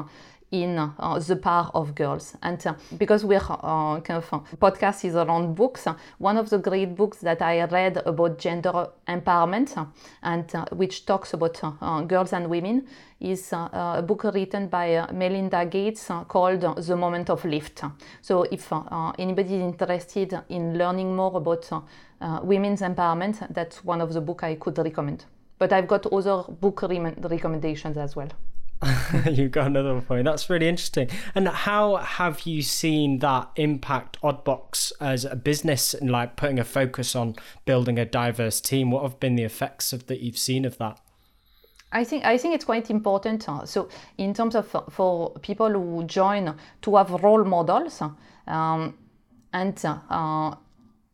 in 0.54 0.78
uh, 0.78 1.20
the 1.20 1.36
power 1.36 1.72
of 1.74 1.96
girls. 1.96 2.38
And 2.44 2.66
uh, 2.66 2.76
because 2.98 3.26
we're 3.26 3.42
uh, 3.50 4.00
kind 4.02 4.24
of 4.24 4.32
uh, 4.32 4.40
podcast 4.58 5.04
is 5.04 5.16
around 5.16 5.56
books, 5.56 5.88
uh, 5.88 5.96
one 6.20 6.38
of 6.38 6.52
the 6.52 6.60
great 6.60 6.96
books 6.96 7.18
that 7.18 7.42
I 7.42 7.66
read 7.66 7.98
about 8.06 8.38
gender 8.38 8.90
empowerment 9.08 9.76
uh, 9.76 9.86
and 10.22 10.46
which 10.72 11.08
talks 11.08 11.34
about 11.34 11.60
girls 12.08 12.34
and 12.34 12.50
women 12.50 12.88
is 13.20 13.52
a 13.52 14.04
book 14.06 14.26
written 14.26 14.68
by 14.68 15.08
Melinda 15.12 15.66
Gates 15.66 16.12
called 16.28 16.62
The 16.62 16.96
Moment 16.96 17.30
of 17.30 17.44
Lift. 17.46 17.84
So 18.22 18.44
if 18.44 18.72
anybody 19.18 19.56
is 19.56 19.62
interested 19.62 20.40
in 20.50 20.78
learning 20.78 21.16
more 21.16 21.38
about 21.38 21.72
women's 22.44 22.82
empowerment, 22.82 23.54
that's 23.54 23.84
one 23.84 24.02
of 24.02 24.14
the 24.14 24.22
book 24.22 24.44
I 24.44 24.56
could 24.56 24.78
recommend. 24.78 25.26
But 25.58 25.72
I've 25.72 25.88
got 25.88 26.06
other 26.08 26.44
book 26.52 26.82
re- 26.82 27.16
recommendations 27.18 27.98
as 27.98 28.16
well. 28.16 28.30
You've 29.32 29.52
got 29.52 29.68
another 29.68 30.02
point. 30.02 30.26
That's 30.26 30.50
really 30.50 30.68
interesting. 30.68 31.10
And 31.36 31.48
how 31.48 31.98
have 31.98 32.42
you 32.42 32.62
seen 32.62 33.20
that 33.20 33.50
impact 33.56 34.20
Oddbox 34.22 34.92
as 35.00 35.26
a 35.26 35.36
business 35.36 35.94
and 35.94 36.10
like 36.10 36.36
putting 36.36 36.60
a 36.60 36.64
focus 36.64 37.16
on 37.16 37.36
building 37.66 37.98
a 37.98 38.06
diverse 38.06 38.62
team? 38.62 38.92
What 38.92 39.04
have 39.04 39.20
been 39.20 39.36
the 39.36 39.44
effects 39.44 39.94
of 39.94 40.08
that 40.08 40.22
you've 40.22 40.38
seen 40.38 40.66
of 40.66 40.78
that? 40.78 41.00
I 41.92 42.04
think 42.04 42.26
I 42.26 42.38
think 42.38 42.56
it's 42.56 42.66
quite 42.66 42.90
important. 42.90 43.44
so 43.66 43.88
in 44.18 44.34
terms 44.34 44.56
of 44.56 44.68
for 44.90 45.32
people 45.42 45.70
who 45.70 46.04
join 46.06 46.56
to 46.82 46.96
have 46.96 47.12
role 47.12 47.46
models, 47.46 48.02
um, 48.48 48.98
and 49.54 49.86
uh, 49.86 50.56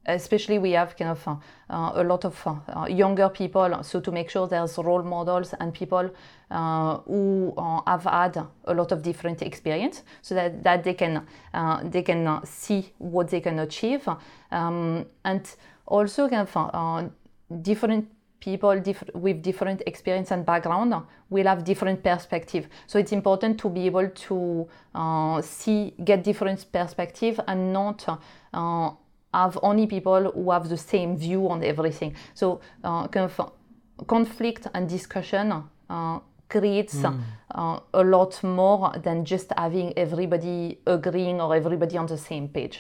especially 0.06 0.60
we 0.60 0.72
have 0.72 0.96
kind 0.96 1.12
of 1.12 1.28
uh, 1.28 1.92
a 1.96 2.04
lot 2.04 2.26
of 2.26 2.42
uh, 2.46 2.86
younger 2.90 3.30
people. 3.30 3.84
So 3.84 4.00
to 4.00 4.12
make 4.12 4.30
sure 4.30 4.48
there's 4.48 4.78
role 4.78 5.04
models 5.04 5.54
and 5.60 5.74
people 5.74 6.10
uh, 6.52 6.98
who 7.00 7.54
uh, 7.58 7.82
have 7.86 8.04
had 8.04 8.46
a 8.66 8.74
lot 8.74 8.92
of 8.92 9.02
different 9.02 9.42
experience, 9.42 10.04
so 10.22 10.36
that, 10.36 10.64
that 10.64 10.84
they 10.84 10.94
can 10.94 11.26
uh, 11.54 11.82
they 11.84 12.02
can 12.02 12.28
uh, 12.28 12.42
see 12.44 12.92
what 12.98 13.30
they 13.30 13.42
can 13.42 13.60
achieve, 13.60 14.08
um, 14.52 15.06
and 15.26 15.56
also 15.86 16.28
kind 16.28 16.48
of 16.48 17.12
different 17.62 18.08
people 18.40 18.80
diff- 18.80 19.04
with 19.14 19.42
different 19.42 19.82
experience 19.86 20.32
and 20.32 20.46
background 20.46 20.94
will 21.30 21.46
have 21.46 21.66
different 21.66 22.02
perspective 22.02 22.70
so 22.88 22.98
it's 22.98 23.12
important 23.12 23.60
to 23.60 23.70
be 23.70 23.86
able 23.86 24.08
to 24.12 24.66
see 25.42 25.94
get 26.06 26.24
different 26.24 26.66
perspective 26.72 27.38
and 27.48 27.74
not 27.74 28.08
have 29.34 29.58
only 29.62 29.88
people 29.88 30.32
who 30.32 30.52
have 30.52 30.70
the 30.70 30.78
same 30.78 31.18
view 31.18 31.50
on 31.50 31.64
everything. 31.64 32.16
So 32.34 32.62
uh, 32.84 33.08
of 33.26 33.52
conflict 34.08 34.68
and 34.74 34.88
discussion 34.90 35.64
uh, 35.90 36.20
creates 36.48 37.04
uh, 37.52 37.80
a 37.94 38.04
lot 38.04 38.44
more 38.44 38.94
than 39.04 39.26
just 39.26 39.52
having 39.56 39.98
everybody 39.98 40.80
agreeing 40.86 41.42
or 41.42 41.56
everybody 41.56 41.98
on 41.98 42.08
the 42.08 42.18
same 42.18 42.48
page. 42.48 42.80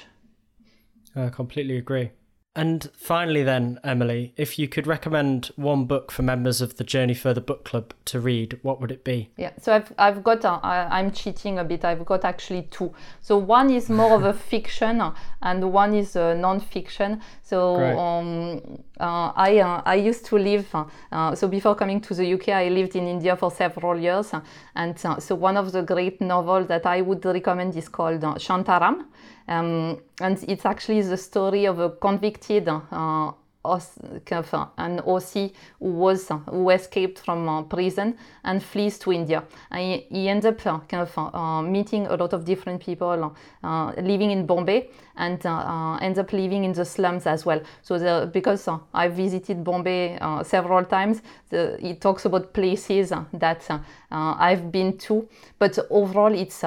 I 1.15 1.29
completely 1.29 1.77
agree. 1.77 2.11
And 2.59 2.89
finally, 2.93 3.41
then, 3.43 3.79
Emilie, 3.85 4.33
if 4.35 4.59
you 4.59 4.67
could 4.67 4.85
recommend 4.85 5.49
one 5.55 5.85
book 5.85 6.11
for 6.11 6.23
members 6.23 6.59
of 6.59 6.75
the 6.75 6.83
Journey 6.83 7.13
Further 7.13 7.39
Book 7.39 7.63
Club 7.63 7.93
to 8.03 8.19
read, 8.19 8.59
what 8.63 8.81
would 8.81 8.91
it 8.91 9.05
be? 9.05 9.29
Yeah, 9.37 9.51
so 9.61 9.73
I've, 9.73 9.93
I've 9.97 10.21
got, 10.25 10.43
uh, 10.43 10.59
I'm 10.61 11.13
cheating 11.13 11.57
a 11.57 11.63
bit, 11.63 11.85
I've 11.85 12.05
got 12.05 12.25
actually 12.25 12.63
two. 12.63 12.93
So 13.21 13.37
one 13.37 13.69
is 13.69 13.89
more 13.89 14.13
of 14.13 14.25
a 14.25 14.33
fiction 14.51 14.99
uh, 14.99 15.13
and 15.41 15.71
one 15.71 15.93
is 15.93 16.17
a 16.17 16.35
non-fiction. 16.35 17.21
So 17.43 17.77
um, 17.97 18.83
uh, 18.99 19.31
I, 19.37 19.59
uh, 19.59 19.81
I 19.85 19.95
used 19.95 20.25
to 20.25 20.37
live, 20.37 20.67
uh, 20.75 20.83
uh, 21.13 21.35
so 21.35 21.47
before 21.47 21.75
coming 21.75 22.01
to 22.01 22.13
the 22.13 22.33
UK, 22.33 22.49
I 22.49 22.67
lived 22.67 22.97
in 22.97 23.07
India 23.07 23.37
for 23.37 23.51
several 23.51 23.97
years. 23.97 24.33
uh, 24.33 24.41
and 24.75 24.99
uh, 25.05 25.17
so 25.17 25.33
one 25.33 25.55
of 25.55 25.71
the 25.71 25.81
great 25.81 26.19
novels 26.19 26.67
that 26.67 26.85
I 26.85 26.99
would 26.99 27.23
recommend 27.23 27.77
is 27.77 27.87
called 27.87 28.21
uh, 28.21 28.33
Shantaram. 28.33 29.05
Um, 29.49 29.97
and 30.21 30.41
it's 30.47 30.65
actually 30.65 31.01
the 31.01 31.17
story 31.17 31.65
of 31.65 31.79
a 31.79 31.89
convicted 31.89 32.69
uh, 32.69 33.31
an 33.65 35.01
Aussie 35.01 35.53
who 35.79 35.91
was 35.91 36.31
who 36.49 36.69
escaped 36.69 37.19
from 37.19 37.49
uh, 37.49 37.61
prison 37.63 38.15
and 38.43 38.63
flees 38.63 38.97
to 38.99 39.11
India. 39.11 39.43
And 39.71 40.01
he, 40.09 40.29
ends 40.29 40.45
up 40.45 40.65
uh, 40.65 40.79
kind 40.87 41.03
of 41.03 41.17
uh, 41.17 41.61
meeting 41.61 42.07
a 42.07 42.15
lot 42.15 42.33
of 42.33 42.45
different 42.45 42.81
people 42.81 43.35
uh, 43.63 43.91
living 43.97 44.31
in 44.31 44.45
Bombay 44.45 44.89
and 45.17 45.45
uh, 45.45 45.49
uh, 45.49 45.97
ends 45.97 46.19
up 46.19 46.31
living 46.31 46.63
in 46.63 46.71
the 46.71 46.85
slums 46.85 47.25
as 47.27 47.45
well. 47.45 47.61
So 47.81 47.99
the, 47.99 48.29
because 48.31 48.67
I 48.93 49.07
visited 49.09 49.63
Bombay 49.63 50.19
several 50.43 50.85
times, 50.85 51.21
the, 51.49 51.77
it 51.85 51.99
talks 51.99 52.25
about 52.25 52.53
places 52.53 53.11
that 53.33 53.81
I've 54.11 54.71
been 54.71 54.97
to, 54.99 55.27
but 55.57 55.77
overall 55.89 56.33
it's 56.33 56.63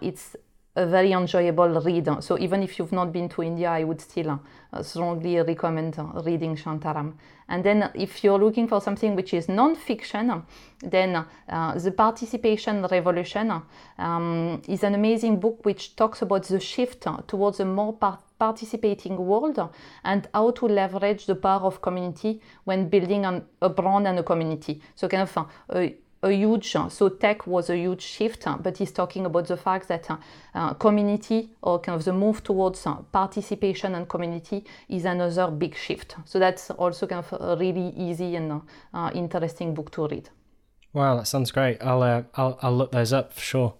it's 0.00 0.36
a 0.74 0.86
very 0.86 1.12
enjoyable 1.12 1.68
read. 1.80 2.08
So 2.20 2.38
even 2.38 2.62
if 2.62 2.78
you've 2.78 2.92
not 2.92 3.12
been 3.12 3.28
to 3.30 3.42
India, 3.42 3.70
I 3.70 3.84
would 3.84 4.00
still 4.00 4.40
uh, 4.72 4.82
strongly 4.82 5.36
recommend 5.36 5.98
uh, 5.98 6.22
reading 6.22 6.56
Shantaram. 6.56 7.14
And 7.48 7.62
then 7.62 7.90
if 7.94 8.24
you're 8.24 8.38
looking 8.38 8.68
for 8.68 8.80
something 8.80 9.14
which 9.14 9.34
is 9.34 9.48
non-fiction, 9.48 10.42
then 10.80 11.16
uh, 11.48 11.78
The 11.78 11.90
Participation 11.90 12.86
Revolution 12.90 13.62
um, 13.98 14.62
is 14.66 14.82
an 14.82 14.94
amazing 14.94 15.40
book 15.40 15.64
which 15.66 15.94
talks 15.94 16.22
about 16.22 16.44
the 16.44 16.60
shift 16.60 17.06
towards 17.26 17.60
a 17.60 17.64
more 17.66 17.92
par- 17.92 18.20
participating 18.38 19.16
world 19.18 19.60
and 20.04 20.28
how 20.32 20.50
to 20.52 20.66
leverage 20.66 21.26
the 21.26 21.34
power 21.34 21.66
of 21.66 21.82
community 21.82 22.40
when 22.64 22.88
building 22.88 23.24
an, 23.24 23.44
a 23.60 23.68
brand 23.68 24.08
and 24.08 24.18
a 24.18 24.22
community. 24.22 24.80
So 24.94 25.06
kind 25.06 25.22
of 25.22 25.36
uh, 25.68 25.88
a, 26.22 26.30
huge 26.30 26.72
so 26.88 27.08
tech 27.08 27.46
was 27.46 27.70
a 27.70 27.76
huge 27.76 28.02
shift 28.02 28.46
but 28.62 28.76
he's 28.76 28.92
talking 28.92 29.26
about 29.26 29.46
the 29.46 29.56
fact 29.56 29.88
that 29.88 30.10
uh, 30.10 30.16
uh, 30.54 30.74
community 30.74 31.50
or 31.62 31.78
kind 31.80 31.96
of 31.96 32.04
the 32.04 32.12
move 32.12 32.42
towards 32.42 32.86
uh, 32.86 32.94
participation 33.12 33.94
and 33.94 34.08
community 34.08 34.64
is 34.88 35.04
another 35.04 35.50
big 35.50 35.76
shift 35.76 36.16
so 36.24 36.38
that's 36.38 36.70
also 36.70 37.06
kind 37.06 37.24
of 37.24 37.40
a 37.40 37.56
really 37.56 37.92
easy 37.96 38.36
and 38.36 38.52
uh, 38.52 38.60
uh, 38.94 39.10
interesting 39.14 39.74
book 39.74 39.90
to 39.90 40.06
read 40.08 40.28
Wow, 40.94 41.16
that 41.16 41.26
sounds 41.26 41.50
great. 41.50 41.82
I'll 41.82 42.02
uh, 42.02 42.24
I'll, 42.34 42.58
I'll 42.60 42.76
look 42.76 42.92
those 42.92 43.14
up 43.14 43.32
for 43.32 43.40
sure. 43.40 43.74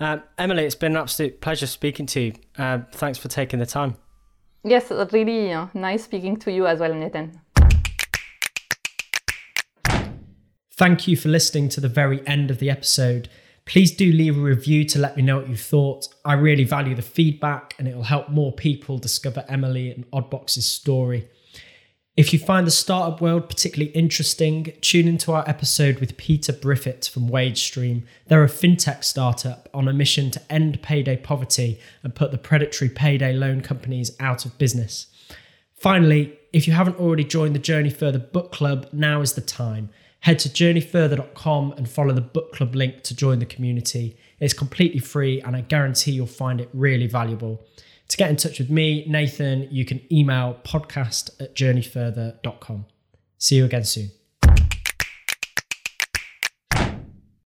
Um, 0.00 0.24
Emilie, 0.36 0.64
it's 0.64 0.74
been 0.74 0.96
an 0.96 1.02
absolute 1.02 1.40
pleasure 1.40 1.68
speaking 1.68 2.06
to 2.06 2.20
you. 2.20 2.32
Uh, 2.58 2.80
thanks 2.92 3.16
for 3.16 3.28
taking 3.28 3.60
the 3.60 3.66
time. 3.66 3.94
yes 4.64 4.90
really 5.12 5.52
uh, 5.52 5.66
nice 5.74 6.04
speaking 6.04 6.36
to 6.36 6.52
you 6.52 6.66
as 6.66 6.78
well 6.78 6.94
nathan 6.94 7.40
Thank 10.74 11.06
you 11.06 11.16
for 11.16 11.28
listening 11.28 11.68
to 11.70 11.80
the 11.82 11.88
very 11.88 12.26
end 12.26 12.50
of 12.50 12.58
the 12.58 12.70
episode. 12.70 13.28
Please 13.66 13.94
do 13.94 14.10
leave 14.10 14.38
a 14.38 14.40
review 14.40 14.86
to 14.86 14.98
let 14.98 15.18
me 15.18 15.22
know 15.22 15.36
what 15.36 15.48
you 15.50 15.56
thought. 15.56 16.08
I 16.24 16.32
really 16.32 16.64
value 16.64 16.94
the 16.94 17.02
feedback 17.02 17.74
and 17.78 17.86
it 17.86 17.94
will 17.94 18.04
help 18.04 18.30
more 18.30 18.52
people 18.52 18.96
discover 18.96 19.44
Emilie 19.48 19.90
and 19.90 20.10
Oddbox's 20.10 20.64
story. 20.64 21.28
If 22.16 22.32
you 22.32 22.38
find 22.38 22.66
the 22.66 22.70
startup 22.70 23.20
world 23.20 23.50
particularly 23.50 23.92
interesting, 23.92 24.72
tune 24.80 25.08
into 25.08 25.32
our 25.32 25.46
episode 25.46 25.98
with 26.00 26.16
Peter 26.16 26.54
Briffett 26.54 27.08
from 27.08 27.28
WageStream. 27.28 28.04
They're 28.28 28.42
a 28.42 28.48
fintech 28.48 29.04
startup 29.04 29.68
on 29.74 29.88
a 29.88 29.92
mission 29.92 30.30
to 30.30 30.52
end 30.52 30.82
payday 30.82 31.18
poverty 31.18 31.80
and 32.02 32.14
put 32.14 32.30
the 32.30 32.38
predatory 32.38 32.88
payday 32.88 33.34
loan 33.34 33.60
companies 33.60 34.16
out 34.20 34.46
of 34.46 34.56
business. 34.56 35.06
Finally, 35.74 36.38
if 36.52 36.66
you 36.66 36.72
haven't 36.72 36.98
already 36.98 37.24
joined 37.24 37.54
the 37.54 37.58
Journey 37.58 37.90
Further 37.90 38.18
book 38.18 38.52
club, 38.52 38.88
now 38.90 39.20
is 39.20 39.34
the 39.34 39.40
time. 39.42 39.90
Head 40.22 40.38
to 40.40 40.48
journeyfurther.com 40.48 41.72
and 41.76 41.88
follow 41.88 42.14
the 42.14 42.20
book 42.20 42.52
club 42.52 42.76
link 42.76 43.02
to 43.02 43.16
join 43.16 43.40
the 43.40 43.46
community. 43.46 44.16
It's 44.38 44.54
completely 44.54 45.00
free 45.00 45.40
and 45.40 45.56
I 45.56 45.62
guarantee 45.62 46.12
you'll 46.12 46.26
find 46.26 46.60
it 46.60 46.68
really 46.72 47.08
valuable. 47.08 47.66
To 48.06 48.16
get 48.16 48.30
in 48.30 48.36
touch 48.36 48.60
with 48.60 48.70
me, 48.70 49.04
Nathan, 49.08 49.66
you 49.70 49.84
can 49.84 50.00
email 50.12 50.58
podcast 50.64 51.30
at 51.40 51.56
journeyfurther.com. 51.56 52.86
See 53.38 53.56
you 53.56 53.64
again 53.64 53.84
soon. 53.84 54.12